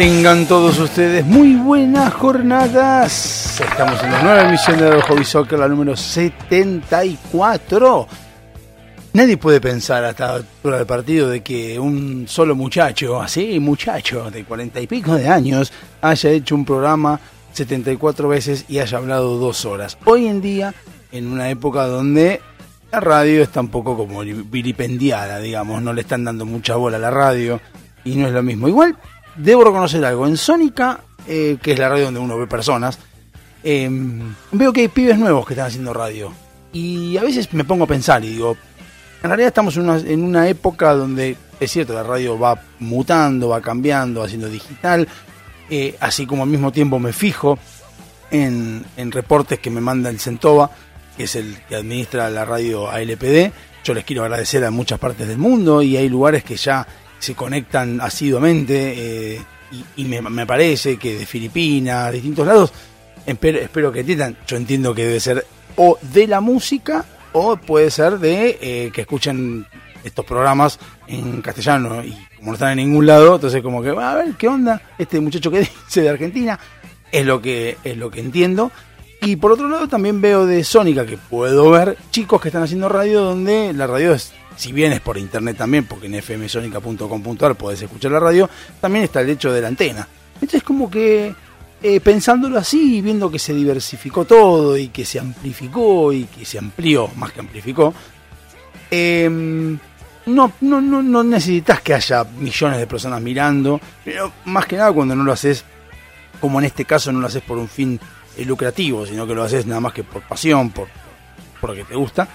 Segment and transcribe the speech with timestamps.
[0.00, 3.60] Tengan todos ustedes muy buenas jornadas.
[3.60, 8.08] Estamos en la nueva emisión de Hobby Soccer, la número 74.
[9.12, 14.30] Nadie puede pensar hasta la altura del partido de que un solo muchacho, así, muchacho
[14.30, 15.70] de cuarenta y pico de años,
[16.00, 17.20] haya hecho un programa
[17.52, 19.98] 74 veces y haya hablado dos horas.
[20.06, 20.72] Hoy en día,
[21.12, 22.40] en una época donde
[22.90, 27.00] la radio está un poco como vilipendiada, digamos, no le están dando mucha bola a
[27.00, 27.60] la radio
[28.02, 28.66] y no es lo mismo.
[28.66, 28.96] Igual,
[29.42, 32.98] debo reconocer algo, en Sónica, eh, que es la radio donde uno ve personas,
[33.62, 33.88] eh,
[34.52, 36.32] veo que hay pibes nuevos que están haciendo radio.
[36.72, 38.56] Y a veces me pongo a pensar y digo,
[39.22, 43.48] en realidad estamos en una, en una época donde, es cierto, la radio va mutando,
[43.48, 45.08] va cambiando, haciendo digital,
[45.68, 47.58] eh, así como al mismo tiempo me fijo
[48.30, 50.70] en reportes que me manda el Centova,
[51.16, 53.52] que es el que administra la radio ALPD.
[53.82, 56.86] Yo les quiero agradecer a muchas partes del mundo y hay lugares que ya
[57.20, 59.42] se conectan asiduamente eh,
[59.96, 62.72] y, me parece que de Filipinas, distintos lados,
[63.24, 65.46] espero, espero que entiendan, yo entiendo que debe ser
[65.76, 69.66] o de la música o puede ser de eh, que escuchen
[70.02, 74.14] estos programas en castellano y como no están en ningún lado, entonces como que, a
[74.14, 74.80] ver, ¿qué onda?
[74.98, 76.58] Este muchacho que dice de Argentina
[77.12, 78.72] es lo que es lo que entiendo.
[79.22, 82.88] Y por otro lado también veo de Sónica que puedo ver chicos que están haciendo
[82.88, 87.80] radio donde la radio es si bien es por internet también, porque en fmsonica.com.ar podés
[87.80, 90.06] escuchar la radio, también está el hecho de la antena.
[90.34, 91.34] Entonces como que
[91.82, 96.58] eh, pensándolo así, viendo que se diversificó todo y que se amplificó y que se
[96.58, 97.94] amplió, más que amplificó,
[98.90, 99.30] eh,
[100.26, 104.92] no, no, no, no necesitas que haya millones de personas mirando, pero más que nada
[104.92, 105.64] cuando no lo haces,
[106.38, 107.98] como en este caso no lo haces por un fin
[108.36, 110.88] eh, lucrativo, sino que lo haces nada más que por pasión, por,
[111.62, 112.28] porque te gusta.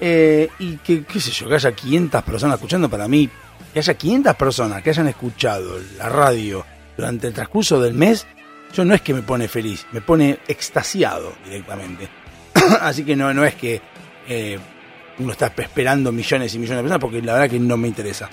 [0.00, 3.28] Eh, y que, qué sé yo, que haya 500 personas escuchando para mí,
[3.72, 6.64] que haya 500 personas que hayan escuchado la radio
[6.96, 8.26] durante el transcurso del mes,
[8.72, 12.08] yo no es que me pone feliz, me pone extasiado directamente.
[12.80, 13.80] Así que no, no es que
[14.28, 14.58] eh,
[15.18, 18.30] uno está esperando millones y millones de personas, porque la verdad que no me interesa.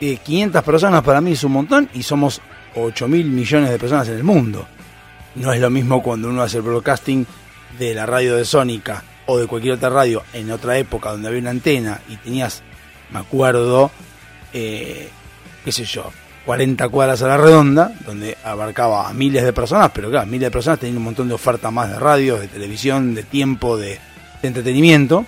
[0.00, 2.40] Eh, 500 personas para mí es un montón y somos
[2.74, 4.66] 8 mil millones de personas en el mundo.
[5.36, 7.26] No es lo mismo cuando uno hace el broadcasting
[7.78, 11.40] de la radio de Sónica o de cualquier otra radio en otra época donde había
[11.40, 12.62] una antena y tenías,
[13.10, 13.90] me acuerdo,
[14.52, 15.08] eh,
[15.64, 16.10] qué sé yo,
[16.44, 20.50] 40 cuadras a la redonda, donde abarcaba a miles de personas, pero claro, miles de
[20.52, 23.98] personas tenían un montón de oferta más de radios, de televisión, de tiempo, de,
[24.42, 25.26] de entretenimiento.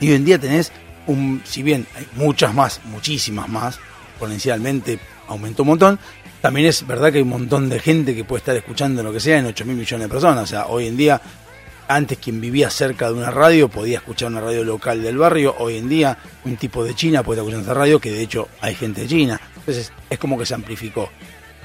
[0.00, 0.72] Y hoy en día tenés
[1.06, 3.78] un, si bien hay muchas más, muchísimas más,
[4.10, 4.98] exponencialmente
[5.28, 5.98] aumentó un montón,
[6.40, 9.20] también es verdad que hay un montón de gente que puede estar escuchando lo que
[9.20, 10.44] sea en 8 mil millones de personas.
[10.44, 11.20] O sea, hoy en día
[11.90, 15.76] antes quien vivía cerca de una radio podía escuchar una radio local del barrio, hoy
[15.76, 19.02] en día un tipo de China puede escuchar esa radio, que de hecho hay gente
[19.02, 19.40] de China.
[19.56, 21.10] Entonces es como que se amplificó.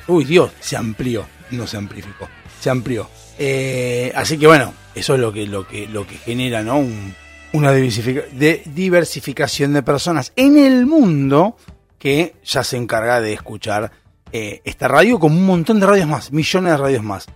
[0.08, 2.28] Uy Dios, se amplió, no se amplificó,
[2.59, 3.09] se amplió.
[3.38, 6.80] Eh, así que bueno, eso es lo que, lo que, lo que genera ¿no?
[6.80, 7.14] Un,
[7.53, 11.56] una diversificación de personas en el mundo
[12.00, 13.91] que ya se encarga de escuchar
[14.31, 17.28] eh, esta radio como un montón de radios más, millones de radios más.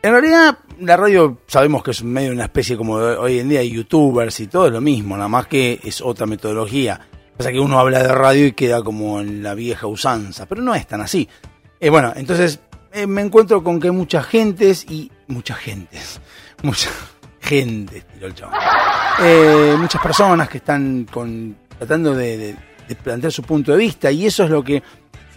[0.00, 3.60] En realidad, la radio sabemos que es medio una especie como de, hoy en día
[3.60, 7.00] hay youtubers y todo es lo mismo, nada más que es otra metodología.
[7.36, 10.74] Pasa que uno habla de radio y queda como en la vieja usanza, pero no
[10.74, 11.28] es tan así.
[11.80, 12.60] Eh, bueno, entonces
[12.92, 16.20] eh, me encuentro con que muchas gentes y muchas gentes,
[16.62, 16.90] mucha
[17.40, 18.04] gente.
[19.20, 22.56] Eh, muchas personas que están con, tratando de, de,
[22.88, 24.80] de plantear su punto de vista y eso es lo que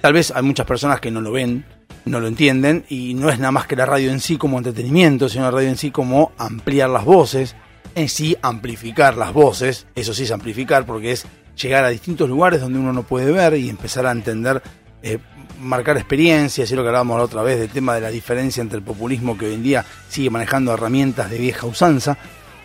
[0.01, 1.65] tal vez hay muchas personas que no lo ven,
[2.05, 5.29] no lo entienden y no es nada más que la radio en sí como entretenimiento,
[5.29, 7.55] sino la radio en sí como ampliar las voces,
[7.95, 11.25] en sí amplificar las voces, eso sí es amplificar porque es
[11.61, 14.61] llegar a distintos lugares donde uno no puede ver y empezar a entender,
[15.03, 15.19] eh,
[15.59, 18.77] marcar experiencias, y lo que hablábamos la otra vez del tema de la diferencia entre
[18.77, 22.17] el populismo que hoy en día sigue manejando herramientas de vieja usanza,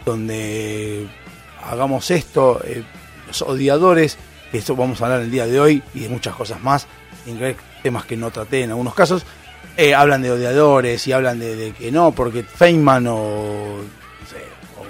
[0.04, 1.06] donde
[1.62, 2.84] hagamos esto, eh,
[3.26, 4.16] los odiadores,
[4.50, 6.86] que esto vamos a hablar el día de hoy y de muchas cosas más,
[7.86, 9.24] temas que no traté en algunos casos,
[9.76, 13.78] eh, hablan de odiadores y hablan de, que no, porque Feynman o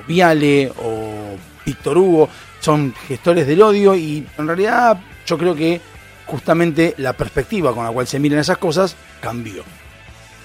[0.06, 5.78] Viale o Víctor Hugo, son gestores del odio y en realidad yo creo que
[6.24, 9.62] justamente la perspectiva con la cual se miran esas cosas cambió.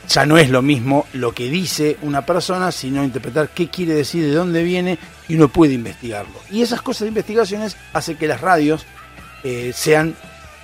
[0.09, 4.25] Ya no es lo mismo lo que dice una persona, sino interpretar qué quiere decir,
[4.25, 4.97] de dónde viene,
[5.29, 6.33] y uno puede investigarlo.
[6.49, 8.85] Y esas cosas de investigaciones hacen que las radios
[9.45, 10.15] eh, sean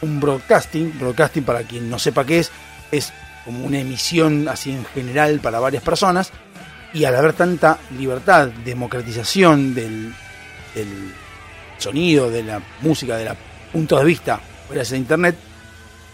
[0.01, 0.97] un broadcasting.
[0.99, 2.51] Broadcasting, para quien no sepa qué es,
[2.91, 3.13] es
[3.45, 6.31] como una emisión así en general para varias personas.
[6.93, 10.13] Y al haber tanta libertad, democratización del,
[10.73, 11.13] del
[11.77, 13.35] sonido, de la música, de la
[13.71, 14.39] puntos de vista
[14.69, 15.35] gracias a internet,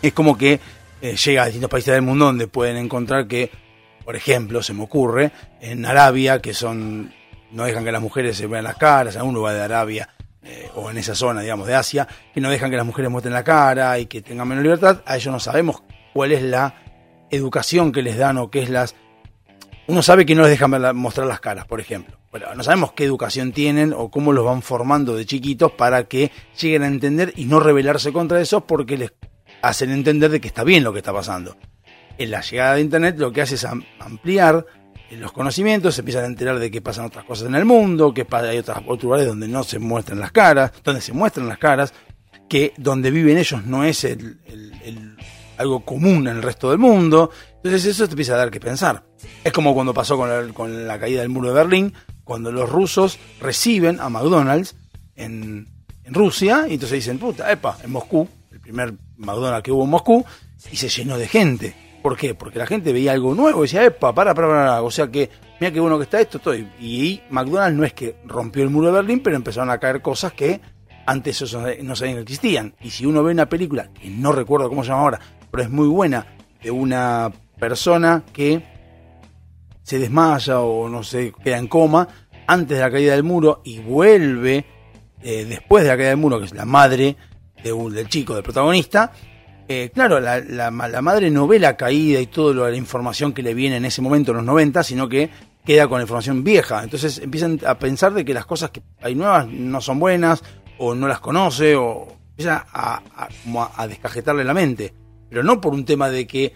[0.02, 0.60] es como que
[1.02, 3.52] eh, llega a distintos países del mundo donde pueden encontrar que,
[4.04, 7.14] por ejemplo, se me ocurre, en Arabia, que son,
[7.52, 10.10] no dejan que las mujeres se vean las caras, a uno va de Arabia,
[10.46, 13.34] eh, o en esa zona, digamos, de Asia, que no dejan que las mujeres muestren
[13.34, 16.76] la cara y que tengan menos libertad, a ellos no sabemos cuál es la
[17.30, 18.96] educación que les dan o qué es las...
[19.88, 22.18] Uno sabe que no les dejan mostrar las caras, por ejemplo.
[22.32, 26.32] Bueno, no sabemos qué educación tienen o cómo los van formando de chiquitos para que
[26.60, 29.14] lleguen a entender y no rebelarse contra eso porque les
[29.62, 31.56] hacen entender de que está bien lo que está pasando.
[32.18, 33.66] En la llegada de Internet lo que hace es
[34.00, 34.66] ampliar
[35.20, 38.26] los conocimientos, se empiezan a enterar de que pasan otras cosas en el mundo, que
[38.32, 41.94] hay otros lugares donde no se muestran las caras, donde se muestran las caras,
[42.48, 44.38] que donde viven ellos no es el,
[45.58, 47.32] algo común en el resto del mundo.
[47.58, 49.04] Entonces eso te empieza a dar que pensar.
[49.44, 51.94] Es como cuando pasó con la, con la caída del muro de Berlín,
[52.24, 54.76] cuando los rusos reciben a McDonald's
[55.16, 55.68] en
[56.06, 60.26] Rusia, y entonces dicen, puta, epa, en Moscú, el primer McDonald's que hubo en Moscú,
[60.72, 61.83] y se llenó de gente.
[62.04, 62.36] ¿Por qué?
[62.36, 65.30] Porque la gente veía algo nuevo y decía, epa, para, para, para, o sea que,
[65.62, 66.70] mira qué bueno que está esto, estoy.
[66.78, 70.34] Y McDonald's no es que rompió el muro de Berlín, pero empezaron a caer cosas
[70.34, 70.60] que
[71.06, 71.42] antes
[71.82, 72.76] no sabían que existían.
[72.82, 75.20] Y si uno ve una película, que no recuerdo cómo se llama ahora,
[75.50, 76.28] pero es muy buena,
[76.62, 78.62] de una persona que
[79.82, 82.08] se desmaya o no sé, queda en coma
[82.48, 84.66] antes de la caída del muro y vuelve
[85.22, 87.16] eh, después de la caída del muro, que es la madre
[87.64, 89.14] del chico, del protagonista.
[89.68, 93.54] Eh, claro, la, la, madre no ve la caída y toda la información que le
[93.54, 95.30] viene en ese momento, en los 90, sino que
[95.66, 96.84] queda con la información vieja.
[96.84, 100.44] Entonces empiezan a pensar de que las cosas que hay nuevas no son buenas,
[100.78, 104.94] o no las conoce, o empieza a, a, a descajetarle la mente.
[105.30, 106.54] Pero no por un tema de que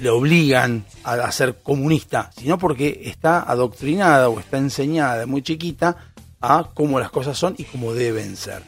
[0.00, 6.70] le obligan a, ser comunista, sino porque está adoctrinada o está enseñada muy chiquita a
[6.74, 8.62] cómo las cosas son y cómo deben ser.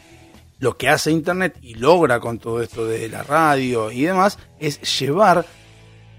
[0.62, 4.81] Lo que hace Internet y logra con todo esto de la radio y demás es
[5.00, 5.44] llevar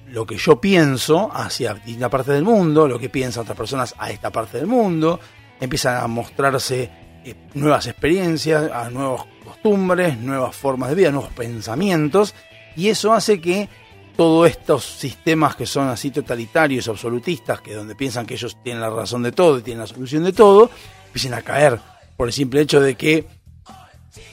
[0.10, 4.12] lo que yo pienso hacia distintas partes del mundo, lo que piensan otras personas a
[4.12, 5.18] esta parte del mundo,
[5.62, 6.92] empiezan a mostrarse
[7.24, 12.36] eh, nuevas experiencias, nuevas costumbres, nuevas formas de vida, nuevos pensamientos,
[12.76, 13.70] y eso hace que
[14.18, 18.90] todos estos sistemas que son así totalitarios, absolutistas, que donde piensan que ellos tienen la
[18.90, 20.70] razón de todo y tienen la solución de todo,
[21.06, 21.80] empiecen a caer
[22.18, 23.26] por el simple hecho de que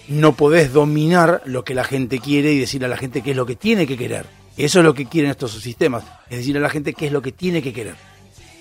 [0.08, 3.36] no podés dominar lo que la gente quiere y decirle a la gente qué es
[3.36, 4.26] lo que tiene que querer.
[4.56, 7.22] Eso es lo que quieren estos sistemas, es decir a la gente qué es lo
[7.22, 7.94] que tiene que querer.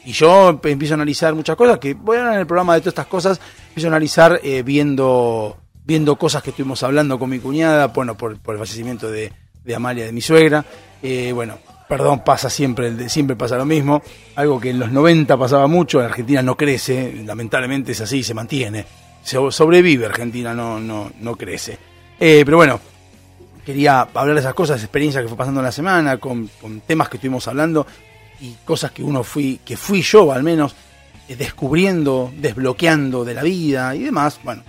[0.06, 2.82] Y yo empiezo a analizar muchas cosas, que voy a hablar en el programa de
[2.82, 7.40] todas estas cosas, empiezo a analizar eh, viendo, viendo cosas que estuvimos hablando con mi
[7.40, 9.34] cuñada, bueno, por, por el fallecimiento de,
[9.64, 10.64] de Amalia, de mi suegra,
[11.02, 11.58] eh, bueno,
[11.90, 14.02] perdón, pasa siempre, siempre pasa lo mismo.
[14.36, 18.34] Algo que en los 90 pasaba mucho, en Argentina no crece, lamentablemente es así, se
[18.34, 18.86] mantiene.
[19.30, 21.78] Sobrevive Argentina, no, no, no crece.
[22.20, 22.80] Eh, pero bueno,
[23.66, 26.50] quería hablar de esas cosas, experiencias que fue pasando en la semana, con,
[26.86, 27.86] temas que estuvimos hablando
[28.42, 30.76] y cosas que uno fui, que fui yo al menos,
[31.28, 34.40] eh, descubriendo, desbloqueando de la vida y demás.
[34.44, 34.64] Bueno,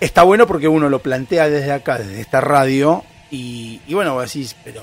[0.00, 4.56] está bueno porque uno lo plantea desde acá, desde esta radio, y, bueno, vos decís,
[4.64, 4.82] pero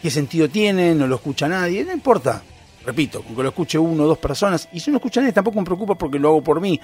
[0.00, 0.94] ¿qué sentido tiene?
[0.94, 1.84] No lo escucha nadie.
[1.84, 2.42] No importa.
[2.84, 4.68] Repito, con que lo escuche uno o dos personas.
[4.72, 6.80] Y si no escucha nadie, tampoco me preocupa porque lo hago por mí.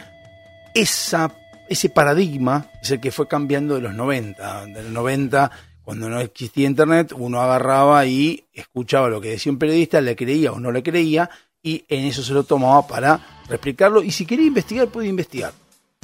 [0.75, 1.35] Esa,
[1.69, 4.67] ese paradigma es el que fue cambiando de los 90.
[4.67, 5.51] De los 90,
[5.83, 10.53] cuando no existía internet, uno agarraba y escuchaba lo que decía un periodista, le creía
[10.53, 11.29] o no le creía,
[11.63, 14.03] y en eso se lo tomaba para replicarlo.
[14.03, 15.53] Y si quería investigar, podía investigar.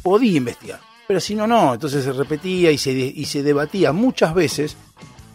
[0.03, 1.75] Podía investigar pero si no, no.
[1.75, 4.77] Entonces se repetía y se, y se debatía muchas veces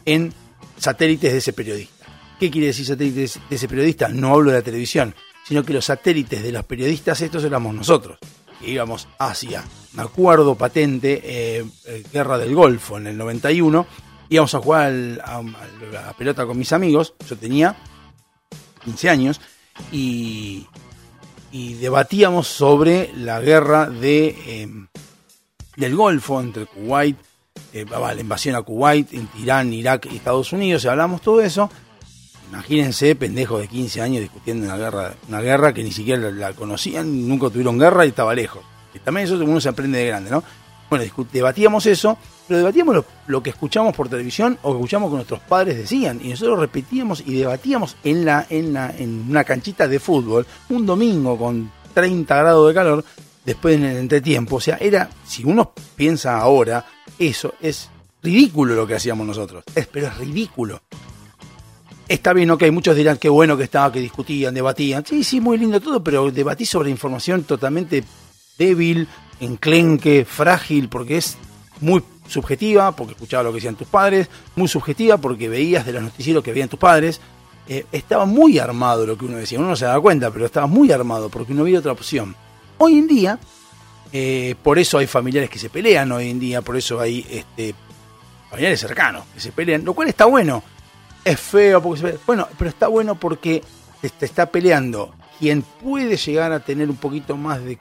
[0.06, 0.34] en
[0.78, 2.06] satélites de ese periodista.
[2.40, 4.10] ¿Qué quiere decir satélites de ese periodista?
[4.10, 8.18] No hablo de la televisión, sino que los satélites de los periodistas estos éramos nosotros.
[8.62, 9.64] Que íbamos hacia,
[9.94, 13.86] me acuerdo patente, eh, eh, Guerra del Golfo en el 91,
[14.30, 14.94] íbamos a jugar
[15.26, 15.42] a,
[15.92, 17.76] la pelota con mis amigos, yo tenía
[18.86, 19.42] 15 años,
[19.92, 20.68] y,
[21.52, 24.62] y debatíamos sobre la guerra de...
[24.62, 24.88] Em,
[25.76, 27.18] del Golfo, entre Kuwait,
[27.74, 31.70] eh, la invasión a Kuwait, entre Irán, Irak y Estados Unidos, y hablamos todo eso,
[32.52, 37.26] Imagínense, pendejos de 15 años discutiendo una guerra, una guerra que ni siquiera la, conocían,
[37.26, 38.62] nunca tuvieron guerra y estaba lejos.
[38.94, 40.44] Y también eso uno se aprende de grande, ¿no?
[40.90, 45.16] Bueno, debatíamos eso, pero debatíamos lo, lo que escuchamos por televisión o que escuchamos que
[45.16, 46.20] nuestros padres decían.
[46.22, 50.86] Y nosotros repetíamos y debatíamos en, la, en, la, en una canchita de fútbol un
[50.86, 53.06] domingo con 30 grados de calor,
[53.46, 54.58] después en el entretiempo.
[54.58, 56.86] O sea, era, si uno piensa ahora,
[57.18, 57.90] eso es
[58.22, 59.64] ridículo lo que hacíamos nosotros.
[59.74, 60.82] Es, pero es ridículo.
[62.12, 65.06] Está bien, ok, muchos dirán qué bueno que estaba, que discutían, debatían.
[65.06, 68.04] Sí, sí, muy lindo todo, pero debatí sobre información totalmente
[68.58, 69.08] débil,
[69.40, 71.38] enclenque, frágil, porque es
[71.80, 74.28] muy subjetiva, porque escuchaba lo que decían tus padres,
[74.58, 77.22] muy subjetiva, porque veías de los noticieros que veían tus padres.
[77.66, 80.68] Eh, estaba muy armado lo que uno decía, uno no se daba cuenta, pero estaba
[80.68, 82.36] muy armado, porque no había otra opción.
[82.80, 83.40] Hoy en día,
[84.12, 87.74] eh, por eso hay familiares que se pelean hoy en día, por eso hay este,
[88.50, 90.62] familiares cercanos que se pelean, lo cual está bueno.
[91.24, 92.22] Es feo porque se pelea.
[92.26, 93.64] Bueno, pero está bueno porque
[94.02, 97.80] te, te está peleando quien puede llegar a tener un poquito más de,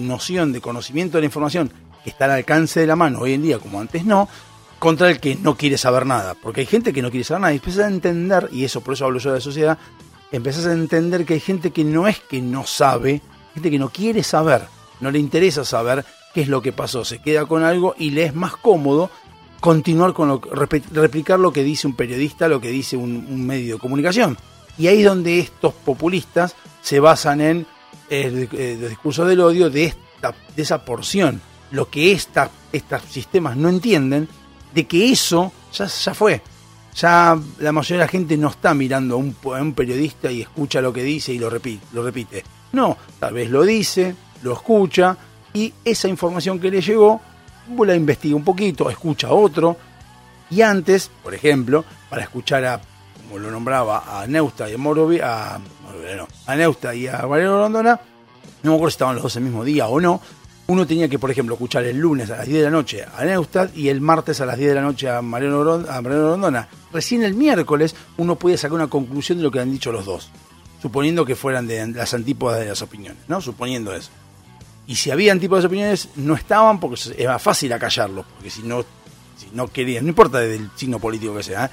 [0.00, 1.70] noción, de conocimiento de la información
[2.02, 4.30] que está al alcance de la mano hoy en día, como antes no,
[4.78, 6.34] contra el que no quiere saber nada.
[6.34, 8.94] Porque hay gente que no quiere saber nada y empiezas a entender, y eso por
[8.94, 9.78] eso hablo yo de la sociedad,
[10.32, 13.20] empezás a entender que hay gente que no es que no sabe,
[13.52, 14.62] gente que no quiere saber,
[15.00, 16.02] no le interesa saber
[16.32, 19.10] qué es lo que pasó, se queda con algo y le es más cómodo
[19.60, 23.80] continuar con lo replicar lo que dice un periodista, lo que dice un, medio de
[23.80, 24.36] comunicación.
[24.78, 27.66] Y ahí es donde estos populistas se basan en
[28.10, 31.40] el, eh, los discursos del odio de esta, de esa porción.
[31.70, 34.28] Lo que estos sistemas no entienden,
[34.74, 36.42] de que eso ya, ya fue.
[36.94, 40.42] Ya la mayoría de la gente no está mirando a un, a un periodista y
[40.42, 42.44] escucha lo que dice y lo repite, lo repite.
[42.72, 45.16] No, tal vez lo dice, lo escucha
[45.52, 47.20] y esa información que le llegó
[47.84, 49.76] la investiga un poquito, escucha a otro.
[50.50, 52.80] Y antes, por ejemplo, para escuchar a,
[53.22, 55.58] como lo nombraba, a Neusta y a Morovi, a,
[56.16, 58.00] no, a Neusta y a Valero Rondona,
[58.62, 60.20] no me acuerdo si estaban los dos el mismo día o no,
[60.68, 63.24] uno tenía que, por ejemplo, escuchar el lunes a las 10 de la noche a
[63.24, 66.68] Neustadt y el martes a las 10 de la noche a Mariano Rondona.
[66.92, 70.30] Recién el miércoles uno podía sacar una conclusión de lo que han dicho los dos,
[70.82, 73.40] suponiendo que fueran de las antípodas de las opiniones, ¿no?
[73.40, 74.10] Suponiendo eso.
[74.86, 78.84] Y si había antípodas de opiniones, no estaban porque era fácil acallarlos, porque si no,
[79.36, 81.70] si no querían, no importa del signo político que sea, ¿eh?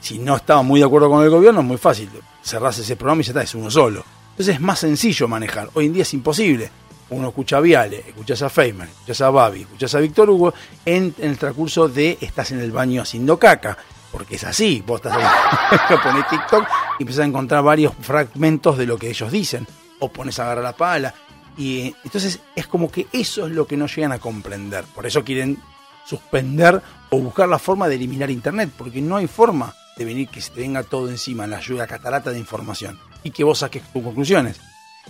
[0.00, 2.10] si no estaban muy de acuerdo con el gobierno, es muy fácil.
[2.42, 4.04] Cerrás ese programa y ya está, es uno solo.
[4.30, 5.70] Entonces es más sencillo manejar.
[5.74, 6.70] Hoy en día es imposible.
[7.10, 11.14] Uno escucha a Viale, escuchas a Feynman, escuchas a Babi, escuchas a Víctor Hugo en,
[11.18, 13.78] en el transcurso de estás en el baño haciendo caca.
[14.10, 16.66] Porque es así, vos estás ahí, pones TikTok
[16.98, 19.66] y empezás a encontrar varios fragmentos de lo que ellos dicen.
[20.00, 21.14] O pones a agarrar la pala.
[21.56, 24.84] Y entonces es como que eso es lo que no llegan a comprender.
[24.94, 25.58] Por eso quieren
[26.04, 30.40] suspender o buscar la forma de eliminar Internet, porque no hay forma de venir que
[30.40, 34.02] se te venga todo encima, la ayuda catarata de información, y que vos saques tus
[34.02, 34.60] conclusiones.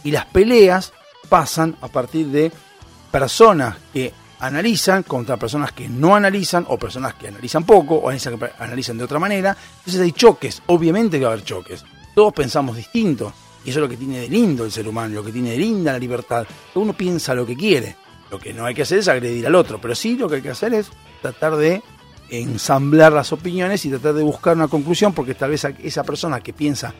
[0.03, 0.93] Y las peleas
[1.29, 2.53] pasan a partir de
[3.11, 8.11] personas que analizan contra personas que no analizan, o personas que analizan poco, o
[8.59, 9.57] analizan de otra manera.
[9.79, 11.85] Entonces hay choques, obviamente que va a haber choques.
[12.15, 13.33] Todos pensamos distinto,
[13.64, 15.59] y eso es lo que tiene de lindo el ser humano, lo que tiene de
[15.59, 16.47] linda la libertad.
[16.75, 17.97] Uno piensa lo que quiere.
[18.30, 20.42] Lo que no hay que hacer es agredir al otro, pero sí lo que hay
[20.42, 20.90] que hacer es
[21.23, 21.83] tratar de
[22.30, 26.52] ensamblar las opiniones y tratar de buscar una conclusión, porque tal vez esa persona que
[26.52, 26.94] piensa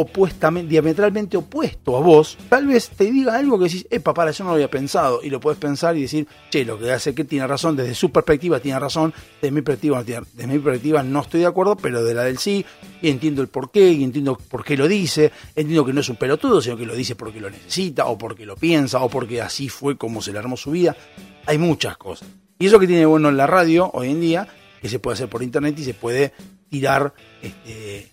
[0.00, 4.44] opuestamente, diametralmente opuesto a vos, tal vez te diga algo que decís, epa, para, eso
[4.44, 7.24] no lo había pensado, y lo puedes pensar y decir, che, lo que hace que
[7.24, 9.12] tiene razón, desde su perspectiva tiene razón,
[9.42, 12.22] desde mi perspectiva no tiene, desde mi perspectiva no estoy de acuerdo, pero de la
[12.22, 12.64] del sí,
[13.02, 16.16] y entiendo el porqué, y entiendo por qué lo dice, entiendo que no es un
[16.16, 19.68] pelotudo, sino que lo dice porque lo necesita, o porque lo piensa, o porque así
[19.68, 20.96] fue como se le armó su vida,
[21.44, 22.28] hay muchas cosas.
[22.56, 24.46] Y eso que tiene bueno en la radio hoy en día,
[24.80, 26.32] que se puede hacer por internet y se puede
[26.68, 27.12] tirar
[27.42, 28.12] este,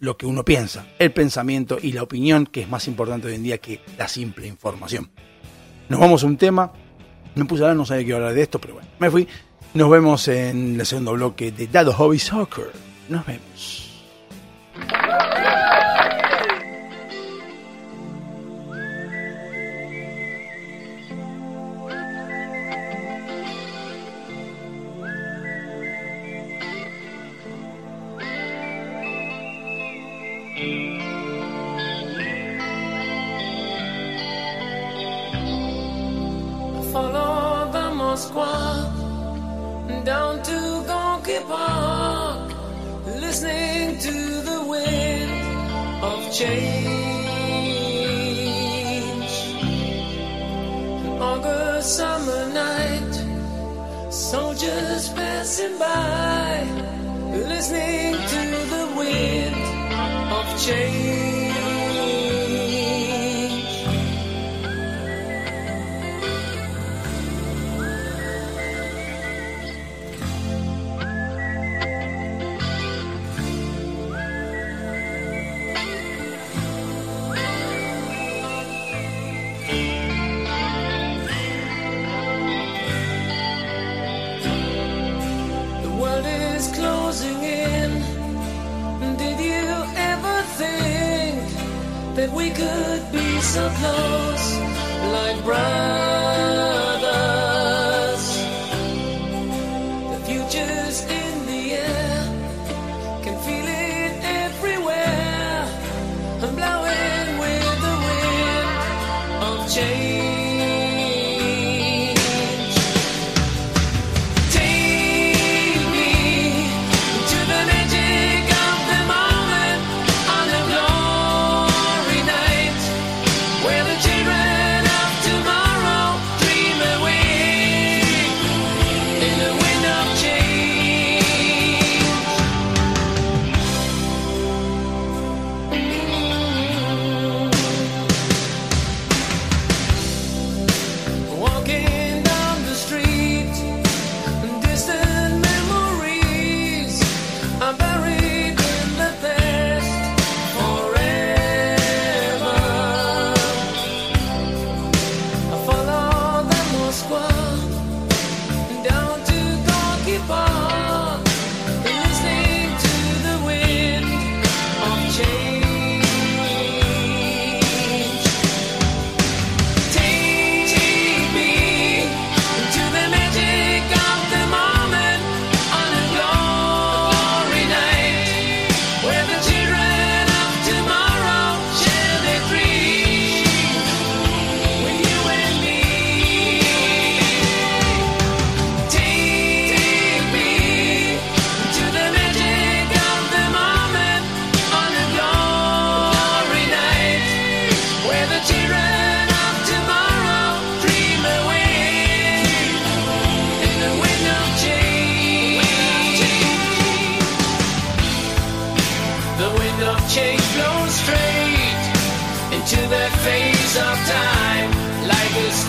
[0.00, 3.42] lo que uno piensa, el pensamiento y la opinión, que es más importante hoy en
[3.42, 5.10] día que la simple información.
[5.88, 6.72] Nos vamos a un tema,
[7.34, 9.28] me puse a hablar, no sabía a hablar de esto, pero bueno, me fui.
[9.74, 12.72] Nos vemos en el segundo bloque de Dado Hobby Soccer.
[13.08, 13.89] Nos vemos.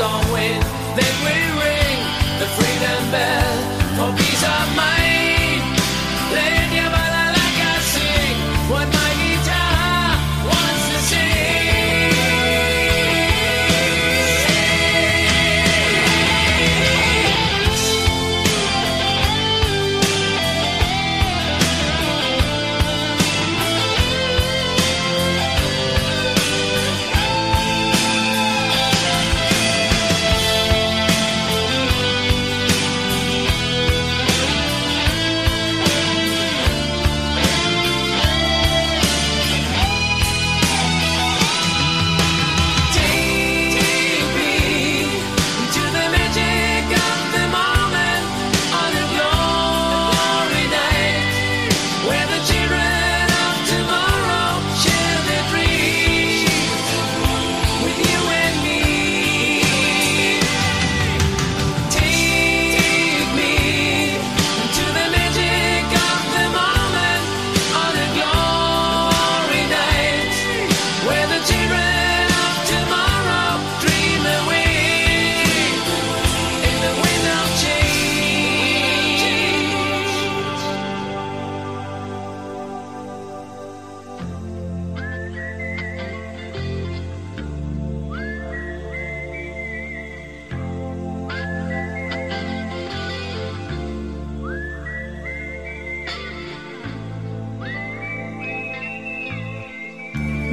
[0.01, 0.63] Always,
[0.95, 1.50] they will.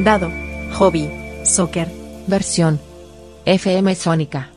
[0.08, 1.06] Hobby.
[1.44, 1.86] Soccer.
[2.26, 2.80] Versión.
[3.44, 4.50] FM Sónica.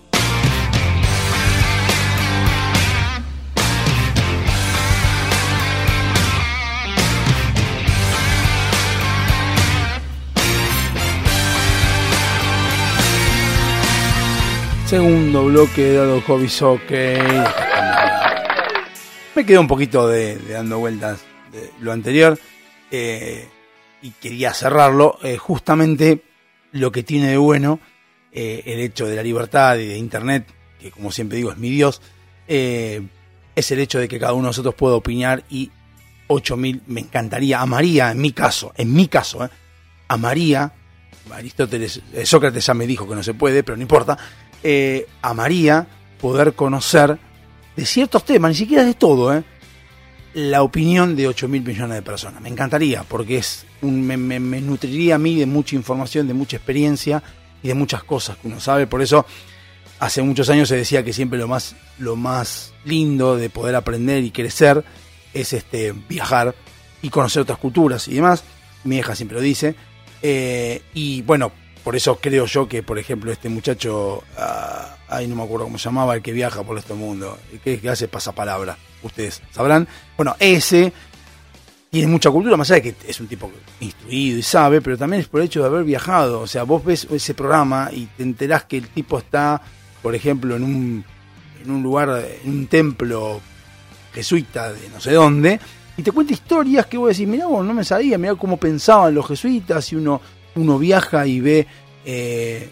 [14.85, 17.21] Segundo bloque de dado hobby soccer.
[19.35, 21.19] Me quedó un poquito de, de dando vueltas
[21.51, 22.39] de lo anterior
[22.89, 23.49] eh,
[24.01, 25.17] y quería cerrarlo.
[25.23, 26.23] eh, justamente
[26.71, 27.79] lo que tiene de bueno
[28.31, 30.47] eh, el hecho de la libertad y de Internet,
[30.79, 32.01] que como siempre digo es mi Dios,
[32.47, 33.01] eh,
[33.55, 35.69] es el hecho de que cada uno de nosotros pueda opinar y
[36.27, 39.49] 8000 me encantaría, amaría en mi caso, en mi caso,
[40.07, 40.71] amaría,
[41.31, 44.17] Aristóteles, Sócrates ya me dijo que no se puede, pero no importa,
[45.21, 45.87] amaría
[46.19, 47.19] poder conocer
[47.75, 49.43] de ciertos temas, ni siquiera de todo, ¿eh?
[50.33, 52.41] La opinión de 8 mil millones de personas.
[52.41, 56.33] Me encantaría, porque es un, me, me- me nutriría a mí de mucha información, de
[56.33, 57.21] mucha experiencia
[57.61, 58.87] y de muchas cosas que uno sabe.
[58.87, 59.25] Por eso,
[59.99, 64.23] hace muchos años se decía que siempre lo más, lo más lindo de poder aprender
[64.23, 64.83] y crecer
[65.33, 66.55] es este, viajar
[67.01, 68.43] y conocer otras culturas y demás.
[68.83, 69.75] Mi hija siempre lo dice.
[70.21, 71.51] Eh, y bueno,
[71.83, 75.77] por eso creo yo que, por ejemplo, este muchacho, ah, ay, no me acuerdo cómo
[75.77, 79.87] se llamaba, el que viaja por este mundo, que, que hace pasapalabra, ustedes sabrán.
[80.15, 80.93] Bueno, ese
[81.91, 85.21] tiene mucha cultura, más allá de que es un tipo instruido y sabe, pero también
[85.21, 86.39] es por el hecho de haber viajado.
[86.39, 89.61] O sea, vos ves ese programa y te enterás que el tipo está,
[90.01, 91.05] por ejemplo, en un,
[91.63, 93.41] en un lugar, en un templo
[94.13, 95.59] jesuita de no sé dónde,
[95.97, 99.13] y te cuenta historias que vos decís, mirá vos, no me sabía, mirá cómo pensaban
[99.13, 100.21] los jesuitas, y uno,
[100.55, 101.67] uno viaja y ve,
[102.05, 102.69] eh,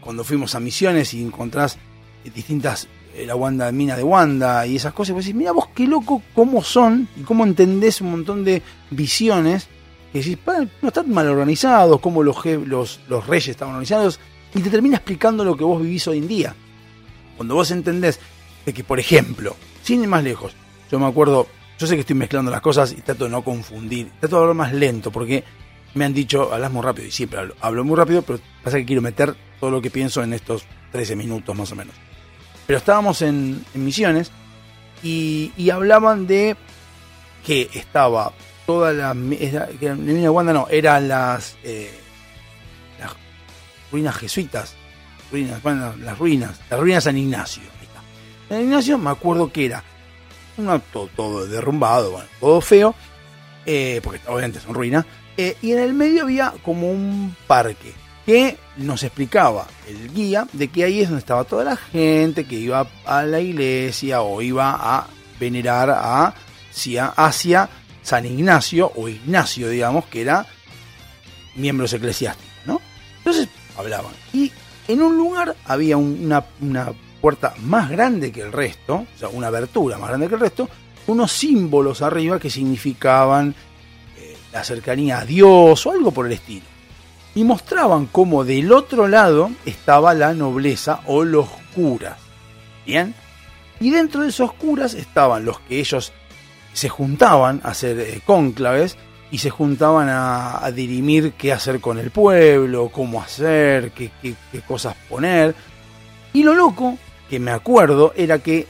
[0.00, 1.78] cuando fuimos a misiones y encontrás
[2.34, 5.68] distintas, eh, la Wanda, mina de Wanda y esas cosas, y vos decís, mirá vos
[5.74, 9.68] qué loco cómo son y cómo entendés un montón de visiones,
[10.12, 14.20] que decís, "Pa, no están mal organizados, cómo los, los, los reyes estaban organizados,
[14.54, 16.54] y te termina explicando lo que vos vivís hoy en día.
[17.36, 18.18] Cuando vos entendés
[18.64, 20.54] de que, por ejemplo, sin ir más lejos,
[20.90, 21.46] yo me acuerdo,
[21.78, 24.56] yo sé que estoy mezclando las cosas y trato de no confundir, trato de hablar
[24.56, 25.44] más lento, porque
[25.94, 29.02] me han dicho, hablas muy rápido, y siempre hablo, muy rápido, pero pasa que quiero
[29.02, 31.94] meter todo lo que pienso en estos 13 minutos más o menos.
[32.66, 34.30] Pero estábamos en, Misiones
[35.02, 36.56] y, hablaban de
[37.46, 38.32] que estaba
[38.66, 39.14] toda la...
[39.14, 41.56] de Wanda no, eran las...
[41.64, 41.90] eh,
[42.98, 43.12] las
[43.90, 44.74] ruinas jesuitas,
[45.30, 47.62] ruinas, bueno, las ruinas, las ruinas San Ignacio.
[48.48, 49.84] San Ignacio me acuerdo que era
[50.56, 52.94] una, todo, todo derrumbado, bueno, todo feo,
[53.66, 55.04] eh, porque obviamente son ruinas,
[55.38, 57.94] eh, y en el medio había como un parque
[58.26, 62.56] que nos explicaba el guía de que ahí es donde estaba toda la gente que
[62.56, 65.06] iba a la iglesia o iba a
[65.40, 66.34] venerar a,
[67.16, 67.68] hacia,
[68.02, 70.44] San Ignacio o Ignacio, digamos, que era
[71.56, 72.80] miembros eclesiásticos, ¿no?
[73.18, 74.12] Entonces hablaban.
[74.32, 74.50] Y
[74.86, 79.28] en un lugar había un- una, una puerta más grande que el resto, o sea,
[79.28, 80.68] una abertura más grande que el resto,
[81.06, 83.54] unos símbolos arriba que significaban
[84.52, 86.66] la cercanía a Dios o algo por el estilo.
[87.34, 92.16] Y mostraban cómo del otro lado estaba la nobleza o los curas.
[92.86, 93.14] ¿Bien?
[93.80, 96.12] Y dentro de esos curas estaban los que ellos
[96.72, 98.96] se juntaban a hacer eh, cónclaves
[99.30, 104.60] y se juntaban a, dirimir qué hacer con el pueblo, cómo hacer, qué, qué- qué
[104.62, 105.54] cosas poner.
[106.32, 106.96] Y lo loco,
[107.28, 108.66] que me acuerdo, era que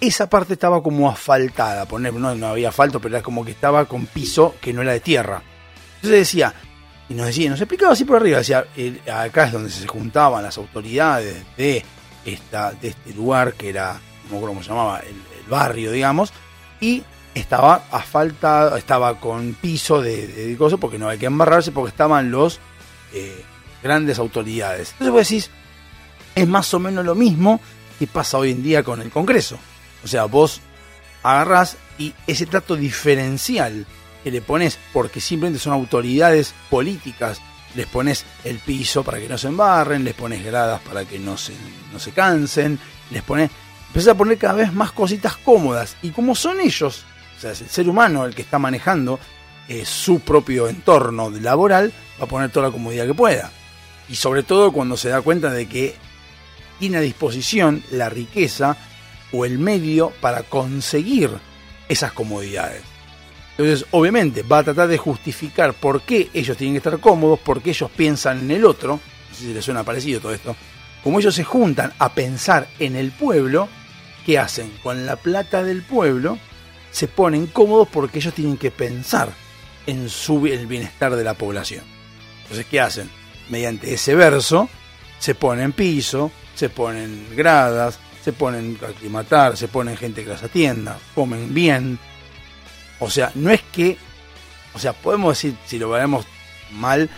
[0.00, 3.84] esa parte estaba como asfaltada, poner, no, no había asfalto, pero era como que estaba
[3.84, 5.42] con piso que no era de tierra.
[5.96, 6.54] Entonces decía,
[7.08, 8.64] y nos decía, nos explicaba así por arriba, decía,
[9.14, 11.84] acá es donde se juntaban las autoridades de,
[12.24, 16.32] esta, de este lugar que era, no cómo se llamaba, el, el barrio, digamos,
[16.80, 17.02] y
[17.34, 22.30] estaba asfaltado, estaba con piso de, de cosas porque no hay que embarrarse porque estaban
[22.30, 22.58] los
[23.12, 23.44] eh,
[23.82, 24.92] grandes autoridades.
[24.92, 25.50] Entonces vos decís,
[26.34, 27.60] es más o menos lo mismo
[27.98, 29.58] que pasa hoy en día con el Congreso.
[30.04, 30.60] O sea, vos
[31.22, 33.86] agarrás y ese trato diferencial
[34.24, 37.40] que le pones, porque simplemente son autoridades políticas,
[37.74, 41.36] les pones el piso para que no se embarren, les pones gradas para que no
[41.36, 41.52] se,
[41.92, 42.78] no se cansen,
[43.10, 43.50] les pones,
[43.88, 45.96] empezás a poner cada vez más cositas cómodas.
[46.02, 47.04] Y como son ellos,
[47.36, 49.18] o sea, es el ser humano el que está manejando
[49.68, 53.50] eh, su propio entorno laboral, va a poner toda la comodidad que pueda.
[54.08, 55.94] Y sobre todo cuando se da cuenta de que
[56.80, 58.76] tiene a disposición la riqueza
[59.32, 61.30] o el medio para conseguir
[61.88, 62.82] esas comodidades.
[63.52, 67.60] Entonces, obviamente, va a tratar de justificar por qué ellos tienen que estar cómodos, por
[67.60, 69.00] qué ellos piensan en el otro.
[69.28, 70.56] No sé si les suena parecido todo esto.
[71.04, 73.68] Como ellos se juntan a pensar en el pueblo,
[74.24, 74.70] ¿qué hacen?
[74.82, 76.38] Con la plata del pueblo
[76.90, 79.30] se ponen cómodos porque ellos tienen que pensar
[79.86, 81.84] en su, el bienestar de la población.
[82.42, 83.10] Entonces, ¿qué hacen?
[83.48, 84.68] Mediante ese verso,
[85.18, 90.42] se ponen piso, se ponen gradas, se ponen a aclimatar, se ponen gente que las
[90.42, 91.98] atienda, comen bien.
[92.98, 93.96] O sea, no es que,
[94.74, 96.26] o sea, podemos decir, si lo vemos
[96.72, 97.08] mal,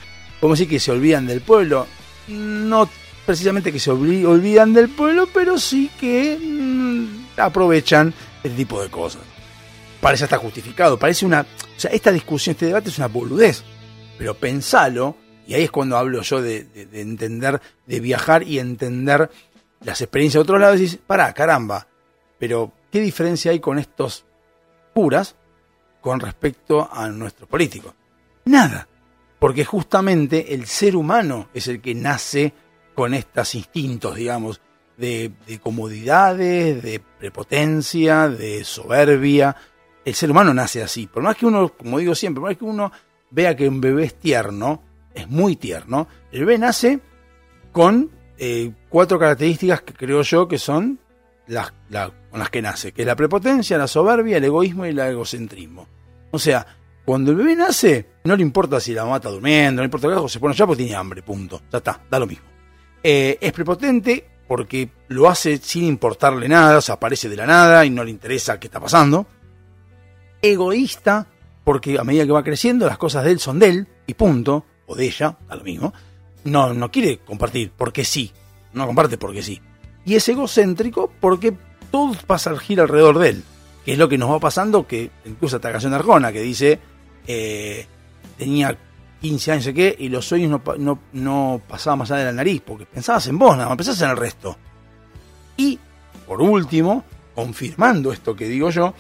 [0.41, 1.87] podemos decir que se olvidan del pueblo.
[2.29, 2.89] No
[3.27, 8.89] precisamente que se olvi- olvidan del pueblo, pero sí que mm, aprovechan este tipo de
[8.91, 9.23] cosas.
[10.01, 11.41] Parece hasta justificado, parece una...
[11.43, 13.63] O sea, esta discusión, este debate es una boludez.
[14.19, 19.31] Pero pensalo, y ahí es cuando hablo yo de entender, de viajar y entender
[19.85, 21.87] las experiencias de otros lados, y pará, caramba,
[22.39, 24.25] pero ¿qué diferencia hay con estos
[24.95, 25.37] curas
[26.01, 27.95] con respecto a nuestros políticos?
[28.45, 28.89] Nada.
[29.39, 32.53] porque justamente el ser humano es el que nace
[32.95, 34.61] con estos instintos, digamos,
[34.97, 39.57] de, de comodidades, de prepotencia, de soberbia.
[40.05, 41.09] El ser humano nace así.
[41.09, 42.93] Por más que uno, como digo siempre, por más que uno
[43.31, 47.01] vea que un bebé es tierno, es muy tierno, el bebé nace
[47.73, 48.11] con
[48.45, 50.99] eh, cuatro características que creo yo que son
[51.47, 54.89] las, la- con las que nace, que es la prepotencia, la soberbia, el egoísmo y
[54.89, 55.87] el egocentrismo.
[56.33, 56.67] O sea,
[57.05, 60.09] cuando el bebé nace, no le importa si la mamá está durmiendo, no le importa
[60.09, 61.63] qué, se pone allá porque tiene hambre, punto.
[61.71, 62.47] Ya está, da lo mismo.
[63.03, 67.85] Eh, es prepotente porque lo hace sin importarle nada, o sea, aparece de la nada
[67.87, 69.25] y no le interesa qué está pasando.
[70.41, 71.27] Egoísta
[71.65, 74.65] porque a medida que va creciendo las cosas de él son de él y punto,
[74.87, 75.93] o de ella, da lo mismo.
[76.45, 78.33] No, no quiere compartir porque sí,
[78.73, 79.61] no comparte porque sí.
[80.05, 81.55] Y es egocéntrico porque
[81.91, 83.45] todo pasa al giro alrededor de él,
[83.85, 86.81] que es lo que nos va pasando, que incluso esta canción de Arjona que dice,
[87.27, 87.87] eh,
[88.37, 88.77] tenía
[89.21, 92.61] 15 años, qué, y los sueños no, no, no pasaban más allá de la nariz,
[92.67, 94.57] porque pensabas en vos, nada más, pensabas en el resto.
[95.57, 95.79] Y,
[96.27, 98.95] por último, confirmando esto que digo yo,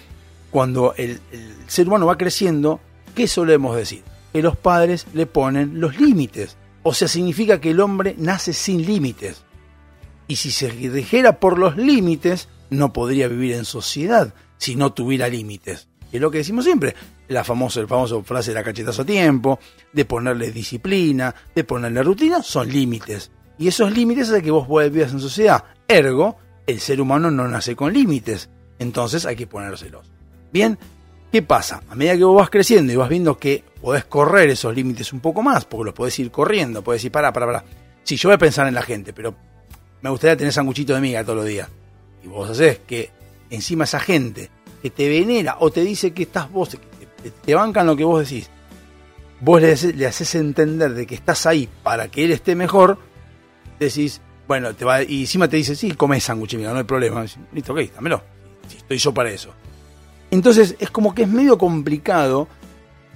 [0.51, 2.79] cuando el, el ser humano va creciendo,
[3.17, 4.05] ¿qué solemos decir?
[4.33, 6.57] Que los padres le ponen los límites.
[6.83, 9.45] O sea, significa que el hombre nace sin límites.
[10.27, 15.29] Y si se dijera por los límites, no podría vivir en sociedad si no tuviera
[15.29, 15.89] límites.
[16.11, 16.95] Es lo que decimos siempre.
[17.29, 19.59] La famosa, el famoso frase de la cachetazo a tiempo,
[19.93, 23.31] de ponerle disciplina, de ponerle rutina, son límites.
[23.59, 25.65] Y esos límites hacen que vos vivas en sociedad.
[25.89, 28.51] Ergo, el ser humano no nace con límites.
[28.79, 30.11] Entonces hay que ponérselos.
[30.53, 30.79] Bien,
[31.31, 31.83] ¿qué pasa?
[31.89, 35.21] A medida que vos vas creciendo y vas viendo que podés correr esos límites un
[35.21, 37.65] poco más, porque los podés ir corriendo, podés decir, pará, pará, pará.
[38.05, 39.35] Sí, yo voy a pensar en la gente, pero
[40.01, 41.69] me gustaría tener sanguchito de miga todos los días.
[42.25, 43.11] Y vos hacés que
[43.51, 44.49] encima esa gente
[44.81, 48.21] que te venera o te dice que estás vos, que te, bancan lo que vos
[48.29, 48.49] decís,
[49.41, 52.99] vos le, haces- le haces entender de que estás ahí para que él esté mejor,
[53.79, 57.25] decís, bueno, te va, y encima te dice, sí, come sándwich, mira, no hay problema.
[57.53, 58.23] Listo, ok, dámelo.
[58.77, 59.53] Estoy yo para eso.
[60.31, 62.49] Entonces es como que es medio complicado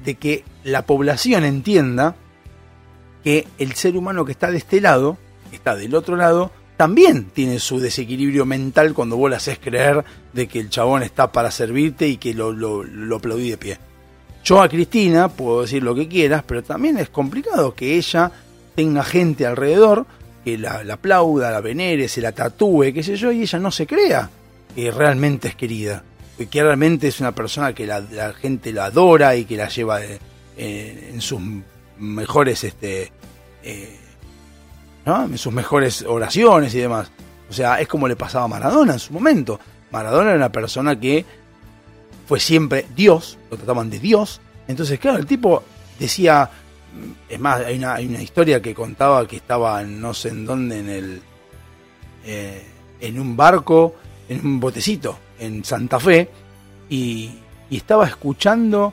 [0.04, 2.16] de que la población entienda
[3.22, 5.16] que el ser humano que está de este lado,
[5.48, 10.04] que está del otro lado, también tiene su desequilibrio mental cuando vos le haces creer
[10.32, 13.78] de que el chabón está para servirte y que lo, lo, lo aplaudí de pie.
[14.44, 18.32] Yo a Cristina puedo decir lo que quieras, pero también es complicado que ella
[18.74, 20.04] tenga gente alrededor
[20.44, 23.70] que la, la aplauda, la venere, se la tatúe, qué sé yo, y ella no
[23.70, 24.28] se crea
[24.74, 26.02] que realmente es querida,
[26.50, 30.04] que realmente es una persona que la, la gente la adora y que la lleva
[30.04, 30.18] eh,
[30.56, 31.40] eh, en sus
[31.98, 33.12] mejores este
[33.62, 33.98] eh,
[35.06, 37.10] en sus mejores oraciones y demás.
[37.48, 39.60] O sea, es como le pasaba a Maradona en su momento.
[39.92, 41.24] Maradona era una persona que
[42.26, 44.40] fue siempre Dios, lo trataban de Dios.
[44.66, 45.62] Entonces, claro, el tipo
[45.98, 46.50] decía,
[47.28, 50.80] es más, hay una, hay una historia que contaba que estaba no sé en dónde,
[50.80, 51.22] en el
[52.24, 52.66] eh,
[53.00, 53.94] en un barco,
[54.28, 56.28] en un botecito, en Santa Fe,
[56.88, 57.30] y,
[57.70, 58.92] y estaba escuchando,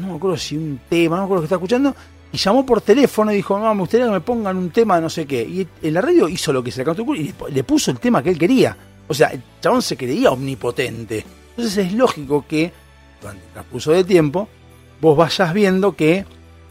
[0.00, 1.94] no me acuerdo si un tema, no me acuerdo que estaba escuchando,
[2.32, 5.02] y llamó por teléfono y dijo, no, me gustaría que me pongan un tema de
[5.02, 5.42] no sé qué.
[5.42, 8.22] Y en la radio hizo lo que se le cantó y le- puso el tema
[8.22, 8.76] que él quería.
[9.08, 11.24] O sea, el chabón se creía omnipotente.
[11.50, 12.70] Entonces es lógico que,
[13.20, 14.48] durante el transcurso de tiempo,
[15.00, 16.26] vos vayas viendo que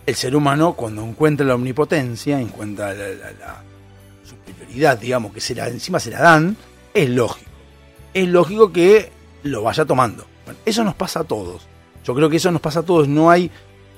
[0.06, 3.64] el ser humano, cuando encuentra la omnipotencia, encuentra la
[4.24, 6.56] superioridad, digamos, que se la, encima se la dan,
[6.94, 7.50] es lógico.
[8.14, 9.12] Es lógico que
[9.44, 10.26] lo vaya tomando.
[10.46, 11.68] Bueno, eso nos pasa a todos.
[12.08, 13.08] Yo creo que eso nos pasa a todos.
[13.10, 13.52] No hay,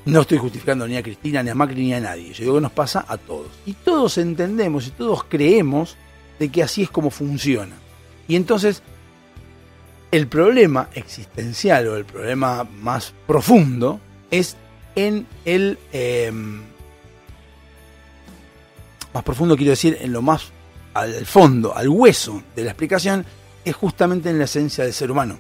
[0.06, 2.34] no estoy justificando ni a Cristina, ni a Macri, ni a nadie.
[2.34, 3.48] Yo digo que nos pasa a todos.
[3.68, 5.96] Y todos entendemos y todos creemos
[6.40, 7.76] de que así es como funciona.
[8.28, 8.82] Y entonces,
[10.12, 14.00] el problema existencial o el problema más profundo
[14.32, 14.58] es
[14.96, 15.78] en el...
[15.94, 16.32] eh,
[19.14, 20.52] más profundo quiero decir, en lo más
[20.96, 23.24] al fondo, al hueso de la explicación,
[23.64, 25.40] es justamente en la esencia del ser humano.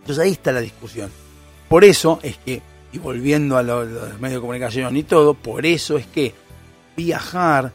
[0.00, 1.23] Entonces ahí está la discusión.
[1.68, 5.66] Por eso es que, y volviendo a lo- los medios de comunicación y todo, por
[5.66, 6.34] eso es que
[6.96, 7.72] viajar,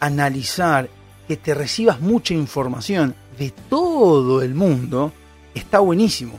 [0.00, 0.88] analizar,
[1.26, 5.12] que te recibas mucha información de todo el mundo,
[5.54, 6.38] está buenísimo.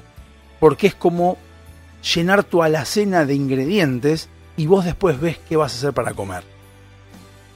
[0.59, 1.37] Porque es como
[2.15, 6.43] llenar tu alacena de ingredientes y vos después ves qué vas a hacer para comer.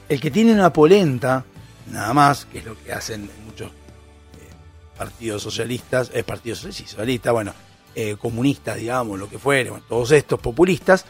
[0.08, 1.44] El que tiene una polenta,
[1.90, 4.50] nada más, que es lo que hacen muchos eh,
[4.98, 7.54] partidos socialistas, eh, partidos socialistas, bueno,
[8.00, 11.04] eh, comunistas, digamos, lo que fuere, bueno, todos estos populistas,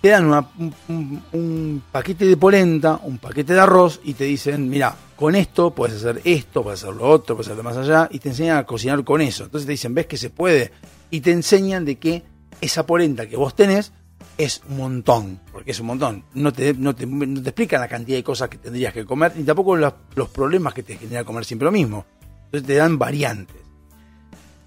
[0.00, 0.46] te dan
[0.88, 5.96] un, paquete de polenta, un paquete de arroz y te dicen, mira, con esto puedes
[5.96, 9.04] hacer esto, puedes hacer lo otro, puedes hacer más allá, y te enseñan a cocinar
[9.04, 9.44] con eso.
[9.44, 10.72] Entonces te dicen, ves que se puede,
[11.10, 12.24] y te enseñan de que
[12.60, 13.92] esa polenta que vos tenés
[14.38, 16.24] es un montón, porque es un montón.
[16.34, 19.32] No te, no te, no te explican la cantidad de cosas que tendrías que comer,
[19.36, 22.06] ni tampoco los, los problemas que te genera comer siempre lo mismo.
[22.46, 23.62] Entonces te dan variantes,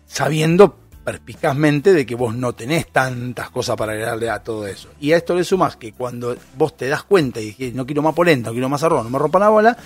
[0.06, 4.89] sabiendo perspicazmente de que vos no tenés tantas cosas para agregarle a todo eso.
[5.00, 8.02] Y a esto le sumas que cuando vos te das cuenta y dices, no quiero
[8.02, 9.78] más polenta, no quiero más arroz, no me rompa la bola,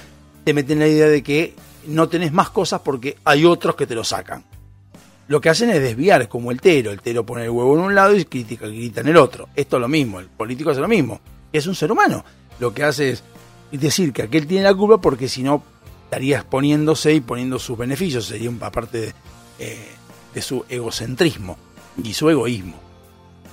[0.46, 1.54] te meten la idea de que
[1.88, 4.46] no tenés más cosas porque hay otros que te lo sacan.
[5.28, 6.90] Lo que hacen es desviar, es como el tero.
[6.90, 9.50] El tero pone el huevo en un lado y critica, grita en el otro.
[9.56, 11.20] Esto es lo mismo, el político hace lo mismo.
[11.52, 12.24] Es un ser humano.
[12.60, 13.24] Lo que hace es
[13.72, 15.62] decir que aquel tiene la culpa porque si no
[16.06, 18.26] estaría exponiéndose y poniendo sus beneficios.
[18.26, 19.14] Sería una parte de,
[19.60, 19.99] eh,
[20.34, 21.58] de su egocentrismo
[22.04, 22.76] y su egoísmo.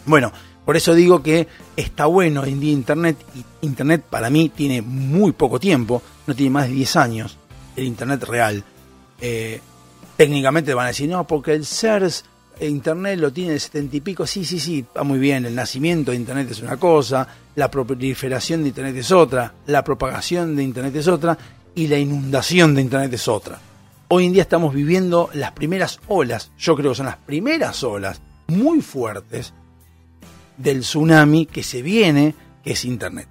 [0.04, 0.32] Bueno,
[0.64, 3.16] por eso digo que está bueno en Internet.
[3.62, 7.38] Internet para mí tiene muy poco tiempo, no tiene más de 10 años,
[7.76, 8.64] el Internet real.
[9.20, 9.60] Eh,
[10.16, 12.24] técnicamente van a decir, no, porque el CERS,
[12.58, 14.26] eh, Internet lo tiene de 70 y pico.
[14.26, 15.44] Sí, sí, sí, va muy bien.
[15.46, 20.56] El nacimiento de Internet es una cosa, la proliferación de Internet es otra, la propagación
[20.56, 21.38] de Internet es otra
[21.74, 23.60] y la inundación de Internet es otra.
[24.08, 28.22] Hoy en día estamos viviendo las primeras olas, yo creo que son las primeras olas
[28.46, 29.52] muy fuertes
[30.56, 33.26] del tsunami que se viene, que es Internet.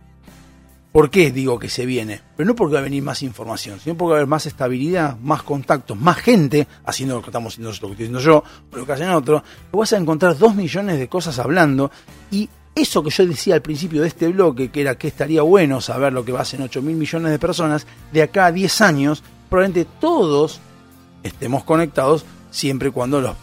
[0.91, 2.19] ¿Por qué digo que se viene?
[2.35, 5.17] Pero no porque va a venir más información, sino porque va a haber más estabilidad,
[5.19, 8.43] más contactos, más gente haciendo lo que estamos haciendo nosotros, lo que estoy haciendo yo,
[8.73, 9.43] o lo que hacen otros.
[9.71, 11.89] Vas a encontrar dos millones de cosas hablando
[12.31, 15.79] y eso que yo decía al principio de este bloque, que era que estaría bueno
[15.79, 18.81] saber lo que va a hacer 8 mil millones de personas, de acá a 10
[18.81, 20.59] años, probablemente todos
[21.25, 23.35] estemos conectados siempre y cuando los,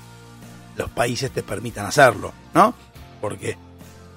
[0.77, 2.75] los países te permitan hacerlo, ¿no?
[3.21, 3.57] Porque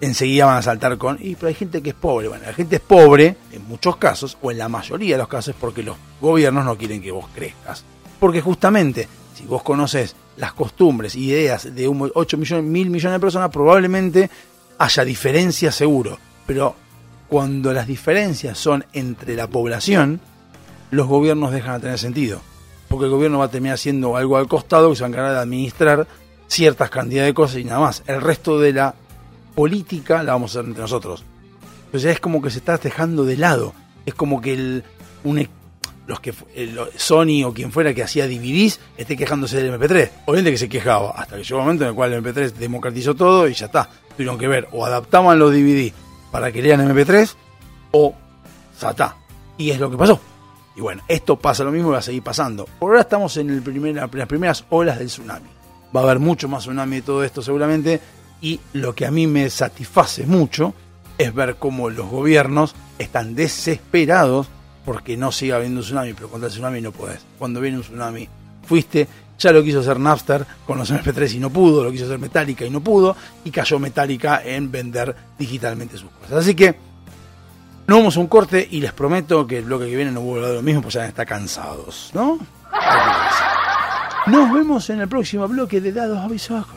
[0.02, 2.28] enseguida van a saltar con, y hay gente que es pobre.
[2.28, 5.56] Bueno, la gente es pobre en muchos casos, o en la mayoría de los casos,
[5.60, 7.84] porque los gobiernos no quieren que vos crezcas.
[8.20, 13.50] Porque justamente, si vos conoces las costumbres, ideas de 8 millones, mil millones de personas,
[13.50, 14.30] probablemente
[14.78, 16.18] haya diferencias seguro.
[16.46, 16.76] Pero
[17.28, 20.20] cuando las diferencias son entre la población,
[20.92, 22.42] los gobiernos dejan de tener sentido.
[22.88, 25.34] Porque el gobierno va a terminar haciendo algo al costado que se va a encargar
[25.34, 26.08] de administrar
[26.48, 28.04] ciertas cantidades de cosas y nada más.
[28.08, 28.96] El resto de la
[29.56, 31.24] política la vamos a hacer entre nosotros.
[31.86, 33.74] Entonces es como que se está dejando de lado.
[34.06, 34.84] Es como que el,
[35.24, 35.48] un,
[36.08, 40.10] los que el, Sony o quien fuera que hacía DVDs esté quejándose del MP3.
[40.26, 43.16] Obviamente que se quejaba, hasta que llegó un momento en el cual el MP3 democratizó
[43.16, 43.90] todo y ya está.
[44.16, 45.92] Tuvieron que ver, o adaptaban los DVD
[46.32, 47.34] para que lean MP3
[47.92, 48.14] o
[48.98, 49.16] ya.
[49.58, 50.20] Y es lo que pasó.
[50.76, 52.68] Y bueno, esto pasa lo mismo y va a seguir pasando.
[52.80, 55.48] Por ahora estamos en el las primeras olas del tsunami.
[55.96, 58.02] Va a haber mucho más tsunami de todo esto seguramente
[58.42, 60.74] y lo que a mí me satisface mucho
[61.18, 64.48] es ver cómo los gobiernos están desesperados
[64.84, 67.26] porque no siga habiendo un tsunami, pero contra el tsunami no podés.
[67.40, 68.28] Cuando viene un tsunami,
[68.68, 69.08] fuiste,
[69.40, 72.66] ya lo quiso hacer Napster con los MP3 y no pudo, lo quiso hacer Metallica
[72.66, 76.34] y no pudo, y cayó Metallica en vender digitalmente sus cosas.
[76.34, 76.76] Así que
[77.88, 80.48] no vamos a un corte y les prometo que el bloque que viene no vuelve
[80.48, 82.40] a lo mismo, pues ya están cansados, ¿no?
[84.28, 86.68] Nos vemos en el próximo bloque de Dados Avisados.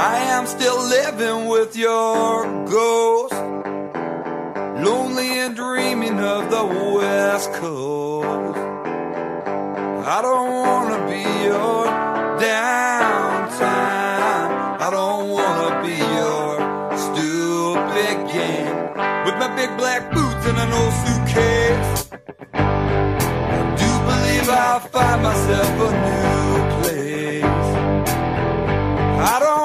[0.00, 3.34] I am still living with your ghost.
[4.82, 6.64] Lonely and dreaming of the
[6.96, 8.47] West Coast.
[10.10, 11.84] I don't wanna be your
[12.40, 13.60] downtime.
[14.80, 16.48] I don't wanna be your
[17.06, 18.78] stupid game.
[19.26, 22.08] With my big black boots and an old suitcase.
[22.54, 27.68] I do believe I'll find myself a new place.
[29.34, 29.57] I don't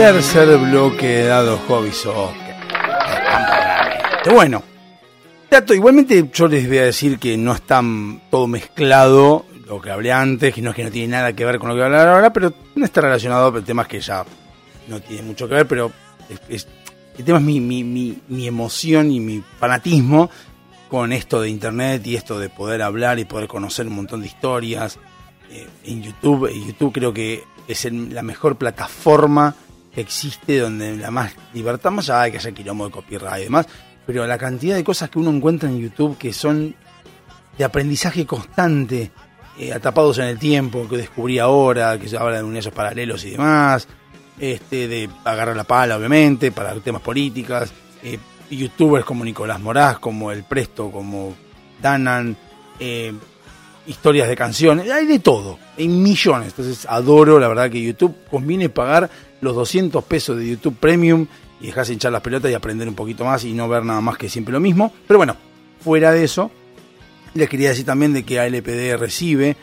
[0.00, 2.56] Tercer bloque de Dado Hobby Soccer.
[4.32, 4.62] Bueno,
[5.50, 7.82] dato, igualmente yo les voy a decir que no está
[8.30, 11.58] todo mezclado lo que hablé antes, que no es que no tiene nada que ver
[11.58, 14.24] con lo que voy a hablar ahora, pero no está relacionado con temas que ya
[14.88, 15.92] no tiene mucho que ver, pero
[16.30, 16.68] es- es-
[17.18, 20.30] el tema es mi, mi, mi, mi emoción y mi fanatismo
[20.88, 24.28] con esto de internet y esto de poder hablar y poder conocer un montón de
[24.28, 24.98] historias
[25.50, 26.48] eh, en YouTube.
[26.50, 29.54] YouTube creo que es el- la mejor plataforma
[29.92, 33.66] que existe donde la más libertad, más allá que haya quilombo de copyright y demás,
[34.06, 36.74] pero la cantidad de cosas que uno encuentra en YouTube que son
[37.56, 39.10] de aprendizaje constante,
[39.58, 43.30] eh, atrapados en el tiempo, que descubrí ahora, que se habla de universos paralelos y
[43.30, 43.86] demás,
[44.38, 47.72] este, de agarrar la pala, obviamente, para temas políticas,
[48.02, 48.18] eh,
[48.50, 51.34] youtubers como Nicolás Moraz, como El Presto, como
[51.82, 52.36] Danan,
[52.78, 53.12] eh,
[53.86, 58.68] historias de canciones, hay de todo, hay millones, entonces adoro, la verdad que YouTube conviene
[58.68, 59.10] pagar
[59.40, 61.26] los 200 pesos de YouTube Premium
[61.60, 64.16] y dejarse hinchar las pelotas y aprender un poquito más y no ver nada más
[64.16, 65.36] que siempre lo mismo, pero bueno,
[65.80, 66.50] fuera de eso,
[67.34, 69.56] les quería decir también de que ALPD recibe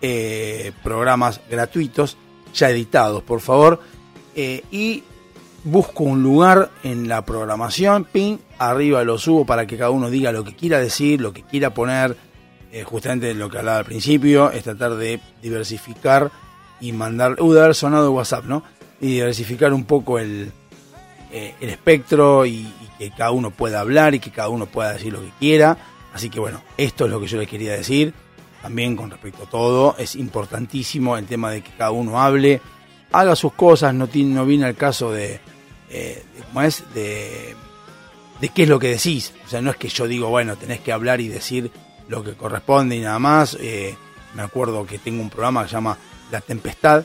[0.00, 2.16] eh, programas gratuitos,
[2.54, 3.80] ya editados, por favor,
[4.34, 5.04] eh, y
[5.64, 10.32] busco un lugar en la programación, ping, arriba lo subo para que cada uno diga
[10.32, 12.16] lo que quiera decir, lo que quiera poner,
[12.72, 16.30] eh, justamente lo que hablaba al principio, es tratar de diversificar
[16.80, 18.64] y mandar, uh, de haber sonado WhatsApp, ¿no?
[19.02, 20.50] Y diversificar un poco el,
[21.30, 25.12] eh, el espectro y, que cada uno pueda hablar y que cada uno pueda decir
[25.12, 25.76] lo que quiera.
[26.14, 28.14] Así que bueno, esto es lo que yo les quería decir.
[28.60, 32.60] También con respecto a todo, es importantísimo el tema de que cada uno hable,
[33.10, 35.40] haga sus cosas, no, tiene, no viene al caso de,
[35.90, 36.84] eh, ¿cómo es?
[36.94, 37.56] De,
[38.40, 39.32] de qué es lo que decís.
[39.44, 41.72] O sea, no es que yo digo, bueno, tenés que hablar y decir
[42.08, 43.56] lo que corresponde y nada más.
[43.58, 43.96] Eh,
[44.34, 45.96] me acuerdo que tengo un programa que se llama
[46.30, 47.04] La Tempestad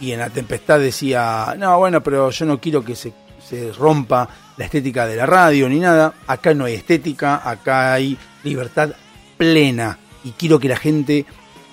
[0.00, 3.12] y en La Tempestad decía, no, bueno, pero yo no quiero que se,
[3.46, 6.14] se rompa la estética de la radio ni nada.
[6.26, 8.90] Acá no hay estética, acá hay libertad
[9.36, 11.24] plena y quiero que la gente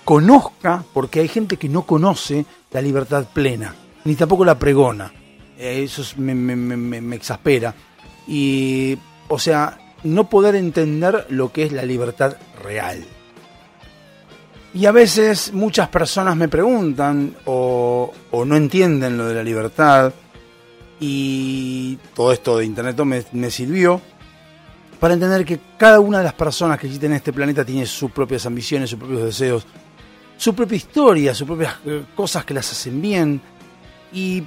[0.03, 3.75] conozca, porque hay gente que no conoce la libertad plena,
[4.05, 5.11] ni tampoco la pregona.
[5.57, 7.73] Eh, Eso es- me, me- me- me- me exaspera.
[8.27, 8.97] Y,
[9.27, 13.03] o sea, no poder entender lo que es la libertad real.
[14.73, 18.13] Y a veces muchas personas me preguntan o,
[18.45, 20.13] no entienden lo de la libertad
[20.99, 24.01] y todo esto de Internet me, me sirvió
[24.99, 28.11] para entender que cada una de las personas que existen en este planeta tiene sus
[28.11, 29.65] propias ambiciones, sus propios deseos,
[30.37, 33.41] su propia historia, sus propias eh, cosas que las hacen bien.
[34.11, 34.43] Y,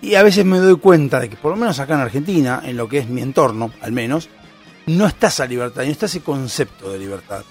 [0.00, 2.76] y a veces me doy cuenta de que, por lo menos acá en Argentina, en
[2.76, 4.28] lo que es mi entorno, al menos,
[4.86, 7.42] no está esa libertad, no está ese concepto de libertad.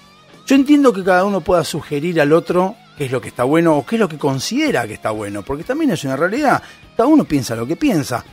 [0.48, 3.76] Yo entiendo que cada uno pueda sugerir al otro qué es lo que está bueno
[3.76, 6.62] o qué es lo que considera que está bueno, porque también es una realidad.
[6.96, 8.24] Cada uno piensa lo que piensa.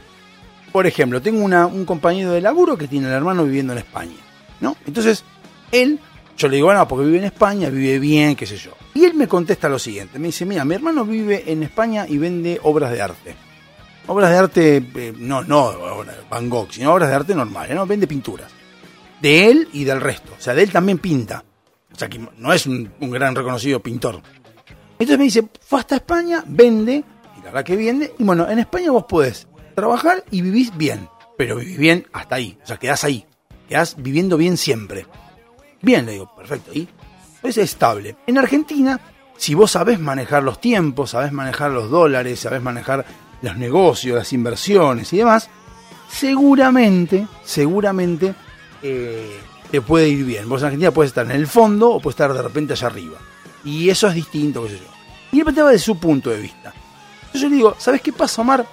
[0.72, 4.16] Por ejemplo, tengo un compañero de laburo que tiene al hermano viviendo en España,
[4.61, 4.78] ¿no?
[4.88, 5.26] Entonces,
[5.74, 5.99] él,
[6.38, 8.72] yo le digo, no, porque vive en España, vive bien, qué sé yo.
[8.93, 12.18] Y él me contesta lo siguiente, me dice, mira, mi hermano vive en España y
[12.18, 13.36] vende obras de arte.
[14.07, 17.86] Obras de arte, eh, no, no Van Gogh, sino obras de arte normales, ¿no?
[17.86, 18.49] Vende pinturas.
[19.22, 20.32] De él y del resto.
[20.39, 21.43] O sea, de él también pinta.
[21.96, 24.22] O sea, que no es un, gran reconocido pintor.
[25.00, 27.04] Entonces me dice, fue hasta España, vende,
[27.38, 31.08] y la verdad que vende, y bueno, en España vos podés trabajar y vivís bien,
[31.38, 33.26] pero vivís bien hasta ahí, o sea, quedás ahí,
[33.70, 35.06] quedás viviendo bien siempre.
[35.82, 36.88] Bien, le digo, perfecto, y
[37.43, 38.18] es estable.
[38.28, 39.00] En Argentina,
[39.38, 43.06] si vos sabés manejar los tiempos, sabés manejar los dólares, sabés manejar
[43.41, 45.50] los negocios, las inversiones y demás,
[46.10, 48.34] seguramente, seguramente
[48.82, 49.39] eh,
[49.76, 50.47] te puede ir bien.
[50.47, 53.17] Vos en Argentina puedes estar en el fondo o puedes estar de repente allá arriba.
[53.65, 54.86] Y eso es distinto, qué sé yo.
[55.34, 56.73] Y él planteaba de su punto de vista.
[57.17, 58.65] Entonces yo le digo, ¿sabes qué pasa, Omar?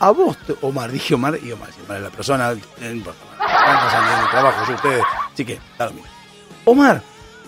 [0.00, 3.20] A vos, Omar, dije Omar y Omar, Omar es la persona, no importa.
[3.38, 5.02] Saliendo de trabajo, yo ustedes,
[5.32, 5.58] así que,
[5.94, 6.02] mismo.
[6.66, 7.02] Omar,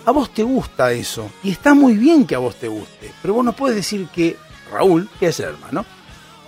[0.05, 3.35] a vos te gusta eso, y está muy bien que a vos te guste, pero
[3.35, 4.37] vos no puedes decir que
[4.71, 5.85] Raúl, que es el hermano,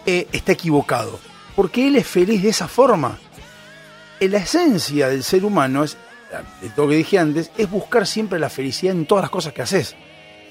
[0.04, 1.20] eh, está equivocado,
[1.56, 3.20] porque él es feliz de esa forma.
[4.20, 5.98] Eh, La esencia del ser humano es,
[6.62, 9.54] de todo lo que dije antes, es buscar siempre la felicidad en todas las cosas
[9.54, 9.96] que haces.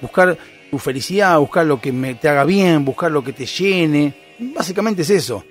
[0.00, 0.36] Buscar
[0.70, 4.14] tu felicidad, buscar lo que me- te haga bien, buscar lo que te llene.
[4.38, 5.44] Básicamente es eso.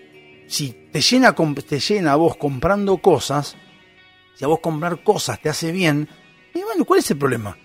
[0.48, 1.34] Si te llena,
[1.68, 3.56] te llena a vos comprando cosas,
[4.36, 6.08] si a vos comprar cosas te hace bien,
[6.54, 7.58] bueno, ¿cuál es el problema?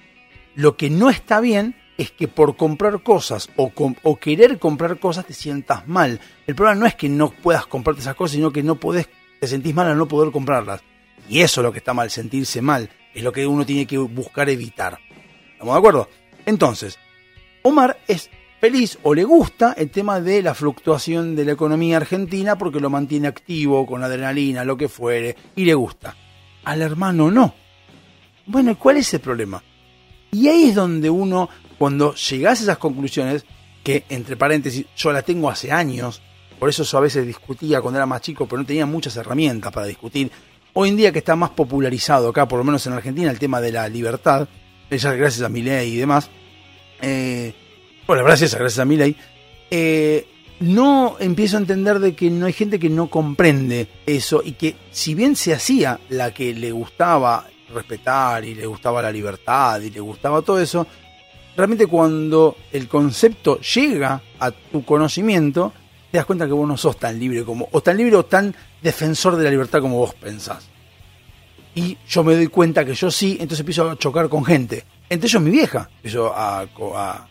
[0.54, 5.26] Lo que no está bien es que por comprar cosas o, o querer comprar cosas
[5.26, 6.20] te sientas mal.
[6.46, 9.08] El problema no es que no puedas comprarte esas cosas, sino que no podés,
[9.40, 10.80] te sentís mal al no poder comprarlas.
[11.28, 12.88] Y eso es lo que está mal, sentirse mal.
[13.14, 14.98] Es lo que uno tiene que buscar evitar.
[15.52, 16.08] ¿Estamos de acuerdo?
[16.46, 16.98] Entonces,
[17.62, 22.56] Omar es feliz o le gusta el tema de la fluctuación de la economía argentina
[22.56, 26.16] porque lo mantiene activo con adrenalina, lo que fuere, y le gusta.
[26.64, 27.54] Al hermano no.
[28.46, 29.62] Bueno, ¿cuál es el problema?
[30.30, 31.48] Y ahí es donde uno,
[31.78, 33.44] cuando llegas a esas conclusiones,
[33.82, 36.22] que entre paréntesis yo la tengo hace años,
[36.58, 39.72] por eso yo a veces discutía cuando era más chico, pero no tenía muchas herramientas
[39.72, 40.30] para discutir.
[40.80, 43.60] Hoy en día que está más popularizado acá, por lo menos en Argentina, el tema
[43.60, 44.46] de la libertad,
[44.88, 46.30] gracias a mi ley y demás,
[47.02, 47.52] eh,
[48.06, 49.16] bueno, gracias, gracias a mi ley,
[49.72, 50.28] eh,
[50.60, 54.76] no empiezo a entender de que no hay gente que no comprende eso y que
[54.92, 59.90] si bien se hacía la que le gustaba respetar y le gustaba la libertad y
[59.90, 60.86] le gustaba todo eso,
[61.56, 65.72] realmente cuando el concepto llega a tu conocimiento,
[66.12, 68.54] te das cuenta que vos no sos tan libre como, o tan libre o tan
[68.82, 70.68] defensor de la libertad como vos pensás.
[71.74, 74.84] Y yo me doy cuenta que yo sí, entonces empiezo a chocar con gente.
[75.08, 77.28] Entre ellos mi vieja, empiezo a, a,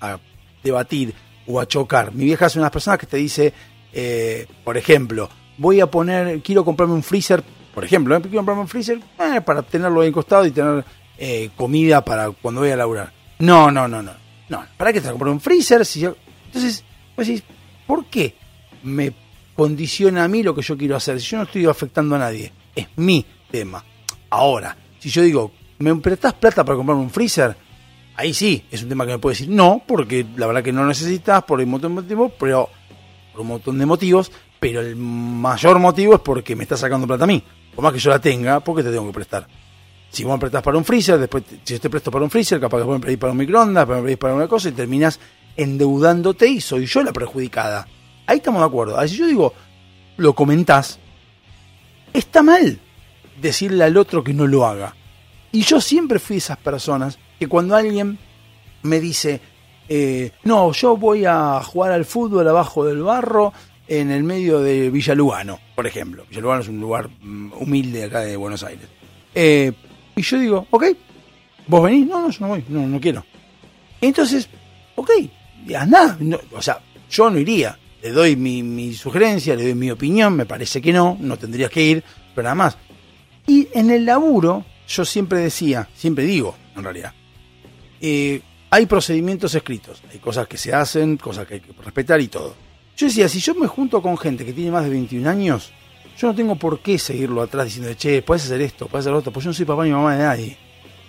[0.00, 0.18] a,
[0.62, 1.14] debatir
[1.46, 2.12] o a chocar.
[2.14, 3.52] Mi vieja es una de las personas que te dice,
[3.92, 5.28] eh, por ejemplo,
[5.58, 7.42] voy a poner, quiero comprarme un freezer,
[7.74, 8.20] por ejemplo, ¿eh?
[8.20, 10.84] quiero comprarme un freezer eh, para tenerlo ahí costado y tener
[11.54, 13.12] comida para cuando voy a laburar.
[13.40, 14.12] No, no, no, no.
[14.48, 15.84] No, ¿para qué te vas a comprar un freezer?
[15.84, 16.16] Si yo...
[16.46, 16.82] Entonces,
[17.14, 17.44] pues decís,
[17.86, 18.34] ¿por qué
[18.82, 19.12] me
[19.60, 21.20] condiciona a mí lo que yo quiero hacer?
[21.20, 23.84] Si yo no estoy afectando a nadie, es mi tema.
[24.30, 27.54] Ahora, si yo digo, ¿me prestás plata para comprarme un freezer?
[28.16, 30.86] Ahí sí, es un tema que me puede decir no, porque la verdad que no
[30.86, 32.70] necesitas por un montón de motivos, pero
[33.32, 37.24] por un montón de motivos, pero el mayor motivo es porque me está sacando plata
[37.24, 37.44] a mí.
[37.74, 39.46] Por más que yo la tenga, porque te tengo que prestar.
[40.08, 42.58] Si vos me prestás para un freezer, después, si yo te presto para un freezer,
[42.58, 45.20] capaz que vos me pedís para un microondas, me pedís para una cosa y terminas
[45.54, 47.86] endeudándote y soy yo la perjudicada.
[48.30, 48.94] Ahí estamos de acuerdo.
[48.94, 49.52] Ahora, si yo digo,
[50.16, 51.00] lo comentás,
[52.12, 52.78] está mal
[53.42, 54.94] decirle al otro que no lo haga.
[55.50, 58.20] Y yo siempre fui esas personas que cuando alguien
[58.82, 59.40] me dice,
[59.88, 63.52] eh, no, yo voy a jugar al fútbol abajo del barro
[63.88, 66.24] en el medio de Villalugano, por ejemplo.
[66.28, 68.86] Villalugano es un lugar mm, humilde acá de Buenos Aires.
[69.34, 69.72] Eh,
[70.14, 70.84] y yo digo, ok,
[71.66, 72.06] ¿vos venís?
[72.06, 73.24] No, no, yo no voy, no, no quiero.
[74.00, 74.48] Entonces,
[74.94, 75.10] ok,
[75.76, 76.16] anda.
[76.20, 76.78] No, o sea,
[77.10, 77.76] yo no iría.
[78.02, 81.70] Le doy mi, mi sugerencia, le doy mi opinión, me parece que no, no tendrías
[81.70, 82.78] que ir, pero nada más.
[83.46, 87.12] Y en el laburo, yo siempre decía, siempre digo, en realidad,
[88.00, 88.40] eh,
[88.70, 92.54] hay procedimientos escritos, hay cosas que se hacen, cosas que hay que respetar y todo.
[92.96, 95.72] Yo decía, si yo me junto con gente que tiene más de 21 años,
[96.16, 99.18] yo no tengo por qué seguirlo atrás diciendo, che, puedes hacer esto, puedes hacer lo
[99.18, 100.56] otro, pues yo no soy papá ni mamá de nadie.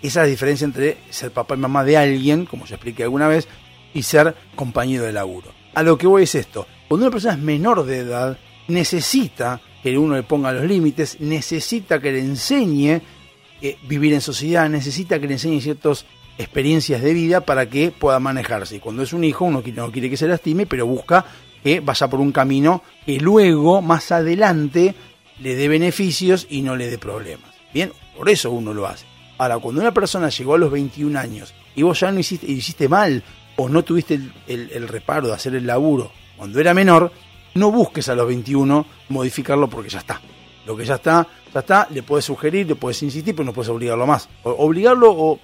[0.01, 3.27] Esa es la diferencia entre ser papá y mamá de alguien, como ya expliqué alguna
[3.27, 3.47] vez,
[3.93, 5.51] y ser compañero de laburo.
[5.73, 8.37] A lo que voy es esto, cuando una persona es menor de edad,
[8.67, 13.01] necesita que uno le ponga los límites, necesita que le enseñe
[13.61, 16.05] eh, vivir en sociedad, necesita que le enseñe ciertas
[16.37, 18.75] experiencias de vida para que pueda manejarse.
[18.75, 21.23] Y cuando es un hijo, uno no quiere que se lastime, pero busca
[21.63, 24.93] que vaya por un camino que luego, más adelante,
[25.39, 27.51] le dé beneficios y no le dé problemas.
[27.73, 29.05] Bien, por eso uno lo hace.
[29.37, 32.89] Ahora, cuando una persona llegó a los 21 años y vos ya no hiciste, hiciste
[32.89, 33.23] mal
[33.55, 36.11] o no tuviste el, el- el reparo de hacer el laburo
[36.41, 37.11] cuando era menor,
[37.53, 40.19] no busques a los 21 modificarlo porque ya está.
[40.65, 43.69] Lo que ya está, ya está, le puedes sugerir, le puedes insistir, pero no puedes
[43.69, 44.27] obligarlo más.
[44.41, 45.39] Obligarlo o,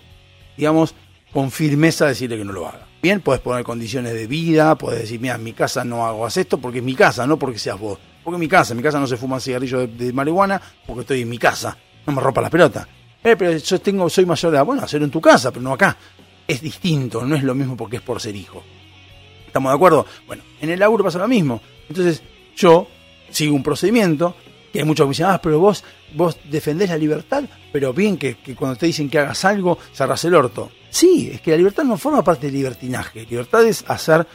[0.58, 0.95] digamos,
[1.32, 2.88] con firmeza decirle que no lo haga.
[3.00, 6.58] Bien, puedes poner condiciones de vida, puedes decir, mira, en mi casa no hago esto
[6.58, 8.00] porque es mi casa, no porque seas vos.
[8.24, 11.02] Porque es mi casa, en mi casa no se fuman cigarrillos de, de marihuana porque
[11.02, 11.78] estoy en mi casa,
[12.08, 12.88] no me rompa las pelotas.
[13.24, 15.74] Eh, pero yo tengo, soy mayor de edad, bueno, hacerlo en tu casa, pero no
[15.74, 15.95] acá.
[16.48, 18.64] Es distinto, no es lo mismo porque es por ser hijo.
[19.58, 20.05] ¿Estamos de acuerdo?
[20.28, 21.60] Bueno, en el laburo pasa lo mismo.
[21.89, 22.22] Entonces,
[22.55, 22.88] yo
[23.32, 24.36] sigo un procedimiento,
[24.72, 25.84] que hay muchos que me dicen, ah, pero vos,
[26.14, 27.43] vos defendés la libertad,
[27.74, 30.70] pero bien que, que cuando te dicen que hagas algo, cerrás el orto.
[30.91, 33.26] Sí, es que la libertad no forma parte del libertinaje.
[33.26, 34.28] Libertad es hacer,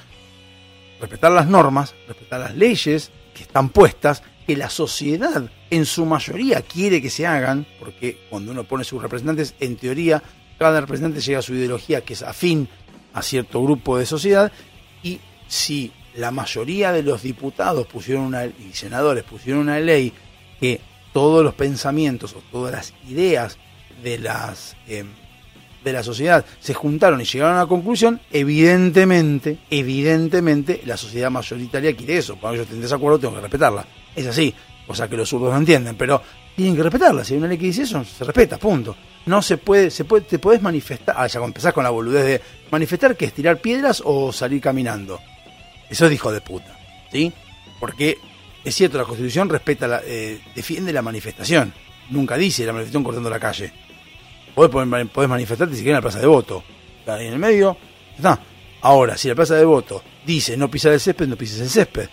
[1.00, 6.62] respetar las normas, respetar las leyes que están puestas, que la sociedad en su mayoría
[6.62, 10.20] quiere que se hagan, porque cuando uno pone sus representantes, en teoría,
[10.58, 12.68] cada representante llega a su ideología que es afín
[13.14, 14.50] a cierto grupo de sociedad,
[15.02, 20.12] y si la mayoría de los diputados pusieron una, y senadores pusieron una ley
[20.60, 20.80] que
[21.12, 23.58] todos los pensamientos o todas las ideas
[24.02, 25.04] de las eh,
[25.84, 31.96] de la sociedad se juntaron y llegaron a la conclusión, evidentemente, evidentemente la sociedad mayoritaria
[31.96, 32.36] quiere eso.
[32.36, 33.84] Cuando yo esté en desacuerdo tengo que respetarla.
[34.14, 34.54] Es así,
[34.86, 36.22] cosa que los zurdos no entienden, pero
[36.56, 37.24] tienen que respetarla.
[37.24, 38.96] Si hay una ley que dice eso, se respeta, punto.
[39.26, 42.40] No se puede, se puede, te puedes manifestar, ah, ya empezás con la boludez de
[42.70, 45.20] manifestar que es tirar piedras o salir caminando.
[45.88, 46.76] Eso es hijo de puta,
[47.10, 47.32] ¿sí?
[47.78, 48.18] Porque
[48.64, 51.72] es cierto, la Constitución respeta, la, eh, defiende la manifestación.
[52.10, 53.72] Nunca dice la manifestación cortando la calle.
[54.54, 54.70] Podés,
[55.08, 56.64] podés manifestarte si querés en la plaza de voto.
[57.06, 57.76] Ahí en el medio,
[58.16, 58.38] está.
[58.82, 62.08] Ahora, si la Plaza de Voto dice no pisar el césped, no pises el césped.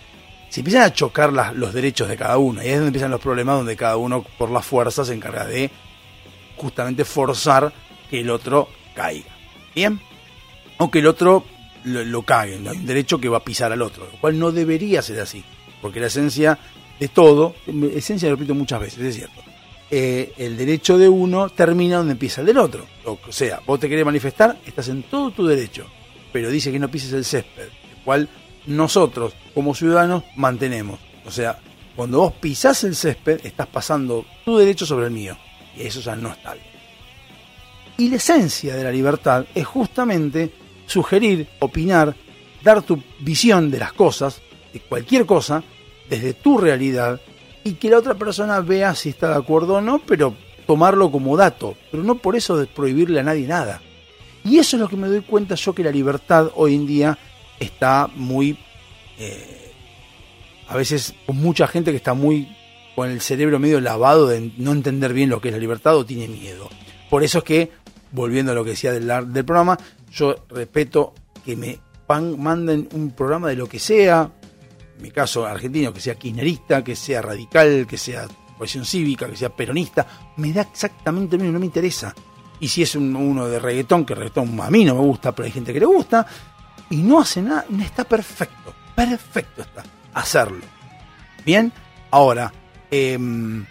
[0.50, 3.20] Si empiezan a chocar los derechos de cada uno, y ahí es donde empiezan los
[3.20, 5.70] problemas, donde cada uno por la fuerza se encarga de
[6.56, 7.72] justamente forzar
[8.10, 9.30] que el otro caiga.
[9.74, 9.98] ¿Bien?
[10.78, 11.44] O que el otro
[11.84, 12.54] lo, lo cague.
[12.68, 15.42] Hay un derecho que va a pisar al otro, lo cual no debería ser así.
[15.80, 16.58] Porque la esencia
[16.98, 17.54] de todo,
[17.94, 19.40] esencia lo repito muchas veces, es cierto.
[19.90, 22.86] eh, el derecho de uno termina donde empieza el del otro.
[23.04, 25.86] O sea, vos te querés manifestar, estás en todo tu derecho,
[26.32, 28.28] pero dice que no pises el césped, el cual
[28.66, 30.98] nosotros como ciudadanos mantenemos.
[31.24, 31.58] O sea,
[31.96, 35.36] cuando vos pisás el césped, estás pasando tu derecho sobre el mío.
[35.76, 36.66] Y eso ya no está bien.
[37.98, 40.50] Y la esencia de la libertad es justamente
[40.86, 42.14] sugerir, opinar,
[42.62, 44.40] dar tu visión de las cosas,
[44.72, 45.62] de cualquier cosa,
[46.08, 47.20] desde tu realidad,
[47.62, 50.34] y que la otra persona vea si está de acuerdo o no, pero
[50.66, 53.82] tomarlo como dato, pero no por eso de prohibirle a nadie nada.
[54.44, 57.18] Y eso es lo que me doy cuenta yo que la libertad hoy en día
[57.60, 58.58] está muy...
[59.18, 59.72] eh,
[60.68, 62.48] a veces mucha gente que está muy
[62.96, 66.04] con el cerebro medio lavado de no entender bien lo que es la libertad o
[66.04, 66.68] tiene miedo.
[67.08, 67.70] Por eso es que,
[68.12, 69.78] volviendo a lo que decía del, del programa,
[70.12, 71.78] yo respeto que me
[72.36, 74.30] manden un programa de lo que sea,
[74.96, 78.26] en mi caso argentino, que sea kirchnerista, que sea radical, que sea
[78.58, 80.06] cohesión cívica, que sea peronista,
[80.36, 82.14] me da exactamente lo mismo, no me interesa.
[82.60, 85.46] Y si es un- uno de reggaetón, que reggaetón a mí no me gusta, pero
[85.46, 86.26] hay gente que le gusta,
[86.90, 89.82] y no hace nada, está perfecto, perfecto está,
[90.14, 90.60] hacerlo.
[91.46, 91.72] Bien,
[92.10, 92.52] ahora,
[92.90, 93.64] em,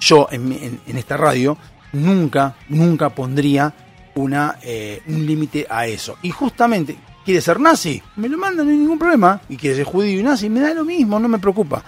[0.00, 1.56] yo en, esta radio
[1.92, 3.72] nunca, nunca pondría
[4.14, 6.16] una, eh, un límite a eso.
[6.22, 8.02] Y justamente, ¿quiere ser nazi?
[8.16, 9.40] Me lo mandan, no hay ningún problema.
[9.48, 11.82] Y quiere ser judío y nazi, me da lo mismo, no me preocupa.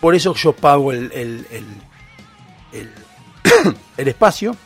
[0.00, 1.46] Por eso yo pago el, el,
[2.72, 2.90] el-
[3.96, 4.56] el espacio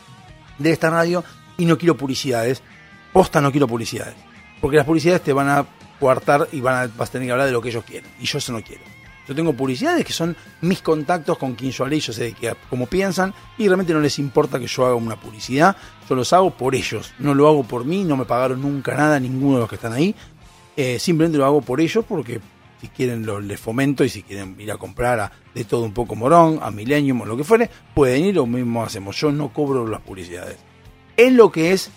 [0.58, 1.22] de esta radio
[1.56, 2.62] y no quiero publicidades.
[3.12, 4.14] Posta no quiero publicidades.
[4.60, 5.66] Porque las publicidades te van a
[6.00, 8.10] coartar y van a, vas a tener que hablar de lo que ellos quieren.
[8.20, 8.82] Y yo eso no quiero.
[9.26, 12.54] Yo tengo publicidades que son mis contactos con quien yo hablé, yo sé de qué,
[12.70, 15.76] cómo piensan, y realmente no les importa que yo haga una publicidad,
[16.08, 19.20] yo los hago por ellos, no lo hago por mí, no me pagaron nunca nada,
[19.20, 20.14] ninguno de los que están ahí,
[20.80, 22.40] Eh, simplemente lo hago por ellos porque
[22.80, 25.92] si quieren lo, les fomento y si quieren ir a comprar a de todo un
[25.92, 29.52] poco morón, a Millennium o lo que fuere, pueden ir, lo mismo hacemos, yo no
[29.52, 30.56] cobro las publicidades.
[31.16, 31.90] En lo que es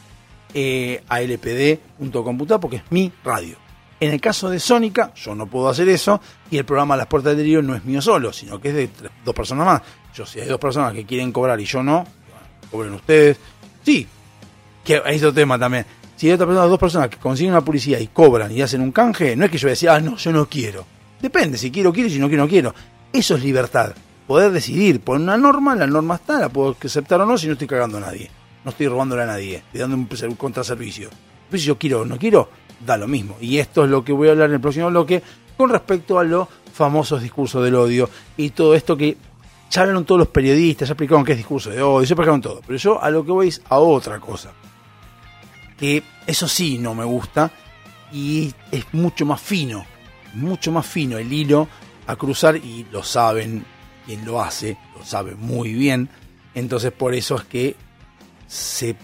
[0.54, 3.58] eh, alpd.computador porque es mi radio.
[4.00, 7.32] En el caso de Sónica, yo no puedo hacer eso y el programa Las Puertas
[7.32, 8.90] del Delirio no es mío solo, sino que es de
[9.24, 9.82] dos personas más.
[10.16, 12.06] Yo, si hay dos personas que quieren cobrar y yo no,
[12.72, 13.38] cobren ustedes.
[13.84, 14.08] Sí,
[14.84, 15.86] que hay otro tema también.
[16.16, 18.92] Si hay otra persona, dos personas que consiguen una publicidad y cobran y hacen un
[18.92, 20.84] canje, no es que yo a decir, ah, no, yo no quiero.
[21.22, 22.74] Depende, si quiero, quiero, si no quiero, no quiero.
[23.14, 23.94] Eso es libertad.
[24.26, 27.54] Poder decidir, poner una norma, la norma está, la puedo aceptar o no si no
[27.54, 28.32] estoy cagando a nadie.
[28.64, 31.10] No estoy robándole a nadie, estoy dando un, contraservicio.
[31.50, 32.50] Pues si yo quiero o no quiero,
[32.86, 33.38] da lo mismo.
[33.42, 35.22] Y esto es lo que voy a hablar en el próximo bloque
[35.58, 39.18] con respecto a los famosos discursos del odio y todo esto que
[39.70, 42.62] ya hablaron todos los periodistas, ya explicaron qué es discurso de odio, ya explicaron todo.
[42.66, 44.52] Pero yo a lo que voy es a otra cosa.
[45.78, 47.52] Que eso sí no me gusta
[48.12, 49.86] y es mucho más fino,
[50.34, 51.68] mucho más fino el hilo
[52.08, 53.66] a cruzar y lo saben
[54.06, 56.10] quien lo hace, lo sabe muy bien.
[56.54, 57.76] Entonces por eso es que
[58.52, 58.96] se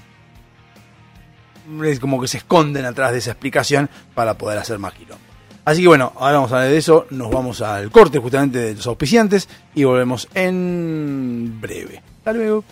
[1.83, 5.23] es como que se esconden atrás de esa explicación para poder hacer más quilombo.
[5.65, 8.75] Así que bueno, ahora vamos a hablar de eso, nos vamos al corte justamente de
[8.75, 12.01] los auspiciantes y volvemos en breve.
[12.19, 12.63] Hasta luego.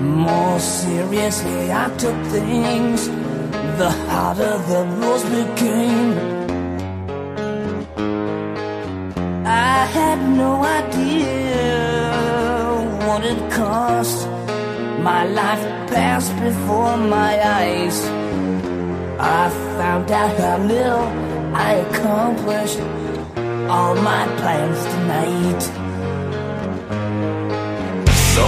[0.00, 1.70] More seriously.
[3.80, 6.12] The harder the rules became.
[9.46, 11.62] I had no idea
[13.06, 14.28] what it cost.
[15.08, 17.96] My life passed before my eyes.
[19.18, 21.06] I found out how little
[21.66, 22.80] I accomplished
[23.74, 25.62] all my plans tonight.
[28.34, 28.44] So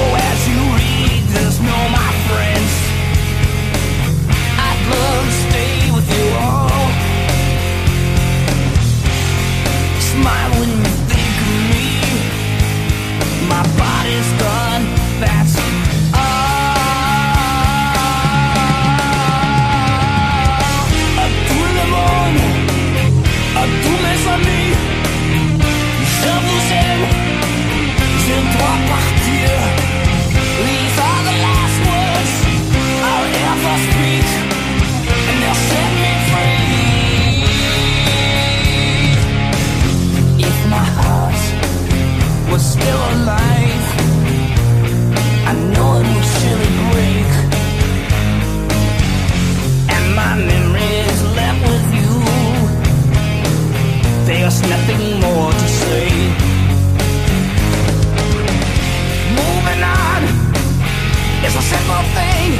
[42.73, 43.87] still alive.
[45.51, 47.31] I know it would surely break.
[49.95, 52.13] And my memories left with you.
[54.29, 56.09] There's nothing more to say.
[59.41, 60.23] Moving on
[61.47, 62.51] is a simple thing.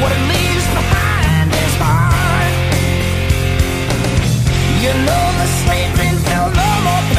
[0.00, 2.52] What it leaves behind is hard.
[4.82, 5.46] You know the
[5.96, 7.15] dream felt no more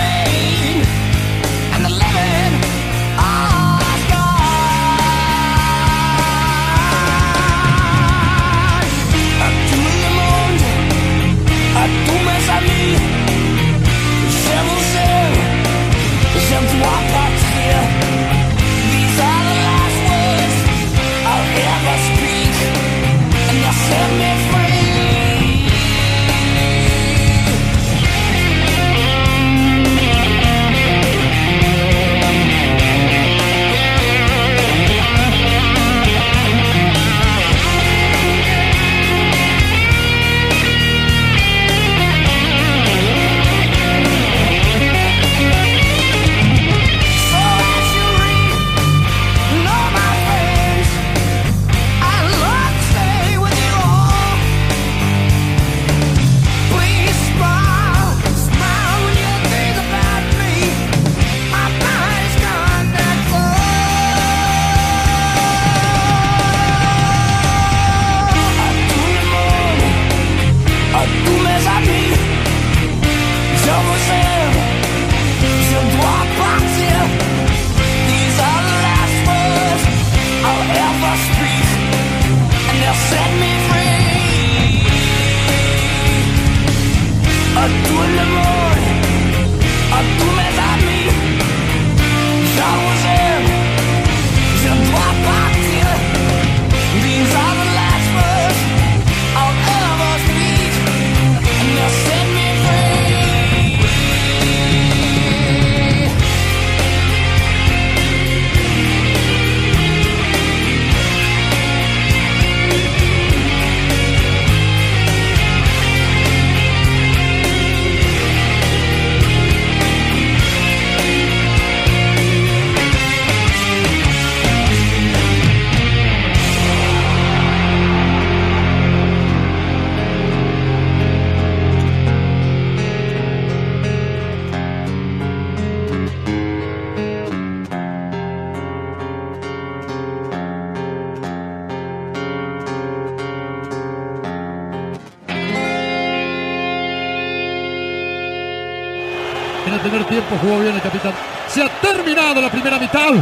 [151.47, 153.13] Se ha terminado la primera mitad.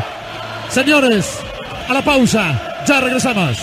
[0.70, 1.40] Señores,
[1.88, 2.84] a la pausa.
[2.86, 3.58] Ya regresamos.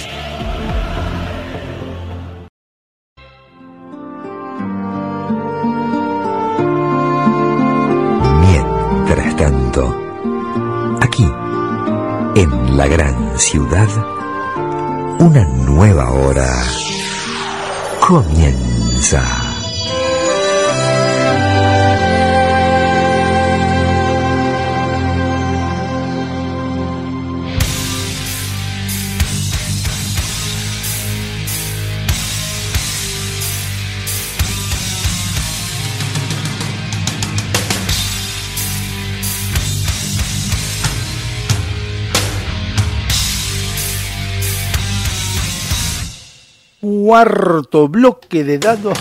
[8.41, 9.97] Mientras tanto,
[11.01, 11.29] aquí,
[12.35, 13.89] en la gran ciudad,
[15.19, 16.51] una nueva hora
[18.01, 19.42] comienza.
[47.13, 48.99] Cuarto bloque de dados.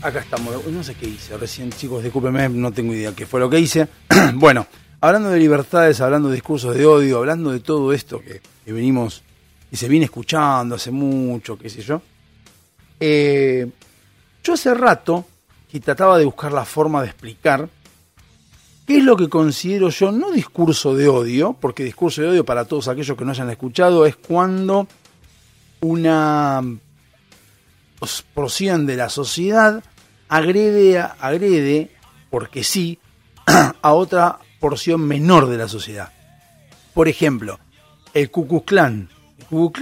[0.00, 0.66] Acá estamos.
[0.68, 3.86] No sé qué hice recién, chicos, discúlpenme, no tengo idea qué fue lo que hice.
[4.36, 4.66] bueno,
[5.02, 9.22] hablando de libertades, hablando de discursos de odio, hablando de todo esto que, que venimos
[9.70, 12.00] y se viene escuchando hace mucho, qué sé yo.
[12.98, 13.68] Eh,
[14.42, 15.26] yo hace rato
[15.70, 17.68] que trataba de buscar la forma de explicar
[18.86, 22.64] qué es lo que considero yo, no discurso de odio, porque discurso de odio para
[22.64, 24.88] todos aquellos que no hayan escuchado es cuando
[25.84, 26.62] una
[28.34, 29.82] porción de la sociedad
[30.28, 31.90] agrede, agrede,
[32.30, 32.98] porque sí,
[33.82, 36.10] a otra porción menor de la sociedad.
[36.94, 37.58] Por ejemplo,
[38.14, 39.10] el Ku Klux Klan.
[39.38, 39.72] El Ku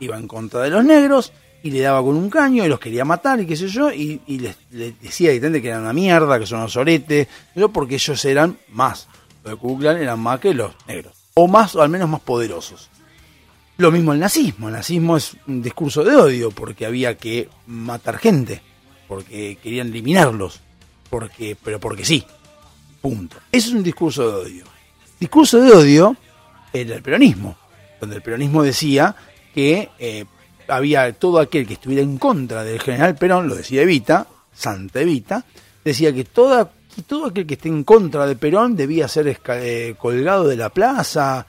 [0.00, 1.32] iba en contra de los negros
[1.62, 4.20] y le daba con un caño y los quería matar y qué sé yo, y,
[4.26, 8.24] y les, les decía que eran una mierda, que son unos soretes, yo porque ellos
[8.24, 9.08] eran más.
[9.42, 11.12] Los de Ku Klux Klan eran más que los negros.
[11.34, 12.90] O más, o al menos más poderosos.
[13.76, 14.68] Lo mismo el nazismo.
[14.68, 18.62] El nazismo es un discurso de odio porque había que matar gente,
[19.08, 20.60] porque querían eliminarlos,
[21.10, 22.24] porque, pero porque sí.
[23.00, 23.36] Punto.
[23.52, 24.64] Eso es un discurso de odio.
[25.18, 26.16] Discurso de odio
[26.72, 27.56] era el peronismo,
[28.00, 29.14] donde el peronismo decía
[29.54, 30.24] que eh,
[30.68, 35.44] había todo aquel que estuviera en contra del general Perón, lo decía Evita, Santa Evita,
[35.84, 36.70] decía que toda,
[37.06, 41.46] todo aquel que esté en contra de Perón debía ser eh, colgado de la plaza.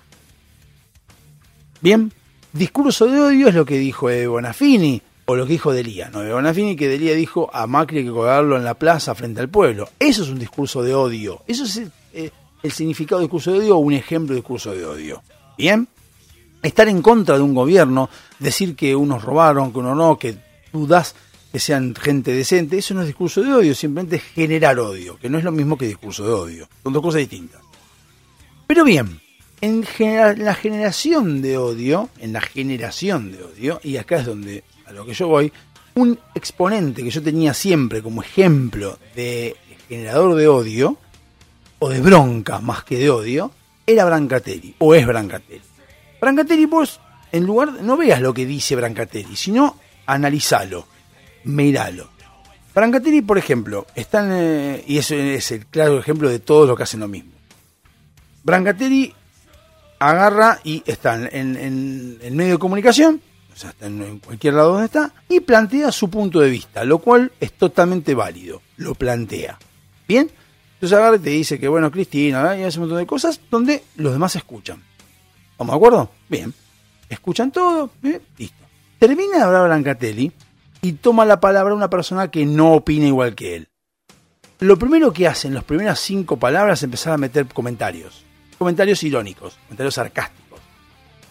[1.86, 2.12] Bien,
[2.52, 6.10] discurso de odio es lo que dijo Ede Bonafini, o lo que dijo Delía.
[6.10, 9.50] No, Ede Bonafini que Delía dijo a Macri que colgarlo en la plaza frente al
[9.50, 9.88] pueblo.
[10.00, 11.44] Eso es un discurso de odio.
[11.46, 12.32] Eso es eh,
[12.64, 15.22] el significado de discurso de odio o un ejemplo de discurso de odio.
[15.60, 15.88] Bien,
[16.64, 18.10] estar en contra de un gobierno,
[18.40, 20.36] decir que unos robaron, que uno no, que
[20.74, 21.14] dudas
[21.52, 25.30] que sean gente decente, eso no es discurso de odio, simplemente es generar odio, que
[25.30, 26.68] no es lo mismo que discurso de odio.
[26.82, 27.62] Son dos cosas distintas.
[28.66, 29.20] Pero bien,
[29.66, 34.26] en genera- en la generación de odio, en la generación de odio, y acá es
[34.26, 35.52] donde a lo que yo voy,
[35.96, 39.56] un exponente que yo tenía siempre como ejemplo de
[39.90, 40.98] generador de odio,
[41.80, 43.52] o de bronca más que de odio,
[43.86, 45.62] era Brancatelli, o es Brancatelli.
[46.22, 47.00] Brancatelli, vos,
[47.32, 50.88] en lugar, no veas lo que dice Brancatelli, sino analizalo,
[51.44, 52.10] miralo.
[52.74, 56.76] Brancatelli, por ejemplo, está en, eh, y eso es el claro ejemplo de todos los
[56.78, 57.32] que hacen lo mismo.
[58.44, 59.14] Brancatelli
[60.00, 63.22] agarra y está en, en- medio de comunicación,
[63.54, 67.00] o sea, está en, cualquier lado donde está, y plantea su punto de vista, lo
[67.00, 69.58] cual es totalmente válido, lo plantea.
[70.08, 70.30] ¿Bien?
[70.76, 73.84] Entonces agarra y te dice que, bueno, Cristina, y hace un montón de cosas donde
[73.96, 74.84] los demás escuchan.
[75.52, 76.12] ¿Estamos de acuerdo?
[76.28, 76.54] Bien.
[77.08, 77.92] Escuchan todo,
[78.38, 78.58] listo.
[79.00, 80.32] Termina de hablar Brancatelli
[80.82, 83.70] y toma la palabra una persona que no opina igual que él.
[84.60, 88.25] Lo primero que hace en las primeras cinco palabras es empezar a meter comentarios.
[88.58, 90.60] Comentarios irónicos, comentarios sarcásticos.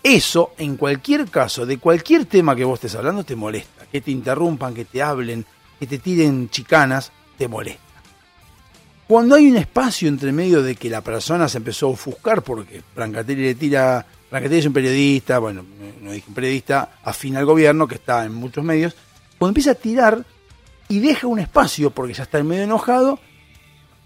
[0.02, 3.86] Eso, en cualquier caso, de cualquier tema que vos estés hablando, te molesta.
[3.90, 5.46] Que te interrumpan, que te hablen,
[5.78, 7.80] que te tiren chicanas, te molesta.
[9.06, 12.82] Cuando hay un espacio entre medio de que la persona se empezó a ofuscar porque
[12.94, 14.04] Brancatelli le tira.
[14.30, 15.64] Brancatelli es un periodista, bueno,
[16.00, 18.94] no dije un periodista, afín al gobierno, que está en muchos medios.
[19.38, 20.24] Cuando empieza a tirar
[20.88, 23.18] y deja un espacio porque ya está medio enojado,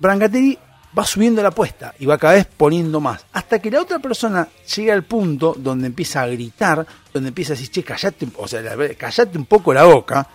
[0.00, 0.58] Brancatelli
[0.96, 3.24] va subiendo la apuesta y va cada vez poniendo más.
[3.32, 7.56] Hasta que la otra persona llega al punto donde empieza a gritar, donde empieza a
[7.56, 10.26] decir, che, callate, o sea, la- callate un poco la boca.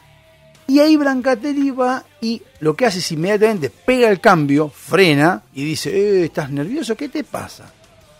[0.67, 5.63] Y ahí Brancatelli va y lo que hace es inmediatamente pega el cambio, frena y
[5.65, 6.95] dice, eh, ¿estás nervioso?
[6.95, 7.65] ¿Qué te pasa?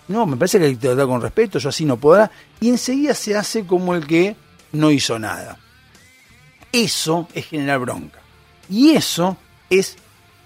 [0.10, 2.30] No, me parece que hay que tratar con respeto, yo así no podrá.
[2.60, 4.36] Y enseguida se hace como el que
[4.74, 5.58] no hizo nada.
[6.72, 8.20] Eso es generar bronca.
[8.70, 9.38] Y eso
[9.70, 9.96] es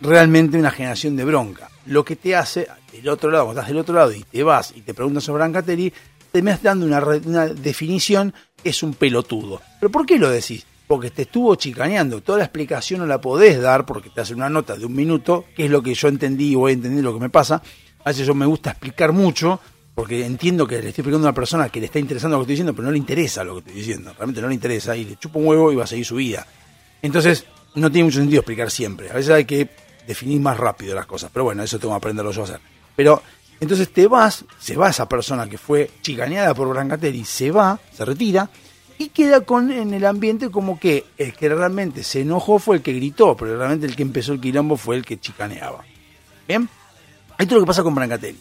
[0.01, 1.69] realmente una generación de bronca.
[1.88, 4.73] Lo que te hace, del otro lado, cuando estás del otro lado y te vas
[4.75, 5.93] y te preguntas sobre Brancatelli,
[6.31, 9.61] te me dando una, una definición que es un pelotudo.
[9.79, 10.65] ¿Pero por qué lo decís?
[10.85, 12.21] Porque te estuvo chicaneando.
[12.21, 15.45] Toda la explicación no la podés dar porque te hace una nota de un minuto,
[15.55, 17.61] que es lo que yo entendí y voy a entender lo que me pasa.
[18.03, 19.59] A veces yo me gusta explicar mucho
[19.95, 22.43] porque entiendo que le estoy explicando a una persona que le está interesando lo que
[22.43, 24.13] estoy diciendo, pero no le interesa lo que estoy diciendo.
[24.13, 26.45] Realmente no le interesa y le chupa un huevo y va a seguir su vida.
[27.01, 29.09] Entonces, no tiene mucho sentido explicar siempre.
[29.09, 29.69] A veces hay que
[30.07, 31.29] definir más rápido las cosas.
[31.33, 32.59] Pero bueno, eso tengo que aprenderlo yo a hacer.
[32.95, 33.21] Pero
[33.59, 38.05] entonces te vas, se va esa persona que fue chicaneada por Brancatelli, se va, se
[38.05, 38.49] retira
[38.99, 42.81] y queda con en el ambiente como que el que realmente se enojó fue el
[42.81, 45.83] que gritó, pero realmente el que empezó el quilombo fue el que chicaneaba.
[46.47, 46.67] ¿Bien?
[47.37, 48.39] Esto es lo que pasa con Brancatelli.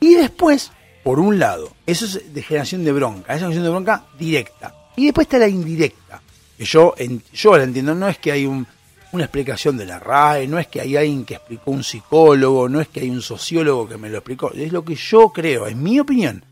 [0.00, 0.72] Y después,
[1.04, 4.74] por un lado, eso es de generación de bronca, esa generación de bronca directa.
[4.96, 6.20] Y después está la indirecta,
[6.58, 6.94] que yo,
[7.32, 8.66] yo la entiendo, no es que hay un-
[9.12, 12.80] una explicación de la RAE, no es que hay alguien que explicó un psicólogo, no
[12.80, 15.76] es que hay un sociólogo que me lo explicó, es lo que yo creo, es
[15.76, 16.44] mi opinión.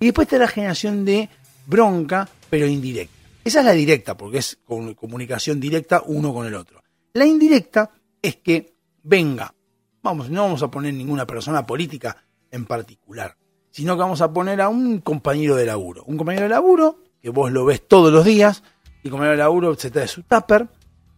[0.00, 1.28] Y después está la generación de
[1.66, 3.14] bronca, pero indirecta.
[3.44, 4.58] Esa es la directa, porque es
[4.96, 6.82] comunicación directa uno con el otro.
[7.12, 7.90] La indirecta
[8.20, 9.54] es que venga,
[10.02, 12.16] vamos, no vamos a poner ninguna persona política
[12.50, 13.36] en particular,
[13.70, 16.02] sino que vamos a poner a un compañero de laburo.
[16.06, 18.62] Un compañero de laburo que vos lo ves todos los días,
[19.02, 20.66] y compañero de laburo se trae su tupper,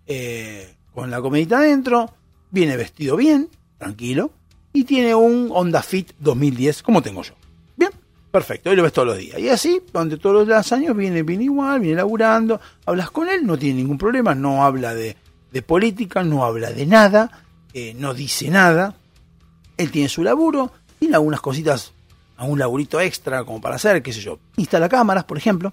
[0.07, 2.11] eh, con la comidita adentro,
[2.51, 3.49] viene vestido bien,
[3.79, 4.31] tranquilo,
[4.73, 7.35] y tiene un Honda Fit 2010, como tengo yo.
[7.77, 7.91] Bien,
[8.31, 9.39] perfecto, y lo ves todos los días.
[9.39, 13.59] Y así, durante todos los años, viene, viene igual, viene laburando, hablas con él, no
[13.59, 15.17] tiene ningún problema, no habla de,
[15.67, 17.31] política, no habla de nada,
[17.73, 18.95] eh, no dice nada.
[19.79, 21.93] Él tiene su laburo, tiene algunas cositas,
[22.37, 24.39] algún laburito extra como para hacer, qué sé yo.
[24.57, 25.73] Instala cámaras, por ejemplo.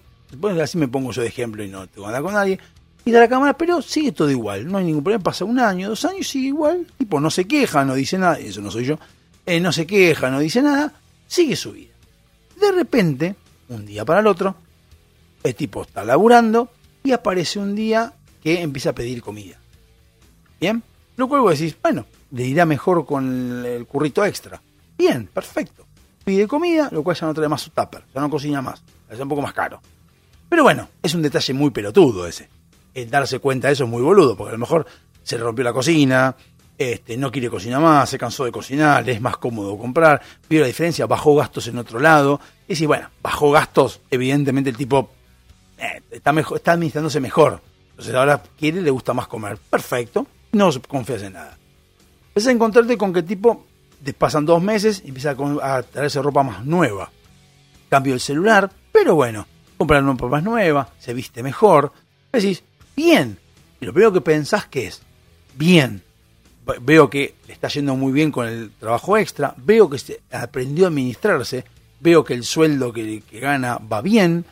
[0.61, 2.59] Así me pongo yo de ejemplo y no tengo nada con nadie.
[3.05, 4.65] Instala cámaras, pero sigue todo igual.
[4.67, 5.23] No hay ningún problema.
[5.23, 6.87] Pasa un año, dos años, sigue igual.
[6.97, 8.39] Tipo, no se queja, no dice nada.
[8.39, 8.97] Eso no soy yo.
[9.45, 10.93] Eh, no se queja, no dice nada.
[11.27, 11.93] Sigue su vida.
[12.59, 13.35] De repente,
[13.69, 14.55] un día para el otro,
[15.43, 16.69] el tipo está laburando
[17.03, 19.57] y aparece un día que empieza a pedir comida.
[20.59, 20.81] Bien,
[21.17, 24.61] Lo cual vos decís, bueno, le irá mejor con el, el currito extra.
[24.97, 25.85] Bien, perfecto.
[26.23, 29.19] Pide comida, lo cual ya no trae más su tupper, ya no cocina más, es
[29.19, 29.81] un poco más caro.
[30.49, 32.47] Pero bueno, es un detalle muy pelotudo ese.
[32.93, 34.85] El darse cuenta de eso es muy boludo, porque a lo mejor
[35.23, 36.35] se le rompió la cocina,
[36.77, 40.67] este, no quiere cocinar más, se cansó de cocinar, es más cómodo comprar, vio la
[40.67, 42.39] diferencia, bajó gastos en otro lado.
[42.67, 45.09] Y si, bueno, bajó gastos, evidentemente el tipo
[45.77, 47.61] eh, está, mejor, está administrándose mejor.
[47.91, 49.57] Entonces ahora quiere, le gusta más comer.
[49.69, 51.57] Perfecto, no confías en nada.
[52.29, 53.65] Empiezas a encontrarte con que el tipo,
[54.03, 57.11] te pasan dos meses y empieza a traerse ropa más nueva.
[57.89, 59.45] Cambio el celular, pero bueno,
[59.77, 61.93] comprar ropa más nueva, se viste mejor.
[62.31, 62.63] Decís,
[62.95, 63.37] bien.
[63.79, 65.01] Y lo primero que pensás que es,
[65.55, 66.01] bien.
[66.65, 70.21] Ve- Veo que le está yendo muy bien con el trabajo extra, veo que se
[70.31, 71.65] aprendió a administrarse,
[71.99, 74.45] veo que el sueldo que, que gana va bien,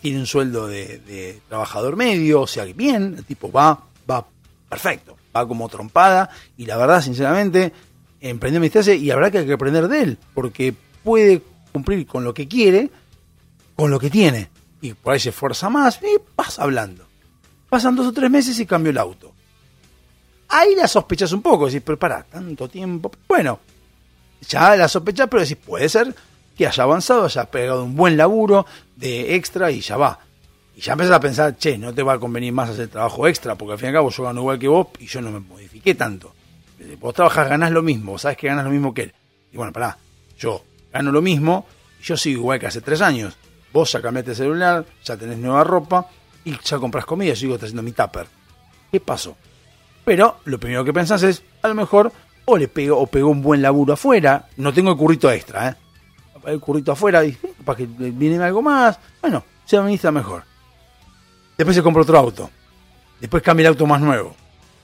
[0.00, 4.26] tiene un sueldo de, trabajador medio, o sea que bien, el tipo va, va
[4.68, 6.28] perfecto, va como trompada
[6.58, 7.72] y la verdad, sinceramente,
[8.20, 12.46] emprendió a administrarse y habrá que aprender de él, porque puede cumplir con lo que
[12.46, 12.90] quiere,
[13.74, 14.50] con lo que tiene,
[14.82, 17.07] y por ahí se esfuerza más y vas hablando.
[17.68, 19.32] Pasan dos o tres meses y cambio el auto.
[20.48, 23.10] Ahí la sospechas un poco, decís, pero para tanto tiempo.
[23.28, 23.60] Bueno,
[24.48, 26.14] ya la sospechas, pero decís, puede ser
[26.56, 28.66] que haya avanzado, haya pegado un buen laburo
[28.96, 30.18] de extra y ya va.
[30.74, 33.56] Y ya empezás a pensar, che, no te va a convenir más hacer trabajo extra,
[33.56, 35.40] porque al fin y al cabo yo gano igual que vos y yo no me
[35.40, 36.32] modifiqué tanto.
[37.00, 39.14] Vos trabajás, ganás lo mismo, vos sabés que ganás lo mismo que él.
[39.52, 39.98] Y bueno, pará,
[40.38, 41.66] yo gano lo mismo
[42.00, 43.36] y yo sigo igual que hace tres años.
[43.72, 46.08] Vos ya cambiaste el celular, ya tenés nueva ropa
[46.48, 48.26] y ya compras comida, yo sigo haciendo mi tupper.
[48.90, 49.36] ¿Qué pasó?
[50.04, 52.10] Pero lo primero que pensás es, a lo mejor,
[52.46, 55.74] o le pegó, o pegó un buen laburo afuera, no tengo el currito extra, ¿eh?
[56.46, 57.32] El currito afuera, y
[57.64, 60.44] para que viene algo más, bueno, se administra mejor.
[61.58, 62.50] Después se compra otro auto.
[63.20, 64.34] Después cambia el auto más nuevo.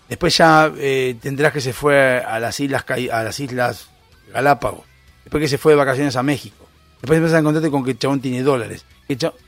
[0.09, 3.89] Después ya eh, tendrás que se fue a las islas a las islas
[4.33, 4.85] Galápagos.
[5.23, 6.67] Después que se fue de vacaciones a México.
[7.01, 8.85] Después empiezas a encontrarte con que el chabón tiene dólares.
[9.07, 9.39] Que el chabón-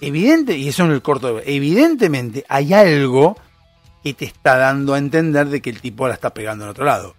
[0.00, 3.36] evidente, y eso en el corto de evidentemente hay algo
[4.02, 6.84] que te está dando a entender de que el tipo la está pegando en otro
[6.84, 7.14] lado.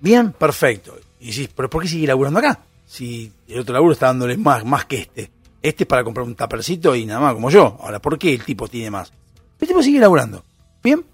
[0.00, 0.96] Bien, perfecto.
[1.20, 2.60] Y decís, pero ¿por qué sigue laburando acá?
[2.84, 5.30] Si el otro laburo está dándole más, más que este.
[5.62, 7.78] Este es para comprar un tapercito y nada más, como yo.
[7.80, 9.12] Ahora, ¿por qué el tipo tiene más?
[9.60, 10.44] El tipo sigue laburando.
[10.82, 11.04] Bien.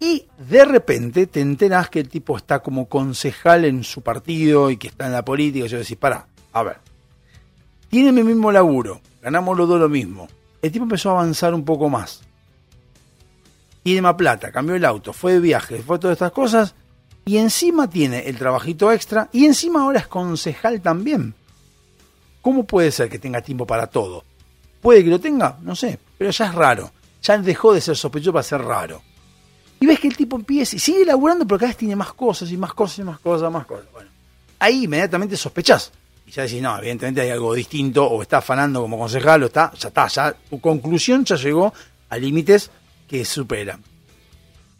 [0.00, 4.76] Y de repente te enteras que el tipo está como concejal en su partido y
[4.76, 5.66] que está en la política.
[5.66, 6.87] Y yo decís, para, a ver.
[7.88, 9.00] Tiene mi mismo laburo.
[9.22, 10.28] Ganamos los dos lo mismo.
[10.60, 12.22] El tipo empezó a avanzar un poco más.
[13.82, 16.74] Tiene más plata, cambió el auto, fue de viaje, fue todas estas cosas.
[17.24, 19.28] Y encima tiene el trabajito extra.
[19.32, 21.34] Y encima ahora es concejal también.
[22.42, 24.24] ¿Cómo puede ser que tenga tiempo para todo?
[24.80, 26.90] Puede que lo tenga, no sé, pero ya es raro.
[27.22, 29.02] Ya dejó de ser sospechoso para ser raro.
[29.80, 32.50] Y ves que el tipo empieza y sigue laburando, pero cada vez tiene más cosas
[32.50, 33.86] y más cosas y más cosas, más cosas.
[33.92, 34.10] Bueno,
[34.58, 35.92] ahí inmediatamente sospechás.
[36.28, 39.72] Y ya decís, no, evidentemente hay algo distinto, o está afanando como concejal, o está,
[39.78, 41.72] ya está, ya tu conclusión ya llegó
[42.10, 42.70] a límites
[43.08, 43.82] que superan.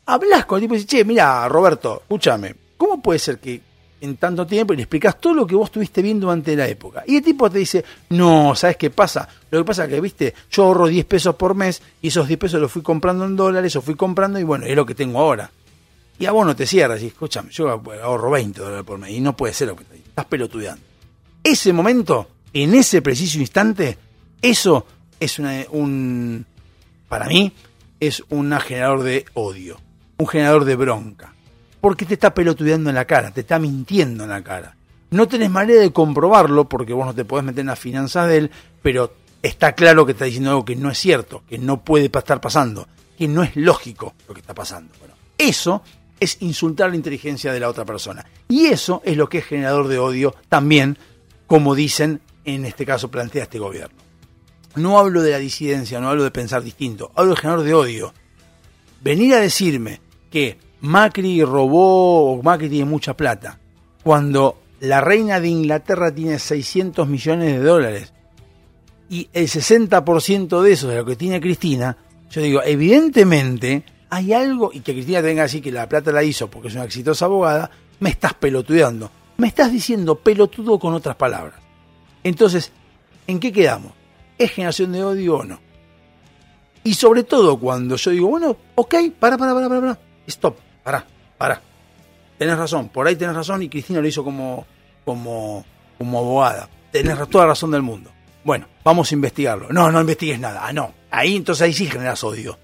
[0.05, 3.63] Hablas con el tipo y dices, che, mira, Roberto, escúchame, ¿cómo puede ser que
[3.99, 7.03] en tanto tiempo y le explicas todo lo que vos estuviste viendo durante la época?
[7.07, 9.27] Y el tipo te dice, no, ¿sabes qué pasa?
[9.51, 12.39] Lo que pasa es que, viste, yo ahorro 10 pesos por mes y esos 10
[12.39, 15.19] pesos los fui comprando en dólares o fui comprando y bueno, es lo que tengo
[15.19, 15.51] ahora.
[16.19, 19.21] Y a vos no te cierras y escúchame, yo ahorro 20 dólares por mes y
[19.21, 20.88] no puede ser lo que estás pelotudeando.
[21.51, 23.97] Ese momento, en ese preciso instante,
[24.43, 24.85] eso
[25.19, 26.45] es una- un,
[27.09, 27.53] para mí,
[27.99, 29.81] es un generador de odio,
[30.19, 31.33] un generador de bronca.
[31.81, 34.77] Porque te está pelotudeando en la cara, te está mintiendo en la cara.
[35.11, 38.37] No tenés manera de comprobarlo porque vos no te podés meter en las finanzas de
[38.37, 38.51] él,
[38.83, 42.41] pero está claro que está diciendo algo que no es cierto, que no puede estar
[42.43, 42.87] pasando,
[43.17, 44.93] que no es lógico lo que está pasando.
[44.99, 45.83] Bueno, eso
[46.21, 48.27] es insultar la inteligencia de la otra persona.
[48.49, 50.99] Y eso es lo que es generador de odio también,
[51.49, 53.97] como dicen, en este caso plantea este gobierno.
[54.77, 58.15] No hablo de la disidencia, no hablo de pensar distinto, hablo de generador de odio.
[59.01, 63.59] Venir a decirme que Macri robó o Macri tiene mucha plata,
[64.05, 68.13] cuando la reina de Inglaterra tiene 600 millones de dólares
[69.09, 71.97] y el 60% de eso de lo que tiene Cristina,
[72.31, 76.51] yo digo, evidentemente hay algo, y que Cristina tenga así que la plata la hizo
[76.51, 77.71] porque es una exitosa abogada,
[78.01, 79.11] me estás pelotudeando.
[79.39, 81.61] Me estás diciendo pelotudo con otras palabras.
[82.25, 82.73] Entonces,
[83.29, 83.93] ¿en qué quedamos?
[84.37, 85.61] ¿Es generación de odio o no?
[86.83, 89.99] Y sobre todo cuando yo digo, bueno, ok, para, para, para, para, para.
[90.27, 91.07] Stop, para,
[91.39, 91.63] para.
[92.37, 94.67] Tenés razón, por ahí tenés razón y Cristina lo hizo como,
[95.05, 95.65] como,
[95.99, 96.69] como abogada.
[96.91, 98.11] Tenés toda la razón del mundo.
[98.43, 99.69] Bueno, vamos a investigarlo.
[99.71, 100.67] No, no investigues nada.
[100.67, 100.95] Ah, no.
[101.13, 102.59] Ahí entonces ahí sí generas odio.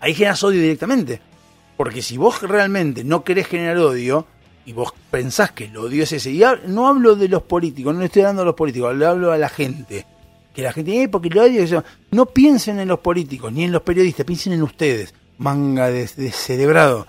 [0.00, 1.20] Ahí generas odio directamente.
[1.76, 4.26] Porque si vos realmente no querés generar odio
[4.68, 8.00] y vos pensás que el odio es ese, y no hablo de los políticos, no
[8.00, 10.04] le estoy hablando a los políticos, le hablo a la gente.
[10.52, 11.82] Que la gente, eh, porque el odio, eso".
[12.10, 17.04] no piensen en los políticos ni en los periodistas, piensen en ustedes, manga de, de.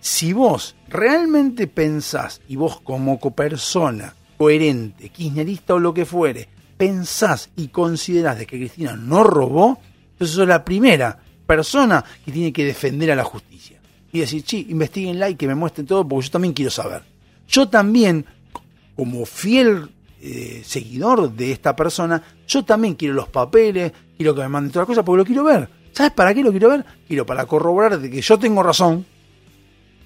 [0.00, 6.48] Si vos realmente pensás, y vos como co- persona coherente, kirchnerista o lo que fuere,
[6.76, 9.78] pensás y considerás de que Cristina no robó,
[10.12, 13.77] entonces sos la primera persona que tiene que defender a la justicia.
[14.12, 17.02] Y decir, sí, investiguenla y que me muestren todo porque yo también quiero saber.
[17.48, 18.24] Yo también,
[18.96, 19.88] como fiel
[20.20, 24.88] eh, seguidor de esta persona, yo también quiero los papeles, quiero que me manden todas
[24.88, 25.68] las cosas porque lo quiero ver.
[25.92, 26.84] ¿Sabes para qué lo quiero ver?
[27.06, 29.04] Quiero para corroborar de que yo tengo razón,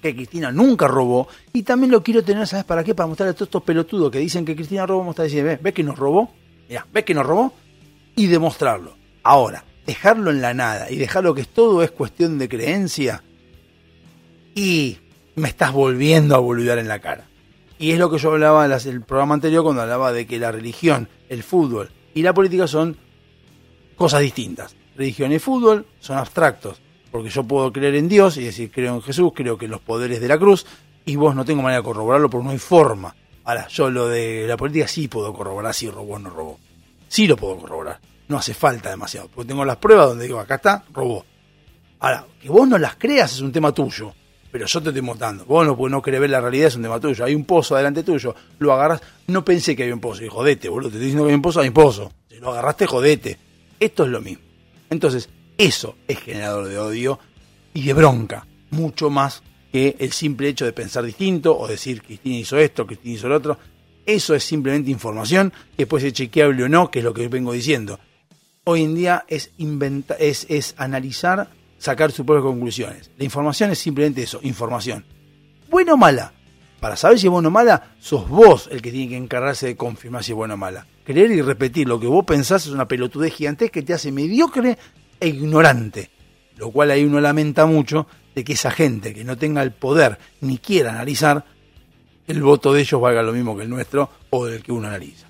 [0.01, 2.93] que Cristina nunca robó, y también lo quiero tener, ¿sabes para qué?
[2.93, 5.61] Para mostrarle a todos estos pelotudos que dicen que Cristina robó, mostrar decir, ¿ves?
[5.61, 6.31] ¿ves que nos robó?
[6.91, 7.53] ¿ves que nos robó?
[8.15, 8.95] Y demostrarlo.
[9.23, 13.23] Ahora, dejarlo en la nada y dejarlo que todo es cuestión de creencia,
[14.55, 14.97] y
[15.35, 17.25] me estás volviendo a boludear en la cara.
[17.79, 20.51] Y es lo que yo hablaba en el programa anterior cuando hablaba de que la
[20.51, 22.97] religión, el fútbol y la política son
[23.95, 24.75] cosas distintas.
[24.95, 26.79] Religión y fútbol son abstractos,
[27.11, 30.21] porque yo puedo creer en Dios y decir creo en Jesús, creo que los poderes
[30.21, 30.65] de la cruz,
[31.05, 33.15] y vos no tengo manera de corroborarlo porque no hay forma.
[33.43, 36.59] Ahora, yo lo de la política sí puedo corroborar si robó o no robó.
[37.09, 37.99] Sí lo puedo corroborar.
[38.27, 41.25] No hace falta demasiado, porque tengo las pruebas donde digo, acá está, robó.
[41.99, 44.13] Ahora, que vos no las creas es un tema tuyo,
[44.53, 45.45] pero yo te estoy mostrando.
[45.45, 47.25] Vos no, no querés ver la realidad, es un tema tuyo.
[47.25, 49.01] Hay un pozo delante tuyo, lo agarras.
[49.25, 51.41] No pensé que había un pozo, y jodete, boludo, te estoy diciendo que hay un
[51.41, 52.11] pozo, hay un pozo.
[52.29, 53.37] Si lo agarraste, jodete.
[53.79, 54.43] Esto es lo mismo.
[54.91, 55.27] Entonces,
[55.57, 57.19] eso es generador de odio
[57.73, 59.41] y de bronca, mucho más
[59.71, 63.37] que el simple hecho de pensar distinto o decir Cristina hizo esto, Cristina hizo lo
[63.37, 63.57] otro.
[64.05, 67.53] Eso es simplemente información que puede ser chequeable o no, que es lo que vengo
[67.53, 67.99] diciendo.
[68.65, 71.49] Hoy en día es, inventa es, es analizar,
[71.83, 73.11] sacar sus propias conclusiones.
[73.17, 75.03] La información es simplemente eso, información.
[75.69, 76.31] Buena o mala.
[76.79, 79.75] Para saber si es buena o mala, sos vos el que tiene que encargarse de
[79.75, 80.87] confirmar si es buena o mala.
[81.03, 84.77] Creer y repetir lo que vos pensás es una pelotudez gigantesca que te hace mediocre
[85.19, 86.09] e ignorante.
[86.55, 90.17] Lo cual ahí uno lamenta mucho de que esa gente que no tenga el poder
[90.39, 91.43] ni quiera analizar,
[92.27, 95.27] el voto de ellos valga lo mismo que el nuestro o del que uno analiza.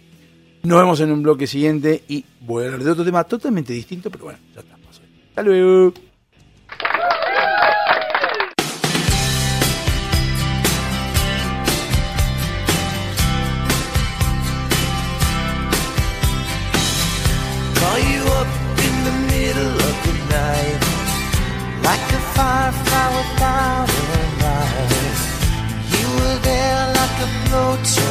[0.61, 4.11] Nos vemos en un bloque siguiente y voy a hablar de otro tema totalmente distinto,
[4.11, 4.77] pero bueno, ya está.
[5.33, 6.12] Hasta luego.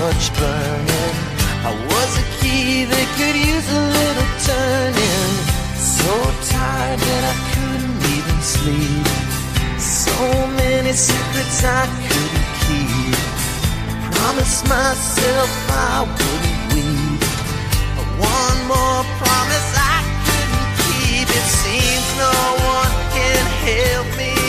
[0.02, 1.14] Blowtorch burning.
[1.64, 5.32] I was a key that could use a little turning.
[5.78, 6.12] So
[6.50, 9.06] tired that I couldn't even sleep.
[9.78, 10.16] So
[10.58, 13.16] many secrets I couldn't keep.
[14.16, 17.22] Promised myself I wouldn't weep.
[18.18, 21.28] One more promise I couldn't keep.
[21.30, 22.38] It seems no
[22.74, 24.41] one can help me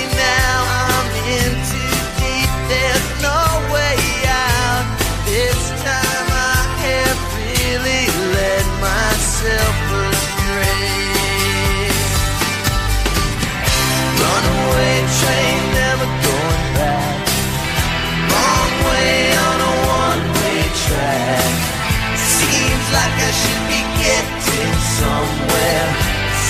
[25.04, 25.88] somewhere.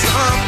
[0.00, 0.43] somewhere.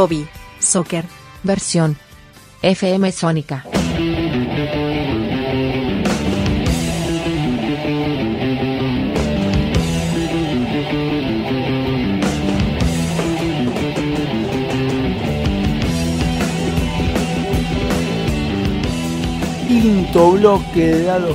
[0.00, 0.26] Hobby.
[0.60, 1.04] Soccer.
[1.42, 1.98] Versión.
[2.62, 3.66] FM Sónica.
[19.68, 21.34] Quinto bloque de Dado.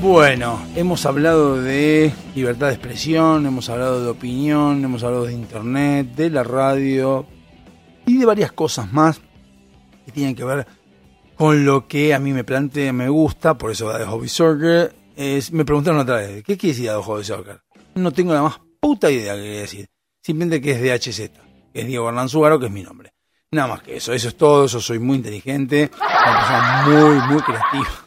[0.00, 6.14] Bueno, hemos hablado de libertad de expresión, hemos hablado de opinión, hemos hablado de internet,
[6.14, 7.26] de la radio
[8.06, 9.20] y de varias cosas más
[10.06, 10.66] que tienen que ver
[11.36, 14.94] con lo que a mí me plantea, me gusta, por eso de Hobby Soccer.
[15.52, 17.60] Me preguntaron otra vez, ¿qué quiere decir Dado Hobby Soccer?
[17.96, 19.86] No tengo la más puta idea que quiere decir.
[20.22, 21.30] Simplemente que es de HZ,
[21.74, 23.12] que es Diego Hernán que es mi nombre.
[23.50, 27.42] Nada más que eso, eso es todo, yo soy muy inteligente, una persona muy, muy
[27.42, 28.06] creativa.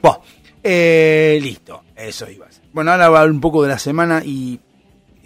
[0.00, 0.20] Bueno,
[0.66, 2.64] eh, listo, eso iba a ser.
[2.72, 4.60] Bueno, ahora va a hablar un poco de la semana y,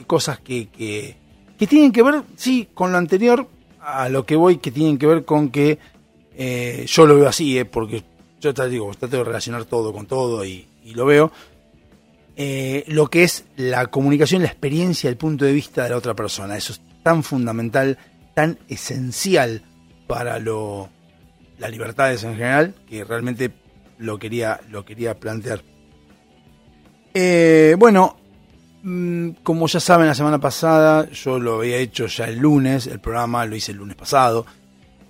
[0.07, 1.17] cosas que, que,
[1.59, 3.47] que tienen que ver, sí, con lo anterior,
[3.81, 5.79] a lo que voy, que tienen que ver con que
[6.37, 8.03] eh, yo lo veo así, eh, porque
[8.41, 11.31] yo te digo, trato de relacionar todo con todo y, y lo veo.
[12.37, 16.15] Eh, lo que es la comunicación, la experiencia, el punto de vista de la otra
[16.15, 16.57] persona.
[16.57, 17.99] Eso es tan fundamental,
[18.35, 19.63] tan esencial
[20.07, 20.89] para lo,
[21.59, 23.51] las libertades en general, que realmente
[24.01, 25.63] lo quería, lo quería plantear.
[27.13, 28.17] Eh, bueno,
[28.83, 33.01] mm, como ya saben, la semana pasada yo lo había hecho ya el lunes, el
[33.01, 34.47] programa lo hice el lunes pasado.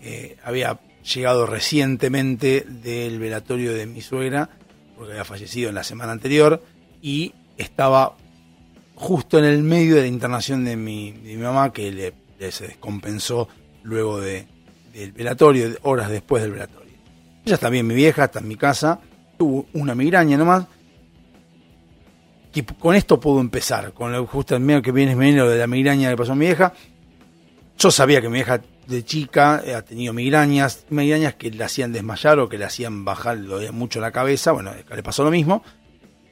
[0.03, 0.79] Eh, había
[1.15, 4.51] llegado recientemente del velatorio de mi suegra,
[4.97, 6.62] porque había fallecido en la semana anterior,
[7.01, 8.17] y estaba
[8.95, 12.53] justo en el medio de la internación de mi, de mi mamá, que le, le
[12.53, 13.49] se descompensó
[13.83, 14.47] luego de,
[14.93, 16.80] del velatorio, horas después del velatorio.
[17.45, 19.01] Ella está bien, mi vieja, está en mi casa,
[19.39, 20.67] tuvo una migraña nomás.
[22.53, 25.67] Que con esto puedo empezar, con lo justo el medio que viene menos de la
[25.67, 26.73] migraña que pasó a mi vieja.
[27.79, 31.93] Yo sabía que mi vieja de chica eh, ha tenido migrañas, migrañas que le hacían
[31.93, 34.53] desmayar o que le hacían bajar dolía mucho la cabeza.
[34.53, 35.62] Bueno, le pasó lo mismo.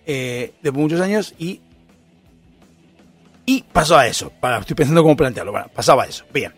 [0.04, 1.62] Eh, después de muchos años y.
[3.46, 4.30] Y pasó a eso.
[4.40, 5.52] Para, estoy pensando cómo plantearlo.
[5.52, 6.24] Bueno, pasaba eso.
[6.34, 6.52] Bien.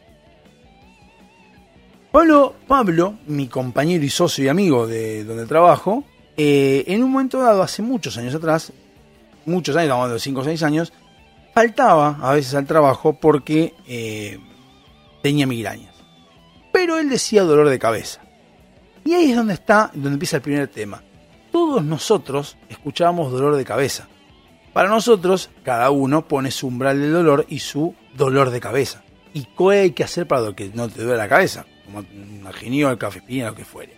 [2.13, 6.03] Pablo, Pablo, mi compañero y socio y amigo de donde trabajo,
[6.37, 8.73] eh, en un momento dado, hace muchos años atrás,
[9.47, 10.93] muchos años, estamos hablando de 5 o 6 años,
[11.55, 14.41] faltaba a veces al trabajo porque eh,
[15.23, 15.95] tenía migrañas.
[16.73, 18.21] Pero él decía dolor de cabeza.
[19.05, 21.05] Y ahí es donde está, donde empieza el primer tema.
[21.53, 24.09] Todos nosotros escuchábamos dolor de cabeza.
[24.73, 29.05] Para nosotros, cada uno pone su umbral del dolor y su dolor de cabeza.
[29.33, 31.67] ¿Y qué hay que hacer para que no te duele la cabeza?
[31.91, 32.07] Como
[32.41, 33.95] una genial, cafepina, lo que fuere.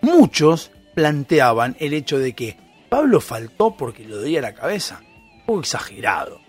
[0.00, 2.56] Muchos planteaban el hecho de que
[2.88, 5.00] Pablo faltó porque le dolía la cabeza.
[5.40, 6.40] Un poco exagerado.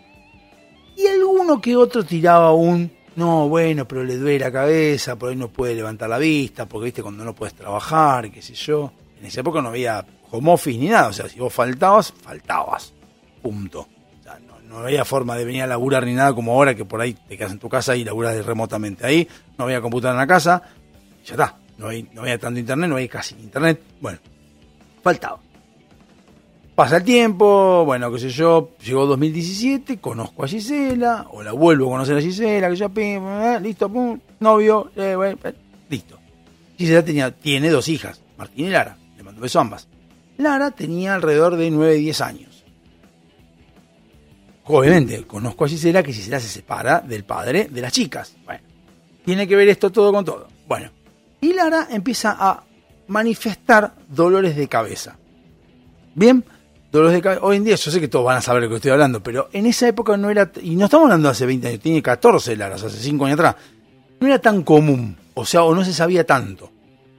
[0.96, 5.36] Y alguno que otro tiraba un, no, bueno, pero le duele la cabeza, por ahí
[5.36, 8.92] no puede levantar la vista, porque viste cuando no puedes trabajar, qué sé yo.
[9.20, 12.94] En esa época no había home office ni nada, o sea, si vos faltabas, faltabas.
[13.42, 13.88] Punto.
[14.68, 17.38] No, había forma de venir a laburar ni nada como ahora que por ahí te
[17.38, 19.06] quedas en tu casa y laburas remotamente.
[19.06, 19.28] Ahí
[19.58, 20.62] no había computadora en la casa,
[21.26, 21.56] ya está.
[21.78, 23.82] No, hay, no había tanto internet, no había casi internet.
[24.02, 24.20] Bueno,
[25.02, 25.40] faltaba.
[26.78, 31.88] Pasa el tiempo, bueno, qué sé yo, llegó 2017, conozco a Gisela, o la vuelvo
[31.88, 33.24] a conocer a Gisela, que ya, pim,
[33.64, 35.54] listo, pum, novio, eh, eh,
[35.90, 36.20] listo.
[36.78, 39.88] Gisela tenía, tiene dos hijas, Martín y Lara, le mando beso a ambas.
[40.38, 42.57] Lara tenía alrededor de 9, 10 años.
[44.68, 48.36] Obviamente, conozco a Gisela, que Gisela se separa del padre de las chicas.
[48.46, 48.62] Bueno,
[49.24, 50.48] Tiene que ver esto todo con todo.
[50.68, 50.92] Bueno,
[51.40, 52.64] y Lara empieza a
[53.08, 55.18] manifestar dolores de cabeza.
[56.16, 56.44] Bien,
[56.92, 57.44] dolores de cabeza.
[57.44, 59.22] Hoy en día yo sé que todos van a saber de lo que estoy hablando,
[59.22, 62.02] pero en esa época no era, y no estamos hablando de hace 20 años, tiene
[62.02, 63.56] 14 Laras, hace 5 años atrás,
[64.20, 66.72] no era tan común, o sea, o no se sabía tanto,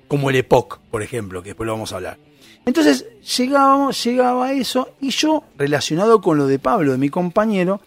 [0.09, 2.19] como el EPOC, por ejemplo, que después lo vamos a hablar.
[2.69, 3.07] Entonces
[3.39, 7.81] llegábamos, llegaba eso, y yo, relacionado con lo de Pablo, de mi compañero,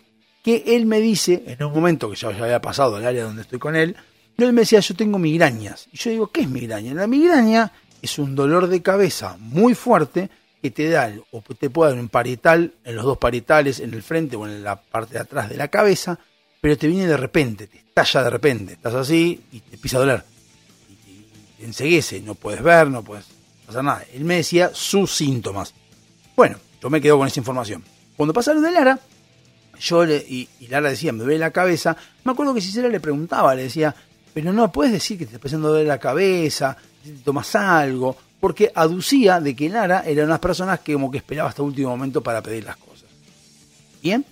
[0.44, 3.44] que él me dice, en un momento que ya, ya había pasado al área donde
[3.44, 3.95] estoy con él,
[4.40, 5.88] él me decía, yo tengo migrañas.
[5.91, 6.95] Y yo digo, ¿qué es migraña?
[6.95, 7.72] La migraña
[8.02, 10.32] es un dolor de cabeza muy fuerte
[10.64, 14.02] que te da, o te puede dar un parietal, en los dos parietales, en el
[14.02, 16.18] frente o en la parte de atrás de la cabeza,
[16.60, 18.74] pero te viene de repente, te estalla de repente.
[18.74, 20.24] Estás así y te empieza a doler.
[20.90, 23.40] Y te enseguece, no puedes ver, no puedes
[23.76, 24.03] nada.
[24.14, 25.73] Él me decía sus síntomas.
[26.35, 27.84] Bueno, yo me quedo con esa información.
[28.18, 28.99] Cuando pasa lo de Lara,
[29.80, 32.99] yo le, y, y Lara decía, me duele la cabeza, me acuerdo que Cisela le
[32.99, 33.95] preguntaba, le decía,
[34.34, 37.56] pero no puedes decir que te está empezando a doler la cabeza, si te tomas
[37.56, 41.69] algo, porque aducía de que Lara era unas personas que como que esperaba hasta el
[41.69, 43.10] último momento para pedir las cosas.
[44.02, 44.26] ¿Bien?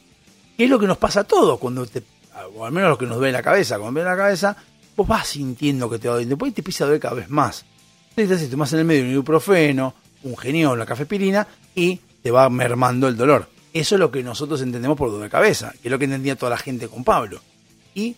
[0.57, 2.03] ¿Qué es lo que nos pasa a todos cuando te,
[2.55, 4.57] o al menos lo que nos duele la cabeza, cuando duele la cabeza,
[4.95, 7.65] vos vas sintiendo que te duele, después te empieza a doler cada vez más.
[8.27, 9.93] Te tomas en el medio un ibuprofeno,
[10.23, 13.47] un genio, la cafepirina y te va mermando el dolor.
[13.73, 16.35] Eso es lo que nosotros entendemos por dolor de cabeza, que es lo que entendía
[16.35, 17.39] toda la gente con Pablo.
[17.95, 18.15] Y,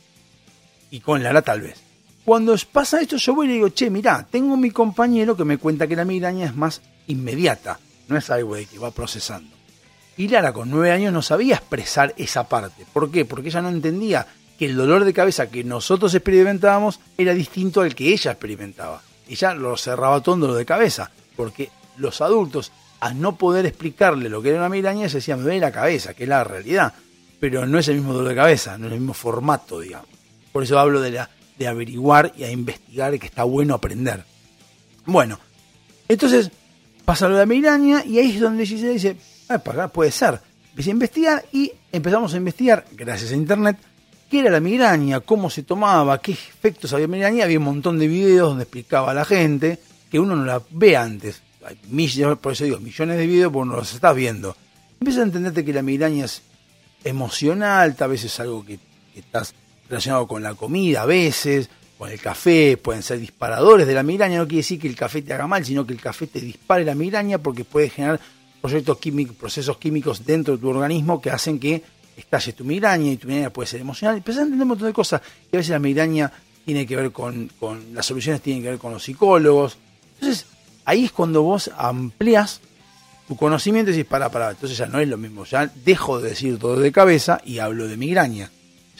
[0.90, 1.80] y con Lara tal vez.
[2.26, 5.58] Cuando pasa esto, yo voy y le digo, che, mirá, tengo mi compañero que me
[5.58, 9.56] cuenta que la migraña es más inmediata, no es algo de que va procesando.
[10.18, 12.86] Y Lara con nueve años no sabía expresar esa parte.
[12.92, 13.26] ¿Por qué?
[13.26, 17.96] Porque ella no entendía que el dolor de cabeza que nosotros experimentábamos era distinto al
[17.96, 19.02] que ella experimentaba.
[19.32, 24.50] Ella lo cerraba todo de cabeza, porque los adultos, al no poder explicarle lo que
[24.50, 26.94] era una migraña, se decían, me duele la cabeza, que es la realidad.
[27.40, 30.10] Pero no es el mismo dolor de cabeza, no es el mismo formato, digamos.
[30.52, 34.24] Por eso hablo de la de averiguar y a investigar que está bueno aprender.
[35.06, 35.40] Bueno,
[36.08, 36.52] entonces
[37.06, 39.16] pasa lo de la migraña y ahí es donde se dice,
[39.48, 40.42] ah, para acá puede ser.
[40.72, 43.78] Empecé a investigar y empezamos a investigar, gracias a internet,
[44.32, 47.44] qué era la migraña, cómo se tomaba, qué efectos había migraña.
[47.44, 49.78] Había un montón de videos donde explicaba a la gente
[50.10, 51.42] que uno no la ve antes.
[51.66, 54.56] Hay millones, por eso digo, millones de videos porque no los estás viendo.
[55.02, 56.44] Empiezas a entenderte que la migraña es
[57.04, 58.80] emocional, tal vez es algo que,
[59.14, 59.54] estás
[59.90, 64.38] relacionado con la comida a veces, con el café, pueden ser disparadores de la migraña,
[64.38, 66.86] no quiere decir que el café te haga mal, sino que el café te dispare
[66.86, 68.22] la migraña porque puede generar
[68.62, 71.84] procesos químicos dentro de tu organismo que hacen que
[72.22, 74.18] estalle tu migraña y tu migraña puede ser emocional.
[74.18, 75.22] Empezás a entender un montón de cosas
[75.52, 76.32] y a veces la migraña
[76.66, 79.78] tiene que ver con, con las soluciones, tienen que ver con los psicólogos.
[80.16, 80.46] Entonces,
[80.86, 82.62] ahí es cuando vos amplias
[83.28, 86.30] tu conocimiento y decís, para, para, entonces ya no es lo mismo, ya dejo de
[86.30, 88.52] decir todo de cabeza y hablo de migraña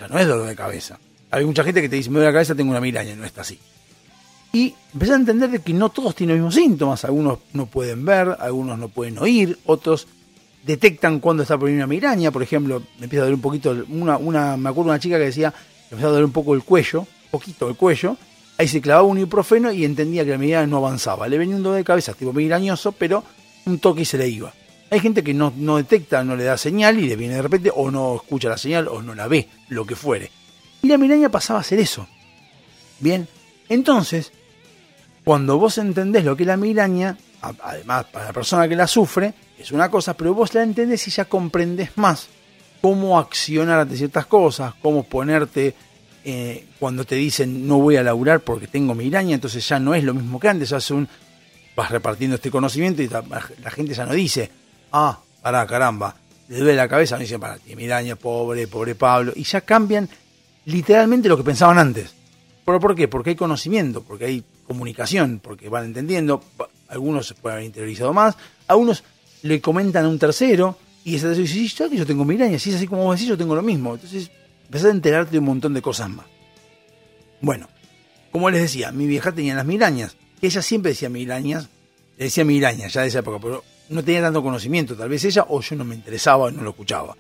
[0.08, 1.00] no es dolor de cabeza.
[1.30, 3.42] Hay mucha gente que te dice, me duele la cabeza, tengo una migraña, no está
[3.42, 3.60] así.
[4.54, 8.04] Y empezás a entender de que no todos tienen los mismos síntomas, algunos no pueden
[8.04, 10.08] ver, algunos no pueden oír, otros
[10.64, 14.18] detectan cuando está por una migraña, por ejemplo, me empieza a doler un poquito, una,
[14.18, 17.08] una, me acuerdo una chica que decía, me empezaba a doler un poco el cuello,
[17.32, 18.18] poquito el cuello,
[18.58, 21.64] ahí se clavaba un ibuprofeno y entendía que la migraña no avanzaba, le venía un
[21.64, 23.24] dolor de cabeza tipo migrañoso, pero
[23.66, 24.54] un toque y se le iba.
[24.90, 27.72] Hay gente que no, no detecta, no le da señal y le viene de repente,
[27.74, 30.30] o no escucha la señal, o no la ve, lo que fuere.
[30.82, 32.08] Y la migraña pasaba a ser eso.
[33.00, 33.28] Bien,
[33.70, 34.32] entonces,
[35.24, 39.34] cuando vos entendés lo que es la migraña, además para la persona que la sufre,
[39.62, 42.28] es una cosa, pero vos la entendés y ya comprendés más
[42.82, 45.76] cómo accionar ante ciertas cosas, cómo ponerte
[46.24, 50.04] eh, cuando te dicen no voy a laburar porque tengo migraña, entonces ya no es
[50.04, 51.08] lo mismo que antes, hace un,
[51.76, 54.52] vas repartiendo este conocimiento y la, gente ya no dice,
[54.92, 56.16] ah, pará, caramba,
[56.48, 60.10] le duele la cabeza, me dicen, para ti, miraña, pobre, pobre Pablo, y ya cambian
[60.66, 62.14] literalmente lo que pensaban antes.
[62.66, 63.08] ¿Pero por qué?
[63.08, 66.44] Porque hay conocimiento, porque hay comunicación, porque van entendiendo,
[66.88, 68.36] algunos se pueden haber interiorizado más,
[68.68, 69.04] algunos
[69.44, 72.76] le comentan a un tercero, y ese tercero dice, sí, yo tengo migraña, si es
[72.76, 73.96] así como vos decís, yo tengo lo mismo.
[73.96, 74.30] Entonces
[74.66, 76.26] empezás a enterarte de un montón de cosas más.
[77.42, 77.68] Bueno,
[78.32, 81.70] como les decía, mi vieja tenía las migrañas, ella siempre decía migrañas,
[82.18, 85.46] le decía migrañas ya de esa época, pero no tenía tanto conocimiento, tal vez ella,
[85.50, 87.16] o yo no me interesaba y no lo escuchaba.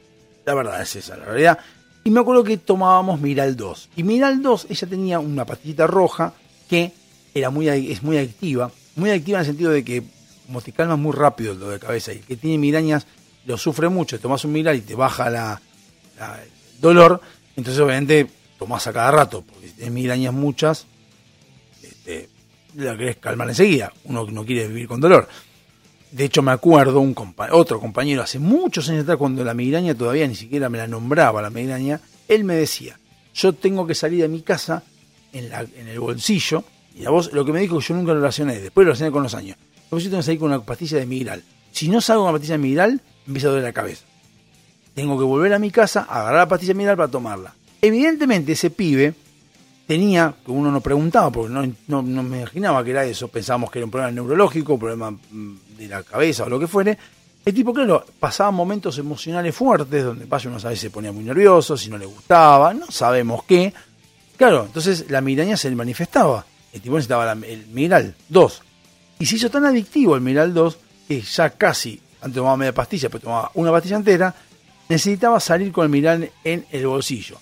[0.45, 1.60] La verdad es esa, la realidad.
[2.03, 3.89] Y me acuerdo que tomábamos Miral 2.
[3.98, 6.34] Y Miral 2, ella tenía una pastillita roja
[6.68, 6.91] que
[7.34, 8.72] era muy, es muy adictiva.
[8.95, 10.03] Muy adictiva en el sentido de que
[10.52, 12.11] como te calma muy rápido el dolor de cabeza.
[12.11, 13.07] Y el que tiene migrañas
[13.45, 14.19] lo sufre mucho.
[14.19, 15.61] Tomas un Miral y te baja la,
[16.19, 17.22] el dolor.
[17.56, 18.28] Entonces obviamente
[18.60, 19.44] tomás a cada rato.
[19.44, 20.88] Porque si tienes migrañas muchas,
[21.82, 22.28] este,
[22.76, 23.94] la querés calmar enseguida.
[24.03, 25.30] Uno no quiere vivir con dolor.
[26.11, 27.15] De hecho, me acuerdo, un
[27.52, 31.41] otro compañero hace muchos años atrás, cuando la migraña todavía ni siquiera me la nombraba
[31.41, 32.99] la migraña, él me decía,
[33.34, 34.84] yo tengo que salir de mi casa
[35.32, 38.60] en el bolsillo, y a vos lo que me dijo que yo nunca lo relacioné,
[38.60, 39.56] después lo relacioné con los años.
[39.92, 41.44] Después yo tengo que salir con una pastilla de Migral.
[41.74, 44.06] Si no salgo con una pastilla de Migral, empieza a doler la cabeza.
[44.96, 47.54] Tengo que volver a mi casa, agarrar la pastilla de Migral para tomarla.
[47.82, 49.14] Evidentemente ese pibe
[49.86, 53.70] tenía, que uno no preguntaba, porque no, no, no me imaginaba que era eso, pensábamos
[53.70, 56.98] que era un problema neurológico, un problema mm, de la cabeza o lo que fuere.
[57.44, 61.26] El tipo, claro, pasaba momentos emocionales fuertes, donde vaya uno a veces se ponía muy
[61.26, 63.74] nervioso, si no le gustaba, no sabemos qué.
[64.38, 66.46] Claro, entonces la migraña se manifestaba.
[66.72, 68.62] El tipo necesitaba el Migral 2.
[69.22, 70.77] Y se hizo tan adictivo el Migral 2
[71.07, 74.34] que ya casi, antes tomaba media pastilla, pero tomaba una pastilla entera,
[74.89, 77.38] necesitaba salir con el Migral en el bolsillo.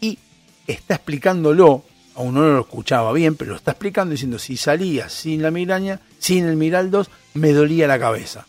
[0.00, 0.16] Y
[0.64, 1.82] está explicándolo,
[2.14, 5.98] aún no lo escuchaba bien, pero lo está explicando diciendo, si salía sin la migraña,
[6.20, 8.46] sin el Migral 2, me dolía la cabeza.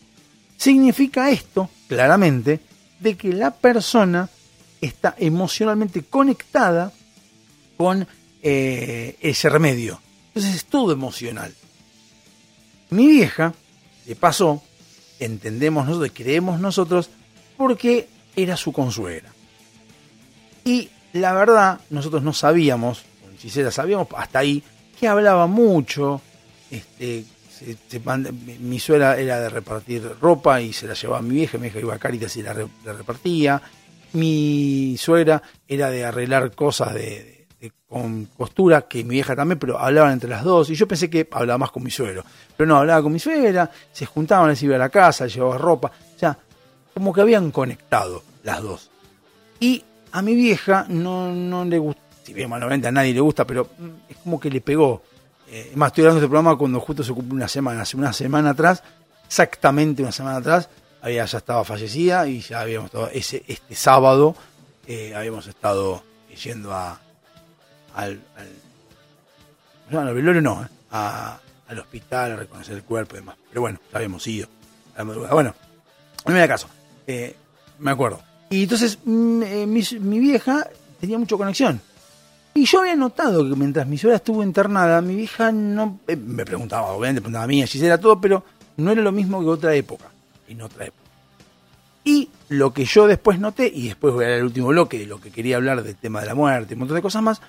[0.56, 2.60] Significa esto, claramente,
[3.00, 4.30] de que la persona
[4.80, 6.92] está emocionalmente conectada
[7.76, 8.06] con
[8.44, 10.00] eh, ese remedio.
[10.28, 11.52] Entonces es todo emocional.
[12.90, 13.52] Mi vieja
[14.06, 14.62] le pasó,
[15.18, 17.10] entendemos nosotros, creemos nosotros,
[17.56, 19.30] porque era su consuegra.
[20.64, 24.62] Y la verdad, nosotros no sabíamos, con Gisela sabíamos hasta ahí,
[24.98, 26.20] que hablaba mucho,
[26.70, 27.76] este, se-
[28.60, 31.94] mi- suegra era de repartir ropa y se la llevaba mi vieja, mi vieja iba
[31.94, 32.54] a Caritas y la,
[32.84, 33.60] la repartía.
[34.12, 37.35] Mi suegra era de arreglar cosas de- de-
[37.88, 40.70] con costura, que mi vieja también, pero hablaban entre las dos.
[40.70, 42.24] Y yo pensé que hablaba más con mi suegro.
[42.56, 45.92] Pero no, hablaba con mi suegra, se juntaban, les iba a la casa, llevaba ropa.
[46.14, 46.36] O sea,
[46.92, 48.90] como que habían conectado las dos.
[49.60, 53.46] Y a mi vieja no, no le gusta, si bien malamente a nadie le gusta,
[53.46, 55.02] pero mm, es como que le pegó.
[55.48, 57.82] Eh, más, estoy dando este programa cuando justo se cumple una semana.
[57.82, 58.82] Hace una semana atrás,
[59.26, 60.68] exactamente una semana atrás,
[61.02, 64.34] había, ya estaba fallecida y ya habíamos estado, ese, este sábado
[64.88, 66.02] eh, habíamos estado
[66.42, 67.00] yendo a,
[67.96, 68.48] al, al,
[69.90, 73.36] no, al velorio no, eh, a- al hospital a reconocer el cuerpo y demás.
[73.48, 74.46] Pero bueno, ya habíamos ido.
[75.32, 75.54] Bueno,
[76.26, 76.68] no me da caso.
[77.06, 77.34] Eh,
[77.80, 78.20] me acuerdo.
[78.50, 80.66] Y entonces mm, eh, mi, mi vieja
[81.00, 81.80] tenía mucha conexión.
[82.54, 85.98] Y yo había notado que mientras mi suegra estuvo internada, mi vieja no.
[86.06, 88.44] eh, me preguntaba, obviamente, preguntaba a mí, a Gisela, todo, pero
[88.78, 90.06] no era lo mismo que otra época.
[90.48, 91.02] En otra época.
[92.04, 95.06] Y lo que yo después noté, y después voy a dar el último bloque de
[95.06, 97.42] lo que quería hablar del tema de la muerte, un montón de cosas más.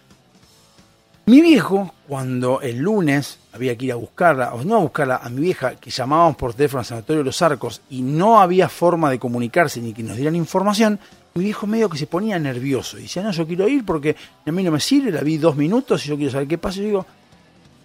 [1.28, 5.28] Mi viejo, cuando el lunes había que ir a buscarla, o no a buscarla, a
[5.28, 9.10] mi vieja, que llamábamos por teléfono al Sanatorio de los Arcos y no había forma
[9.10, 10.98] de comunicarse ni que nos dieran información,
[11.34, 12.98] mi viejo medio que se ponía nervioso.
[12.98, 15.58] Y decía, no, yo quiero ir porque a mí no me sirve, la vi dos
[15.58, 16.80] minutos y yo quiero saber qué pasa.
[16.80, 17.06] Y yo digo,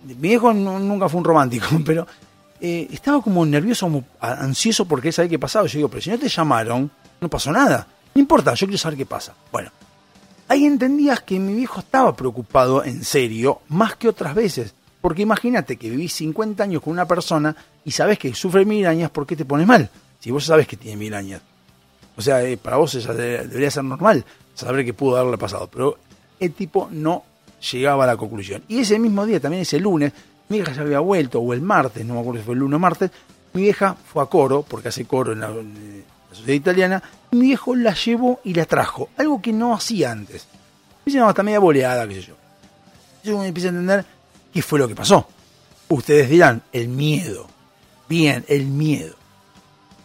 [0.06, 2.06] mi viejo nunca fue un romántico, pero
[2.60, 5.66] eh, estaba como nervioso, como ansioso porque él sabía qué pasaba.
[5.66, 6.88] Yo digo, pero si no te llamaron,
[7.20, 7.88] no pasó nada.
[8.14, 9.34] No importa, yo quiero saber qué pasa.
[9.50, 9.72] Bueno,
[10.52, 14.74] ahí entendías que mi viejo estaba preocupado en serio más que otras veces.
[15.00, 19.26] Porque imagínate que vivís 50 años con una persona y sabes que sufre migrañas, ¿por
[19.26, 19.90] qué te pones mal?
[20.20, 21.42] Si vos sabes que tiene migrañas.
[22.16, 24.24] O sea, eh, para vos de- debería ser normal
[24.54, 25.68] saber que pudo haberle pasado.
[25.72, 25.98] Pero
[26.38, 27.24] el tipo no
[27.72, 28.62] llegaba a la conclusión.
[28.68, 30.12] Y ese mismo día, también ese lunes,
[30.48, 32.76] mi vieja ya había vuelto, o el martes, no me acuerdo si fue el lunes
[32.76, 33.10] o martes,
[33.54, 35.50] mi vieja fue a coro, porque hace coro en la,
[36.32, 37.02] la sociedad italiana,
[37.32, 40.46] mi viejo la llevó y la trajo, algo que no hacía antes.
[41.04, 42.34] Me hasta media boleada, qué yo.
[43.22, 44.04] Yo a entender
[44.52, 45.28] qué fue lo que pasó.
[45.88, 47.46] Ustedes dirán, el miedo.
[48.08, 49.14] Bien, el miedo.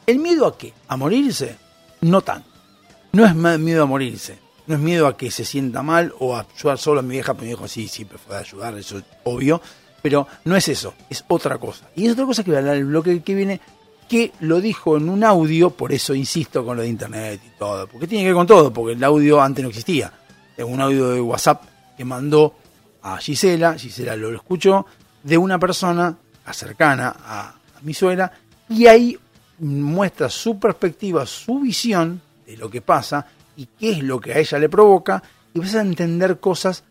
[0.05, 0.73] ¿El miedo a qué?
[0.87, 1.55] ¿A morirse?
[2.01, 2.49] No tanto.
[3.13, 4.39] No es miedo a morirse.
[4.65, 7.33] No es miedo a que se sienta mal o a ayudar solo a mi vieja,
[7.33, 9.61] porque mi viejo sí, siempre fue a ayudar, eso es obvio.
[10.01, 11.87] Pero no es eso, es otra cosa.
[11.95, 13.61] Y es otra cosa que voy a hablar el bloque que viene,
[14.07, 17.87] que lo dijo en un audio, por eso insisto con lo de internet y todo.
[17.87, 20.11] Porque tiene que ver con todo, porque el audio antes no existía.
[20.55, 21.63] Es un audio de WhatsApp
[21.97, 22.55] que mandó
[23.01, 24.85] a Gisela, Gisela lo escuchó,
[25.23, 26.17] de una persona
[26.51, 28.31] cercana a, mi suegra,
[28.69, 29.17] y ahí
[29.59, 34.39] muestra su perspectiva, su visión de lo que pasa y qué es lo que a
[34.39, 35.21] ella le provoca,
[35.53, 36.83] y empiezas a entender cosas,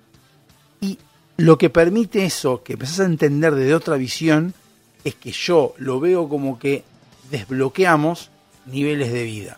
[0.80, 0.98] y
[1.38, 4.55] lo que permite eso, que empezás a entender desde otra visión,
[5.02, 6.84] es que yo lo veo como que
[7.31, 8.31] desbloqueamos
[8.66, 9.57] niveles de vida.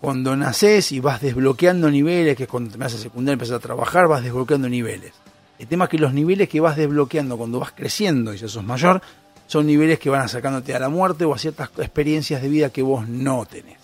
[0.00, 4.08] Cuando naces y vas desbloqueando niveles, que es cuando te a secundaria, empiezas a trabajar,
[4.08, 5.12] vas desbloqueando niveles.
[5.58, 8.64] El tema es que los niveles que vas desbloqueando cuando vas creciendo y ya sos
[8.64, 9.00] mayor,
[9.46, 12.82] son niveles que van acercándote a la muerte o a ciertas experiencias de vida que
[12.82, 13.78] vos no tenés.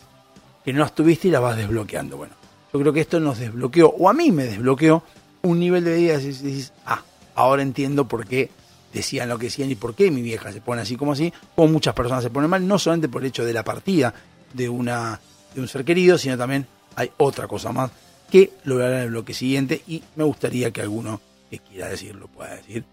[0.65, 2.16] Que no las tuviste y las vas desbloqueando.
[2.16, 2.35] Bueno,
[2.73, 5.03] yo creo que esto nos desbloqueó, o a mí me desbloqueó,
[5.43, 7.03] un nivel de vida y decís, ah,
[7.35, 8.51] ahora entiendo por qué
[8.98, 11.72] decían lo que decían y por qué mi vieja se pone así como así, como
[11.72, 14.14] muchas personas se ponen mal, no solamente por el hecho de la partida
[14.52, 15.20] de, una,
[15.54, 16.66] de un ser querido, sino también
[16.96, 17.90] hay otra cosa más
[18.30, 21.20] que lo hablar en el bloque siguiente y me gustaría que alguno
[21.50, 22.84] que quiera decir lo pueda decir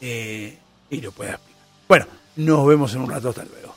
[0.00, 0.58] eh,
[0.88, 1.62] y lo pueda explicar.
[1.86, 2.06] Bueno,
[2.36, 3.74] nos vemos en un rato, hasta luego.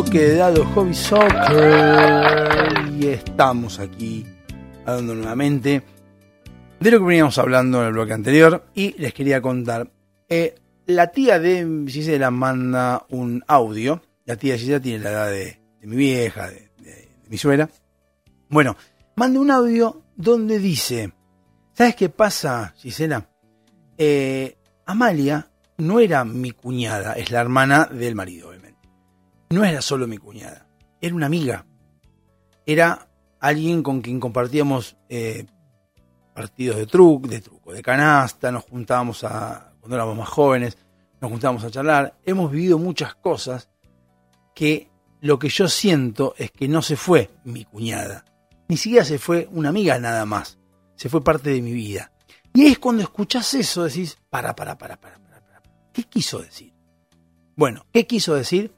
[0.00, 2.28] Bloque de Dado Hobby Soccer.
[2.96, 4.24] Y estamos aquí
[4.86, 5.82] hablando nuevamente
[6.78, 8.64] de lo que veníamos hablando en el bloque anterior.
[8.74, 9.90] Y les quería contar.
[10.28, 10.54] eh,
[10.86, 14.00] la tía de Gisela manda un audio.
[14.24, 16.70] La tía de Gisela tiene la edad de, mi vieja, de,
[17.28, 17.68] mi suegra.
[18.50, 18.76] Bueno,
[19.16, 21.12] manda un audio donde dice:
[21.72, 23.28] ¿Sabes qué pasa, Gisela?
[23.96, 28.47] Eh, Amalia no era mi cuñada, es la hermana del marido.
[29.50, 30.66] No era solo mi cuñada,
[31.00, 31.66] era una amiga.
[32.66, 33.08] Era
[33.40, 35.46] alguien con quien compartíamos eh,
[36.34, 40.76] partidos de truco, de truco, de canasta, nos juntábamos a, cuando éramos más jóvenes,
[41.20, 42.18] nos juntábamos a charlar.
[42.24, 43.70] Hemos vivido muchas cosas
[44.54, 48.24] que lo que yo siento es que no se fue mi cuñada.
[48.68, 50.58] Ni siquiera se fue una amiga nada más.
[50.94, 52.12] Se fue parte de mi vida.
[52.52, 55.62] Y es cuando escuchás eso, decís, para, para, para, para, para, para.
[55.92, 56.74] ¿Qué quiso decir?
[57.56, 58.74] Bueno, ¿qué quiso decir?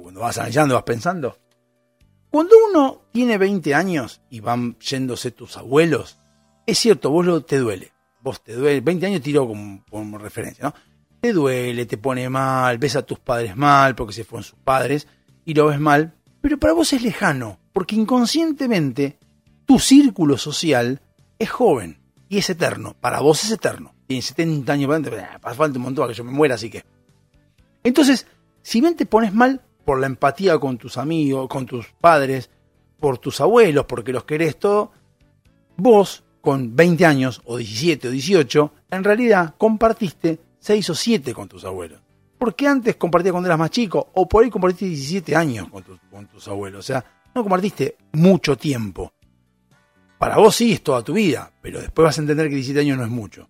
[0.00, 1.38] Cuando vas analizando, vas pensando.
[2.30, 6.18] Cuando uno tiene 20 años y van yéndose tus abuelos,
[6.66, 7.92] es cierto, vos lo, te duele.
[8.22, 8.80] Vos te duele.
[8.80, 10.74] 20 años tiro como, como referencia, ¿no?
[11.20, 15.06] Te duele, te pone mal, ves a tus padres mal porque se fueron sus padres
[15.44, 19.18] y lo ves mal, pero para vos es lejano, porque inconscientemente
[19.64, 21.00] tu círculo social
[21.38, 21.98] es joven
[22.28, 22.96] y es eterno.
[23.00, 23.94] Para vos es eterno.
[24.06, 26.68] Tiene 70 años para adelante, pero, falta un montón a que yo me muera, así
[26.68, 26.84] que.
[27.82, 28.26] Entonces,
[28.62, 32.50] si bien te pones mal por la empatía con tus amigos, con tus padres,
[32.98, 34.92] por tus abuelos, porque los querés todo,
[35.76, 41.48] vos, con 20 años, o 17 o 18, en realidad compartiste 6 o 7 con
[41.48, 42.00] tus abuelos.
[42.38, 46.26] Porque antes compartías cuando eras más chico, o por ahí compartiste 17 años con, con
[46.26, 46.80] tus abuelos.
[46.80, 47.04] O sea,
[47.34, 49.12] no compartiste mucho tiempo.
[50.18, 52.98] Para vos sí es toda tu vida, pero después vas a entender que 17 años
[52.98, 53.48] no es mucho.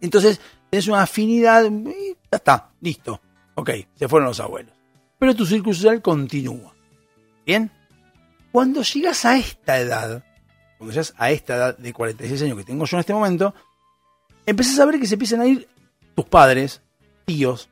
[0.00, 3.20] Entonces, tenés una afinidad y ya está, listo.
[3.54, 4.73] Ok, se fueron los abuelos.
[5.24, 6.74] Pero tu círculo social continúa.
[7.46, 7.70] ¿Bien?
[8.52, 10.22] Cuando llegas a esta edad,
[10.76, 13.54] cuando llegas a esta edad de 46 años que tengo yo en este momento,
[14.44, 15.66] empezás a ver que se empiezan a ir
[16.14, 16.82] tus padres,
[17.24, 17.70] tíos.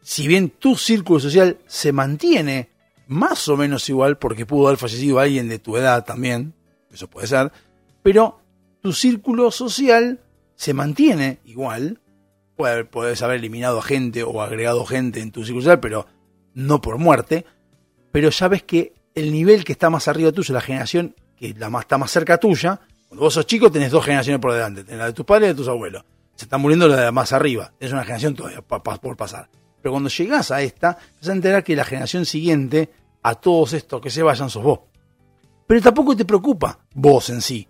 [0.00, 2.70] Si bien tu círculo social se mantiene
[3.08, 6.54] más o menos igual, porque pudo haber fallecido alguien de tu edad también,
[6.92, 7.50] eso puede ser,
[8.04, 8.38] pero
[8.80, 10.20] tu círculo social
[10.54, 12.00] se mantiene igual.
[12.54, 16.06] Puedes haber eliminado a gente o agregado gente en tu círculo social, pero
[16.54, 17.44] no por muerte.
[18.10, 21.70] Pero ya ves que el nivel que está más arriba tuyo, la generación que la
[21.70, 24.98] más, está más cerca tuya, cuando vos sos chico tenés dos generaciones por delante, tenés
[24.98, 26.04] la de tus padres y la de tus abuelos.
[26.34, 29.48] Se están muriendo la de más arriba, es una generación todavía por pasar.
[29.80, 32.90] Pero cuando llegás a esta, vas a enterar que la generación siguiente,
[33.22, 34.80] a todos estos que se vayan, sos vos.
[35.66, 37.68] Pero tampoco te preocupa vos en sí.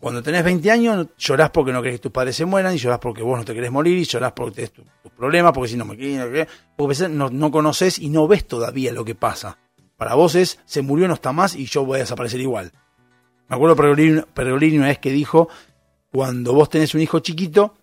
[0.00, 2.98] Cuando tenés 20 años, llorás porque no querés que tus padres se mueran, y llorás
[3.00, 5.76] porque vos no te querés morir, y llorás porque tenés tu- tus problemas, porque si
[5.76, 9.58] no me quieren, porque no, no conoces y no ves todavía lo que pasa.
[9.98, 12.72] Para vos es, se murió, no está más, y yo voy a desaparecer igual.
[13.48, 15.48] Me acuerdo Pergolini, Pergolini una vez que dijo,
[16.10, 17.74] cuando vos tenés un hijo chiquito,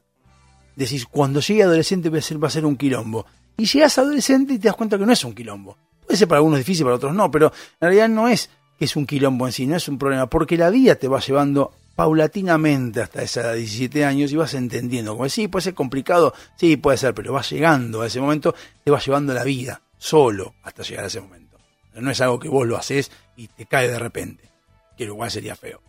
[0.75, 3.25] decís, cuando llegue adolescente va a ser, va a ser un quilombo.
[3.57, 5.77] Y llegas adolescente y te das cuenta que no es un quilombo.
[6.05, 8.49] Puede ser para algunos difícil, para otros no, pero en realidad no es
[8.79, 11.19] que es un quilombo en sí, no es un problema, porque la vida te va
[11.19, 15.73] llevando paulatinamente hasta esa edad de 17 años y vas entendiendo, como sí, puede ser
[15.73, 18.53] complicado, sí, puede ser, pero vas llegando a ese momento,
[18.83, 21.57] te va llevando la vida, solo, hasta llegar a ese momento.
[21.95, 24.47] No es algo que vos lo haces y te cae de repente,
[24.95, 25.81] que lo cual sería feo.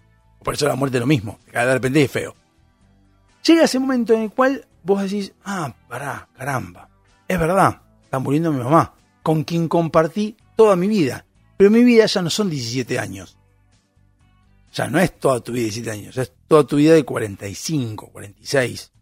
[0.43, 2.35] Por eso la muerte es lo mismo, te cae de repente y es feo.
[3.45, 6.89] Llega ese momento en el cual vos decís, ah, pará, caramba,
[7.29, 11.27] es verdad, está muriendo mi mamá, con quien compartí toda mi vida.
[11.59, 13.38] Pero mi vida ya no son 17 años.
[14.79, 18.13] Ya no es toda tu vida de 17 años, es toda tu vida de 45,
[18.13, 18.93] 46,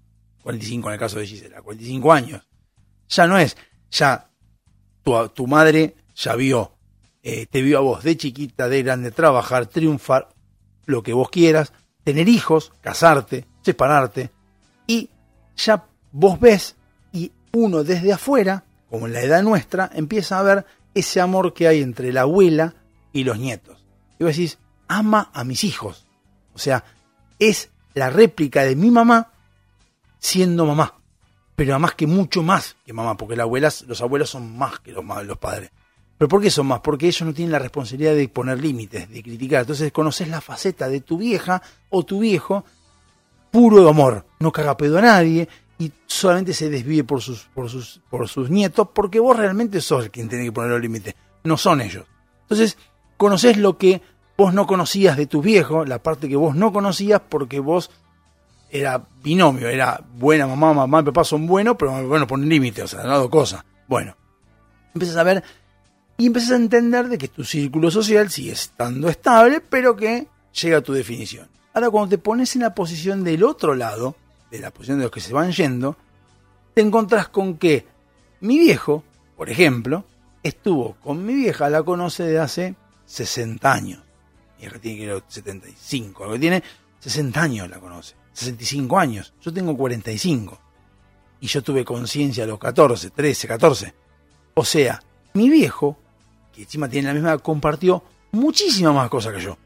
[0.42, 2.48] 45 en el caso de Gisela, 45 años.
[3.10, 3.58] Ya no es,
[3.90, 4.30] ya
[5.02, 6.72] tu, tu madre ya vio,
[7.22, 10.30] eh, te vio a vos de chiquita, de grande, trabajar, triunfar,
[10.86, 11.74] lo que vos quieras,
[12.04, 14.30] tener hijos, casarte, separarte,
[14.86, 15.10] y
[15.56, 16.76] ya vos ves
[17.12, 21.68] y uno desde afuera, como en la edad nuestra, empieza a ver ese amor que
[21.68, 22.76] hay entre la abuela
[23.12, 23.84] y los nietos.
[24.18, 26.06] Y vos decís, ama a mis hijos.
[26.54, 26.84] O sea,
[27.38, 29.32] es la réplica de mi mamá
[30.18, 30.94] siendo mamá.
[31.54, 34.92] Pero además que mucho más que mamá, porque las abuelas, los abuelos son más que
[34.92, 35.04] los,
[35.38, 35.70] padres.
[36.18, 36.80] ¿Pero por qué son más?
[36.80, 39.60] Porque ellos no tienen la responsabilidad de poner límites, de criticar.
[39.60, 42.64] Entonces conoces la faceta de tu vieja o tu viejo
[43.50, 44.26] puro de amor.
[44.38, 45.48] No caga pedo a nadie
[45.78, 50.04] y solamente se desvíe por sus, por sus, por sus nietos porque vos realmente sos
[50.04, 51.14] el quien tiene que poner los límites.
[51.44, 52.04] No son ellos.
[52.42, 52.76] Entonces
[53.16, 54.02] conoces lo que
[54.36, 57.90] vos no conocías de tus viejos, la parte que vos no conocías porque vos
[58.70, 62.88] era binomio, era buena mamá, mamá y papá son buenos, pero bueno, ponen límites, o
[62.88, 63.64] sea, han dado cosas.
[63.88, 64.16] Bueno,
[64.96, 65.44] Empiezas a ver
[66.16, 70.26] y empiezas a entender de que tu círculo social sigue estando estable, pero que
[70.58, 71.48] llega a tu definición.
[71.74, 74.16] Ahora, cuando te pones en la posición del otro lado,
[74.50, 75.98] de la posición de los que se van yendo,
[76.72, 77.86] te encontrás con que
[78.40, 79.04] mi viejo,
[79.36, 80.06] por ejemplo,
[80.42, 84.02] estuvo con mi vieja, la conoce de hace 60 años.
[84.56, 86.62] Mi vieja tiene que ir 75, lo que tiene
[87.00, 89.32] 60 años la conoce, 65 años.
[89.40, 90.58] Yo tengo 45.
[91.40, 93.94] Y yo tuve conciencia a los 14, 13, 14.
[94.54, 95.02] O sea,
[95.34, 95.98] mi viejo,
[96.52, 98.02] que encima tiene la misma edad, compartió
[98.32, 99.58] muchísimas más cosas que yo.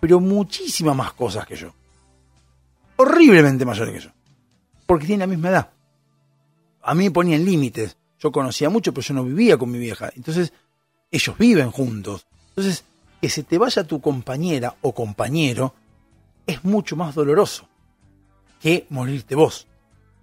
[0.00, 1.74] Pero muchísimas más cosas que yo.
[2.96, 4.10] Horriblemente mayores que yo.
[4.86, 5.70] Porque tiene la misma edad.
[6.82, 7.96] A mí me ponían límites.
[8.18, 10.10] Yo conocía mucho, pero yo no vivía con mi vieja.
[10.16, 10.52] Entonces,
[11.10, 12.26] ellos viven juntos.
[12.50, 12.84] Entonces,
[13.20, 15.74] que se te vaya tu compañera o compañero
[16.46, 17.68] es mucho más doloroso
[18.60, 19.66] que morirte vos.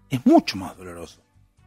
[0.09, 1.21] Es mucho más doloroso.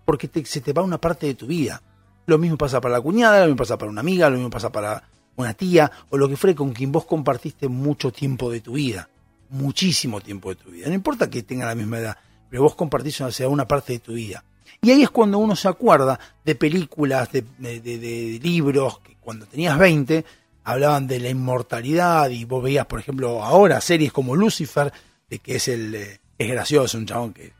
[0.05, 1.83] Porque te- se te va una parte de tu vida.
[2.27, 4.71] Lo mismo pasa para la cuñada, lo mismo pasa para una amiga, lo mismo pasa
[4.71, 5.03] para
[5.37, 9.09] una tía, o lo que fuere con quien vos compartiste mucho tiempo de tu vida.
[9.51, 10.89] Muchísimo tiempo de tu vida.
[10.89, 12.19] No importa que tenga la misma edad,
[12.51, 14.45] pero vos compartís sea, una parte de tu vida.
[14.83, 19.17] Y ahí es cuando uno se acuerda de películas, de, de- de- de libros, que
[19.21, 20.25] cuando tenías 20
[20.69, 24.93] hablaban de la inmortalidad y vos veías, por ejemplo, ahora series como Lucifer,
[25.31, 27.53] de que es el eh, es gracioso, un chabón que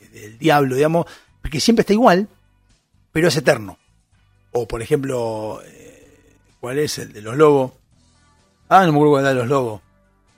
[0.00, 1.04] es del diablo, digamos,
[1.42, 2.26] que siempre está igual,
[3.12, 3.78] pero es eterno.
[4.52, 7.72] O por ejemplo, eh, ¿cuál es el de los lobos?
[8.70, 9.82] Ah, no me acuerdo cuál era de los lobos.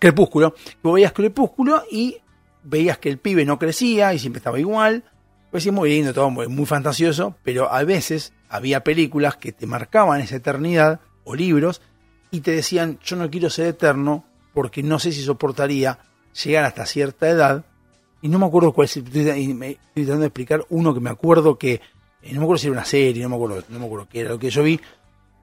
[0.00, 0.56] Crepúsculo.
[0.82, 2.16] Vos veías Crepúsculo y
[2.64, 5.04] veías que el pibe no crecía y siempre estaba igual.
[5.52, 10.20] Pues sí, muy lindo, todo muy fantasioso, pero a veces había películas que te marcaban
[10.20, 11.80] esa eternidad o libros
[12.30, 14.24] y te decían, yo no quiero ser eterno
[14.54, 15.98] porque no sé si soportaría
[16.44, 17.64] llegar hasta cierta edad.
[18.22, 21.10] Y no me acuerdo cuál es, y me- estoy tratando de explicar uno que me
[21.10, 21.74] acuerdo que,
[22.22, 24.20] eh, no me acuerdo si era una serie, no me acuerdo, no me acuerdo qué
[24.20, 24.80] era lo que yo vi,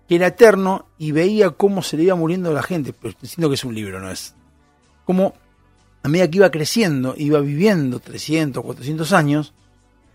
[0.09, 3.55] que era eterno y veía cómo se le iba muriendo la gente, pero siento que
[3.55, 4.33] es un libro, no es.
[5.05, 5.33] Como
[6.01, 9.53] a medida que iba creciendo, iba viviendo 300, 400 años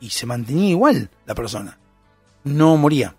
[0.00, 1.78] y se mantenía igual la persona.
[2.44, 3.14] No moría.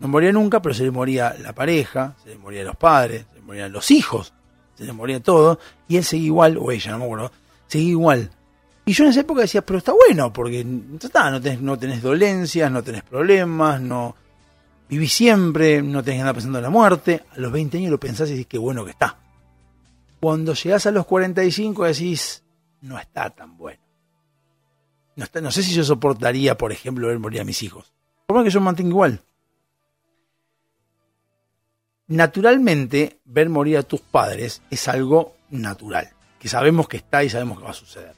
[0.00, 3.36] No moría nunca, pero se le moría la pareja, se le morían los padres, se
[3.36, 4.32] le morían los hijos,
[4.74, 5.58] se le moría todo,
[5.88, 7.32] y él seguía igual, o ella, no me acuerdo,
[7.66, 8.30] seguía igual.
[8.84, 12.72] Y yo en esa época decía, pero está bueno, porque no tenés, no tenés dolencias,
[12.72, 14.14] no tenés problemas, no
[14.88, 17.22] vivís siempre, no tenés que andar pensando en la muerte.
[17.36, 19.18] A los 20 años lo pensás y decís, qué bueno que está.
[20.20, 22.42] Cuando llegás a los 45 decís,
[22.80, 23.82] no está tan bueno.
[25.16, 27.92] No, está, no sé si yo soportaría, por ejemplo, ver morir a mis hijos.
[28.26, 29.20] Por más que yo me mantenga igual.
[32.08, 36.08] Naturalmente, ver morir a tus padres es algo natural,
[36.38, 38.14] que sabemos que está y sabemos que va a suceder.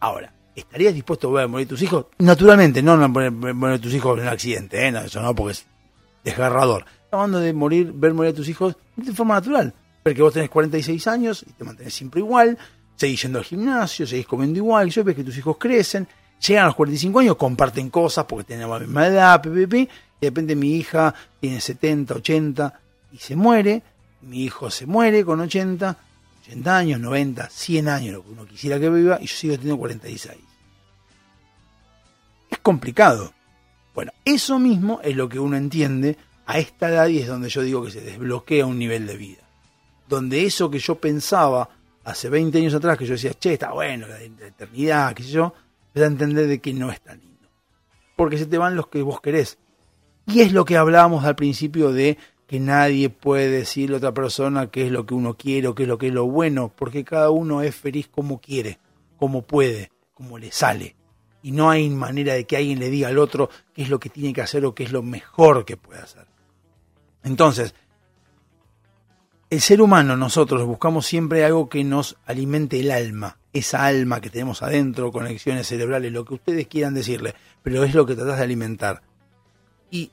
[0.00, 2.06] Ahora, ¿estarías dispuesto a ver morir a tus hijos?
[2.18, 4.90] Naturalmente, no, no morir a tus hijos en un accidente, ¿eh?
[4.90, 5.66] No, eso no, porque es
[6.24, 6.84] desgarrador.
[7.12, 9.72] Hablando de morir, ver morir a tus hijos de forma natural.
[10.02, 12.58] Porque vos tenés 46 años y te mantenés siempre igual,
[12.96, 16.08] seguís yendo al gimnasio, seguís comiendo igual, y ves que tus hijos crecen,
[16.44, 19.88] llegan a los 45 años, comparten cosas porque tienen la misma edad, PPP,
[20.22, 22.80] de repente mi hija tiene 70, 80
[23.10, 23.82] y se muere,
[24.20, 25.96] mi hijo se muere con 80,
[26.42, 29.78] 80 años, 90, 100 años, lo que uno quisiera que viva, y yo sigo teniendo
[29.78, 30.38] 46.
[32.50, 33.32] Es complicado.
[33.96, 36.16] Bueno, eso mismo es lo que uno entiende
[36.46, 39.42] a esta edad y es donde yo digo que se desbloquea un nivel de vida.
[40.08, 41.68] Donde eso que yo pensaba
[42.04, 45.52] hace 20 años atrás, que yo decía, che, está bueno, la, eternidad, qué sé yo,
[45.88, 47.48] empieza a entender de que no es tan lindo.
[48.14, 49.58] Porque se te van los que vos querés.
[50.26, 54.70] Y es lo que hablábamos al principio de que nadie puede decirle a otra persona
[54.70, 57.04] qué es lo que uno quiere o qué es lo que es lo bueno, porque
[57.04, 58.78] cada uno es feliz como quiere,
[59.16, 60.94] como puede, como le sale.
[61.42, 64.10] Y no hay manera de que alguien le diga al otro qué es lo que
[64.10, 66.26] tiene que hacer o qué es lo mejor que puede hacer.
[67.24, 67.74] Entonces,
[69.50, 74.30] el ser humano, nosotros buscamos siempre algo que nos alimente el alma, esa alma que
[74.30, 78.44] tenemos adentro, conexiones cerebrales, lo que ustedes quieran decirle, pero es lo que tratás de
[78.44, 79.02] alimentar.
[79.92, 80.10] Y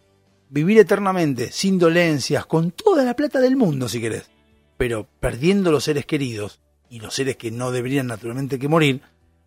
[0.49, 4.29] vivir eternamente, sin dolencias, con toda la plata del mundo, si querés,
[4.77, 9.01] pero perdiendo los seres queridos y los seres que no deberían naturalmente que morir,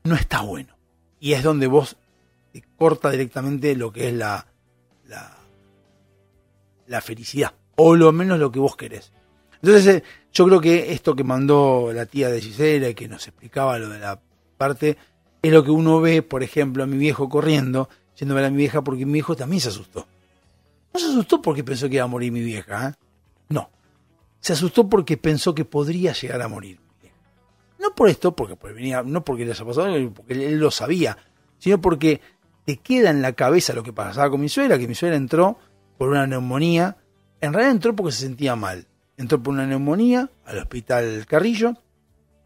[0.04, 0.76] no está bueno.
[1.20, 1.96] Y es donde vos
[2.52, 4.46] te corta directamente lo que es la,
[6.86, 9.12] la, felicidad, o lo menos lo que vos querés.
[9.62, 10.02] Entonces, eh,
[10.32, 13.88] yo creo que esto que mandó la tía de Gisela y que nos explicaba lo
[13.88, 14.20] de la
[14.56, 14.96] parte,
[15.40, 17.88] es lo que uno ve, por ejemplo, a mi viejo corriendo,
[18.18, 20.06] yendo a ver a mi vieja, porque mi viejo también se asustó.
[20.92, 22.92] No se asustó porque pensó que iba a morir mi vieja, ¿eh?
[23.48, 23.70] No.
[24.40, 26.80] Se asustó porque pensó que podría llegar a morir.
[27.78, 31.16] No por esto, porque pues, venía, no porque le haya pasado, porque él lo sabía,
[31.58, 32.20] sino porque
[32.64, 35.58] te queda en la cabeza lo que pasaba con mi suegra, que mi suegra entró
[35.98, 36.96] por una neumonía.
[37.40, 38.86] En realidad entró porque se sentía mal.
[39.16, 41.76] Entró por una neumonía al hospital Carrillo,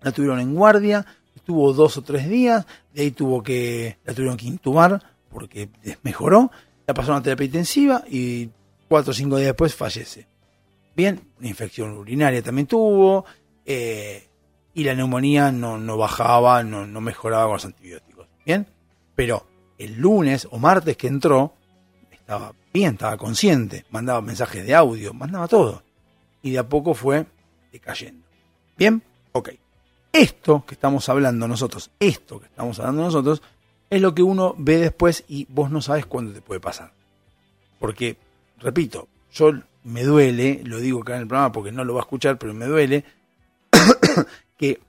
[0.01, 1.05] la tuvieron en guardia,
[1.35, 5.69] estuvo dos o tres días, de ahí tuvo que, la tuvieron que intubar porque
[6.03, 6.51] mejoró,
[6.87, 8.49] la pasaron a terapia intensiva y
[8.89, 10.27] cuatro o cinco días después fallece.
[10.95, 13.25] Bien, una infección urinaria también tuvo,
[13.65, 14.29] eh,
[14.73, 18.29] y la neumonía no, no bajaba, no, no mejoraba con los antibióticos.
[18.45, 18.67] Bien,
[19.15, 19.47] pero
[19.79, 21.55] el lunes o martes que entró,
[22.11, 25.83] estaba bien, estaba consciente, mandaba mensajes de audio, mandaba todo.
[26.43, 27.27] Y de a poco fue
[27.73, 28.27] decayendo.
[28.77, 29.03] Bien,
[29.33, 29.51] ok.
[30.13, 33.43] Esto que estamos hablando nosotros, esto que estamos hablando nosotros,
[33.91, 36.93] es lo que uno ve después y vos no sabes cuándo te puede pasar.
[37.79, 38.17] Porque,
[38.59, 39.53] repito, yo
[39.85, 42.53] me duele, lo digo acá en el programa porque no lo va a escuchar, pero
[42.55, 43.05] me duele,
[44.59, 44.81] que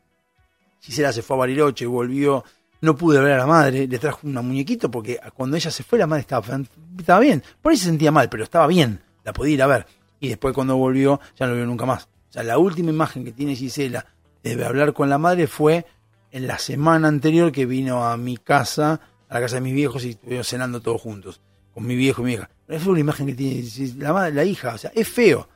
[0.81, 2.43] Gisela se fue a Bariloche, volvió,
[2.81, 5.99] no pude ver a la madre, le trajo una muñequito porque cuando ella se fue
[5.99, 6.59] la madre estaba,
[6.97, 9.85] estaba bien, por ahí se sentía mal, pero estaba bien, la podía ir a ver.
[10.19, 12.05] Y después cuando volvió, ya no lo vio nunca más.
[12.29, 14.05] O sea, la última imagen que tiene Gisela
[14.41, 15.85] de hablar con la madre fue
[16.31, 20.03] en la semana anterior que vino a mi casa, a la casa de mis viejos
[20.05, 21.41] y estuvimos cenando todos juntos,
[21.73, 22.49] con mi viejo y mi hija.
[22.67, 23.63] Es una imagen que tiene
[23.97, 25.47] la, la hija, o sea, es feo.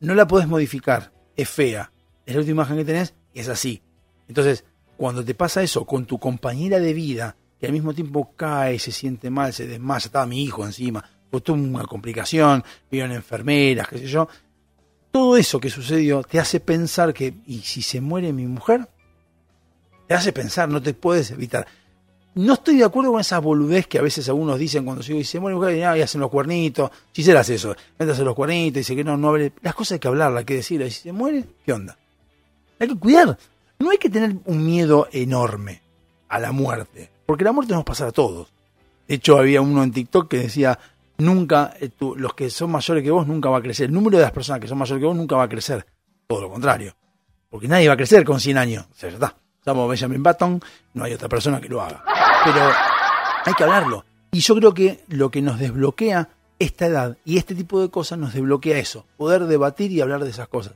[0.00, 1.92] No la podés modificar, es fea.
[2.24, 3.82] Es la última imagen que tenés y es así.
[4.28, 4.64] Entonces,
[4.96, 8.92] cuando te pasa eso con tu compañera de vida, que al mismo tiempo cae, se
[8.92, 13.98] siente mal, se desmaya, estaba mi hijo encima, fue toda una complicación, vieron enfermeras, qué
[13.98, 14.28] sé yo.
[15.10, 18.88] Todo eso que sucedió te hace pensar que, ¿y si se muere mi mujer?
[20.12, 21.66] Te hace pensar, no te puedes evitar.
[22.34, 25.38] No estoy de acuerdo con esa boludez que a veces algunos dicen cuando se dice,
[25.38, 26.90] bueno, y hacen los cuernitos.
[27.12, 29.54] Si se hace eso, a los cuernitos, dice que no, no hable.
[29.62, 30.88] Las cosas hay que hablarlas, hay que decirlas.
[30.88, 31.96] Y si se muere, ¿qué onda?
[32.78, 33.38] Hay que cuidar.
[33.78, 35.80] No hay que tener un miedo enorme
[36.28, 38.52] a la muerte, porque la muerte nos pasa a todos.
[39.08, 40.78] De hecho, había uno en TikTok que decía,
[41.16, 43.86] nunca, eh, los que son mayores que vos nunca va a crecer.
[43.86, 45.86] El número de las personas que son mayores que vos nunca va a crecer.
[46.26, 46.94] Todo lo contrario.
[47.48, 48.86] Porque nadie va a crecer con 100 años.
[49.02, 49.41] O.
[49.62, 50.60] Estamos Benjamin Button,
[50.94, 52.02] no hay otra persona que lo haga.
[52.44, 52.68] Pero
[53.44, 54.04] hay que hablarlo.
[54.32, 58.18] Y yo creo que lo que nos desbloquea esta edad y este tipo de cosas
[58.18, 60.72] nos desbloquea eso, poder debatir y hablar de esas cosas.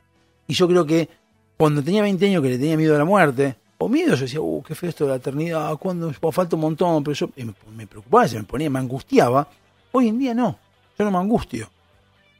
[0.47, 1.09] Y yo creo que
[1.57, 4.41] cuando tenía 20 años que le tenía miedo a la muerte, o miedo, yo decía,
[4.41, 7.31] uh, qué feo esto de la eternidad, cuando falta un montón, pero yo
[7.75, 9.49] me, preocupaba, se me ponía, me angustiaba.
[9.91, 10.61] Hoy en día no,
[10.97, 11.69] yo no me angustio.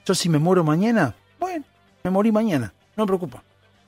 [0.05, 1.65] Yo si me muero mañana, bueno,
[2.05, 3.43] me morí mañana, no me preocupa.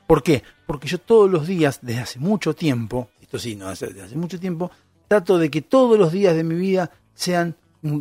[0.08, 0.42] ¿Por qué?
[0.66, 4.40] Porque yo todos los días, desde hace mucho tiempo, esto sí, no, desde hace mucho
[4.40, 4.70] tiempo,
[5.06, 7.54] trato de que todos los días de mi vida sean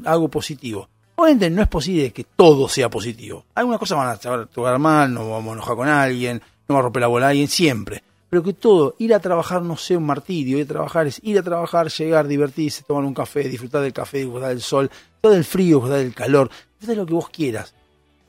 [0.05, 0.87] algo positivo.
[1.17, 3.43] Obviamente no es posible que todo sea positivo.
[3.55, 6.83] Algunas cosas van a tocar mal, no vamos a enojar con alguien, no va a
[6.83, 8.01] romper la bola a alguien, siempre.
[8.29, 11.37] Pero que todo, ir a trabajar no sea un martirio, ir a trabajar es ir
[11.37, 14.89] a trabajar, llegar, divertirse, tomar un café, disfrutar del café, disfrutar del sol,
[15.19, 17.73] todo el frío, disfrutar del calor, disfrutar lo que vos quieras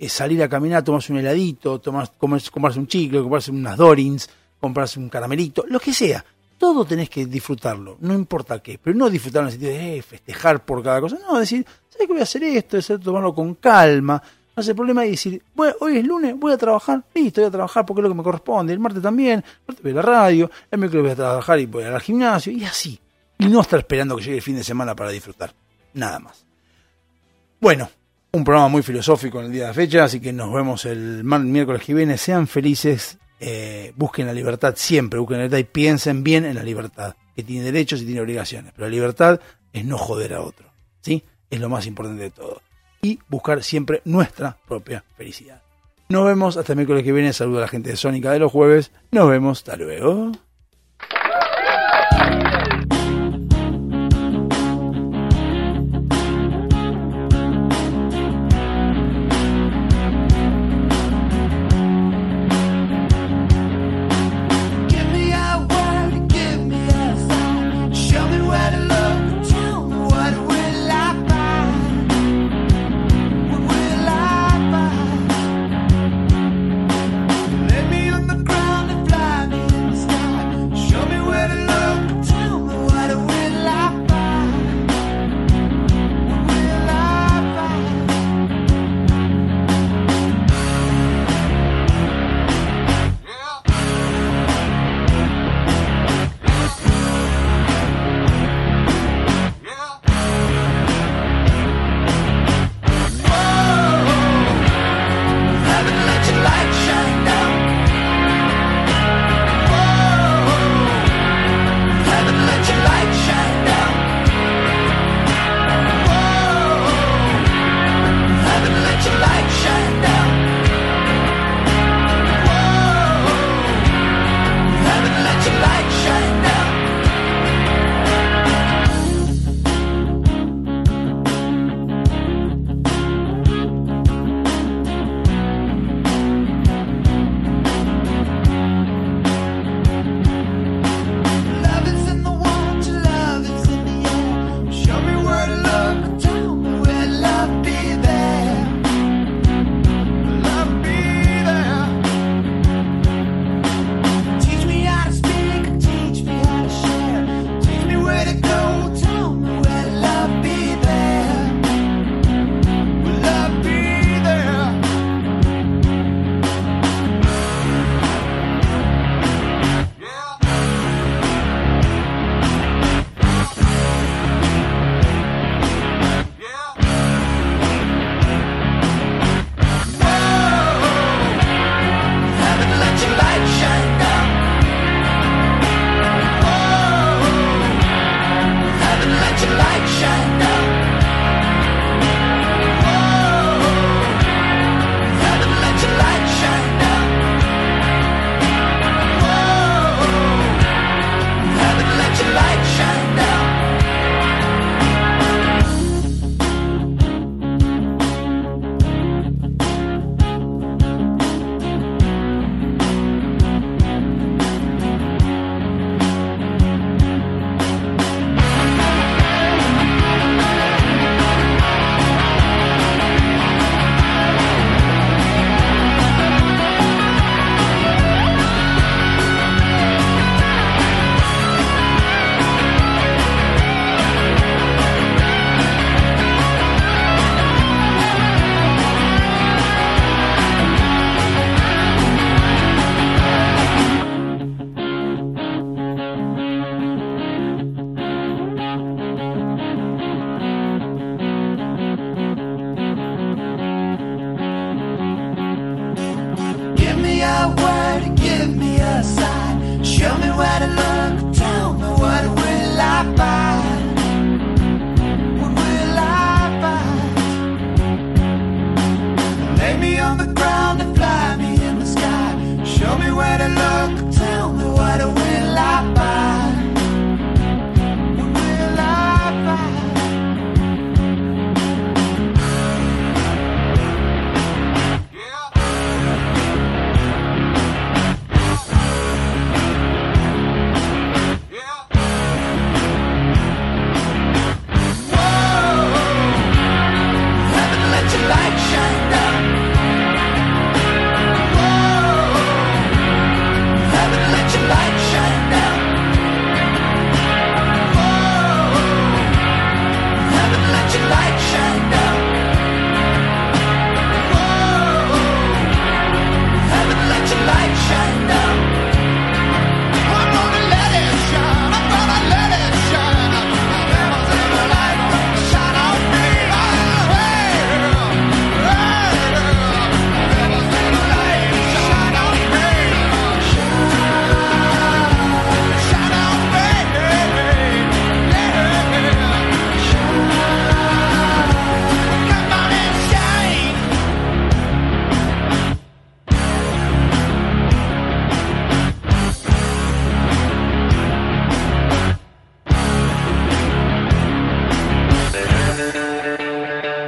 [0.06, 4.30] salir a caminar, tomarse un heladito, tomar, comprarse un chicle, comprarse unas Dorins,
[4.60, 6.24] comprarse un caramelito, lo que sea.
[6.56, 10.02] Todo tenés que disfrutarlo, no importa qué, pero no disfrutar en el sentido de eh,
[10.02, 12.76] festejar por cada cosa, no, decir, ¿sabes que voy a hacer esto?
[12.76, 14.20] Es tomarlo con calma,
[14.56, 17.52] no hace problema y decir, bueno, hoy es lunes, voy a trabajar, listo, voy a
[17.52, 20.02] trabajar porque es lo que me corresponde, el martes también, el martes voy a la
[20.02, 23.00] radio, el miércoles voy a trabajar y voy a ir al gimnasio, y así.
[23.38, 25.54] Y no estar esperando que llegue el fin de semana para disfrutar,
[25.94, 26.44] nada más.
[27.60, 27.88] Bueno,
[28.32, 31.24] un programa muy filosófico en el día de la fecha, así que nos vemos el
[31.24, 32.18] miércoles que viene.
[32.18, 36.62] Sean felices, eh, busquen la libertad siempre, busquen la libertad y piensen bien en la
[36.62, 38.72] libertad, que tiene derechos y tiene obligaciones.
[38.74, 39.40] Pero la libertad
[39.72, 40.66] es no joder a otro,
[41.00, 41.24] ¿sí?
[41.50, 42.60] Es lo más importante de todo.
[43.00, 45.62] Y buscar siempre nuestra propia felicidad.
[46.08, 47.32] Nos vemos hasta el miércoles que viene.
[47.32, 48.92] Saludo a la gente de Sónica de los jueves.
[49.10, 49.58] Nos vemos.
[49.58, 50.32] Hasta luego.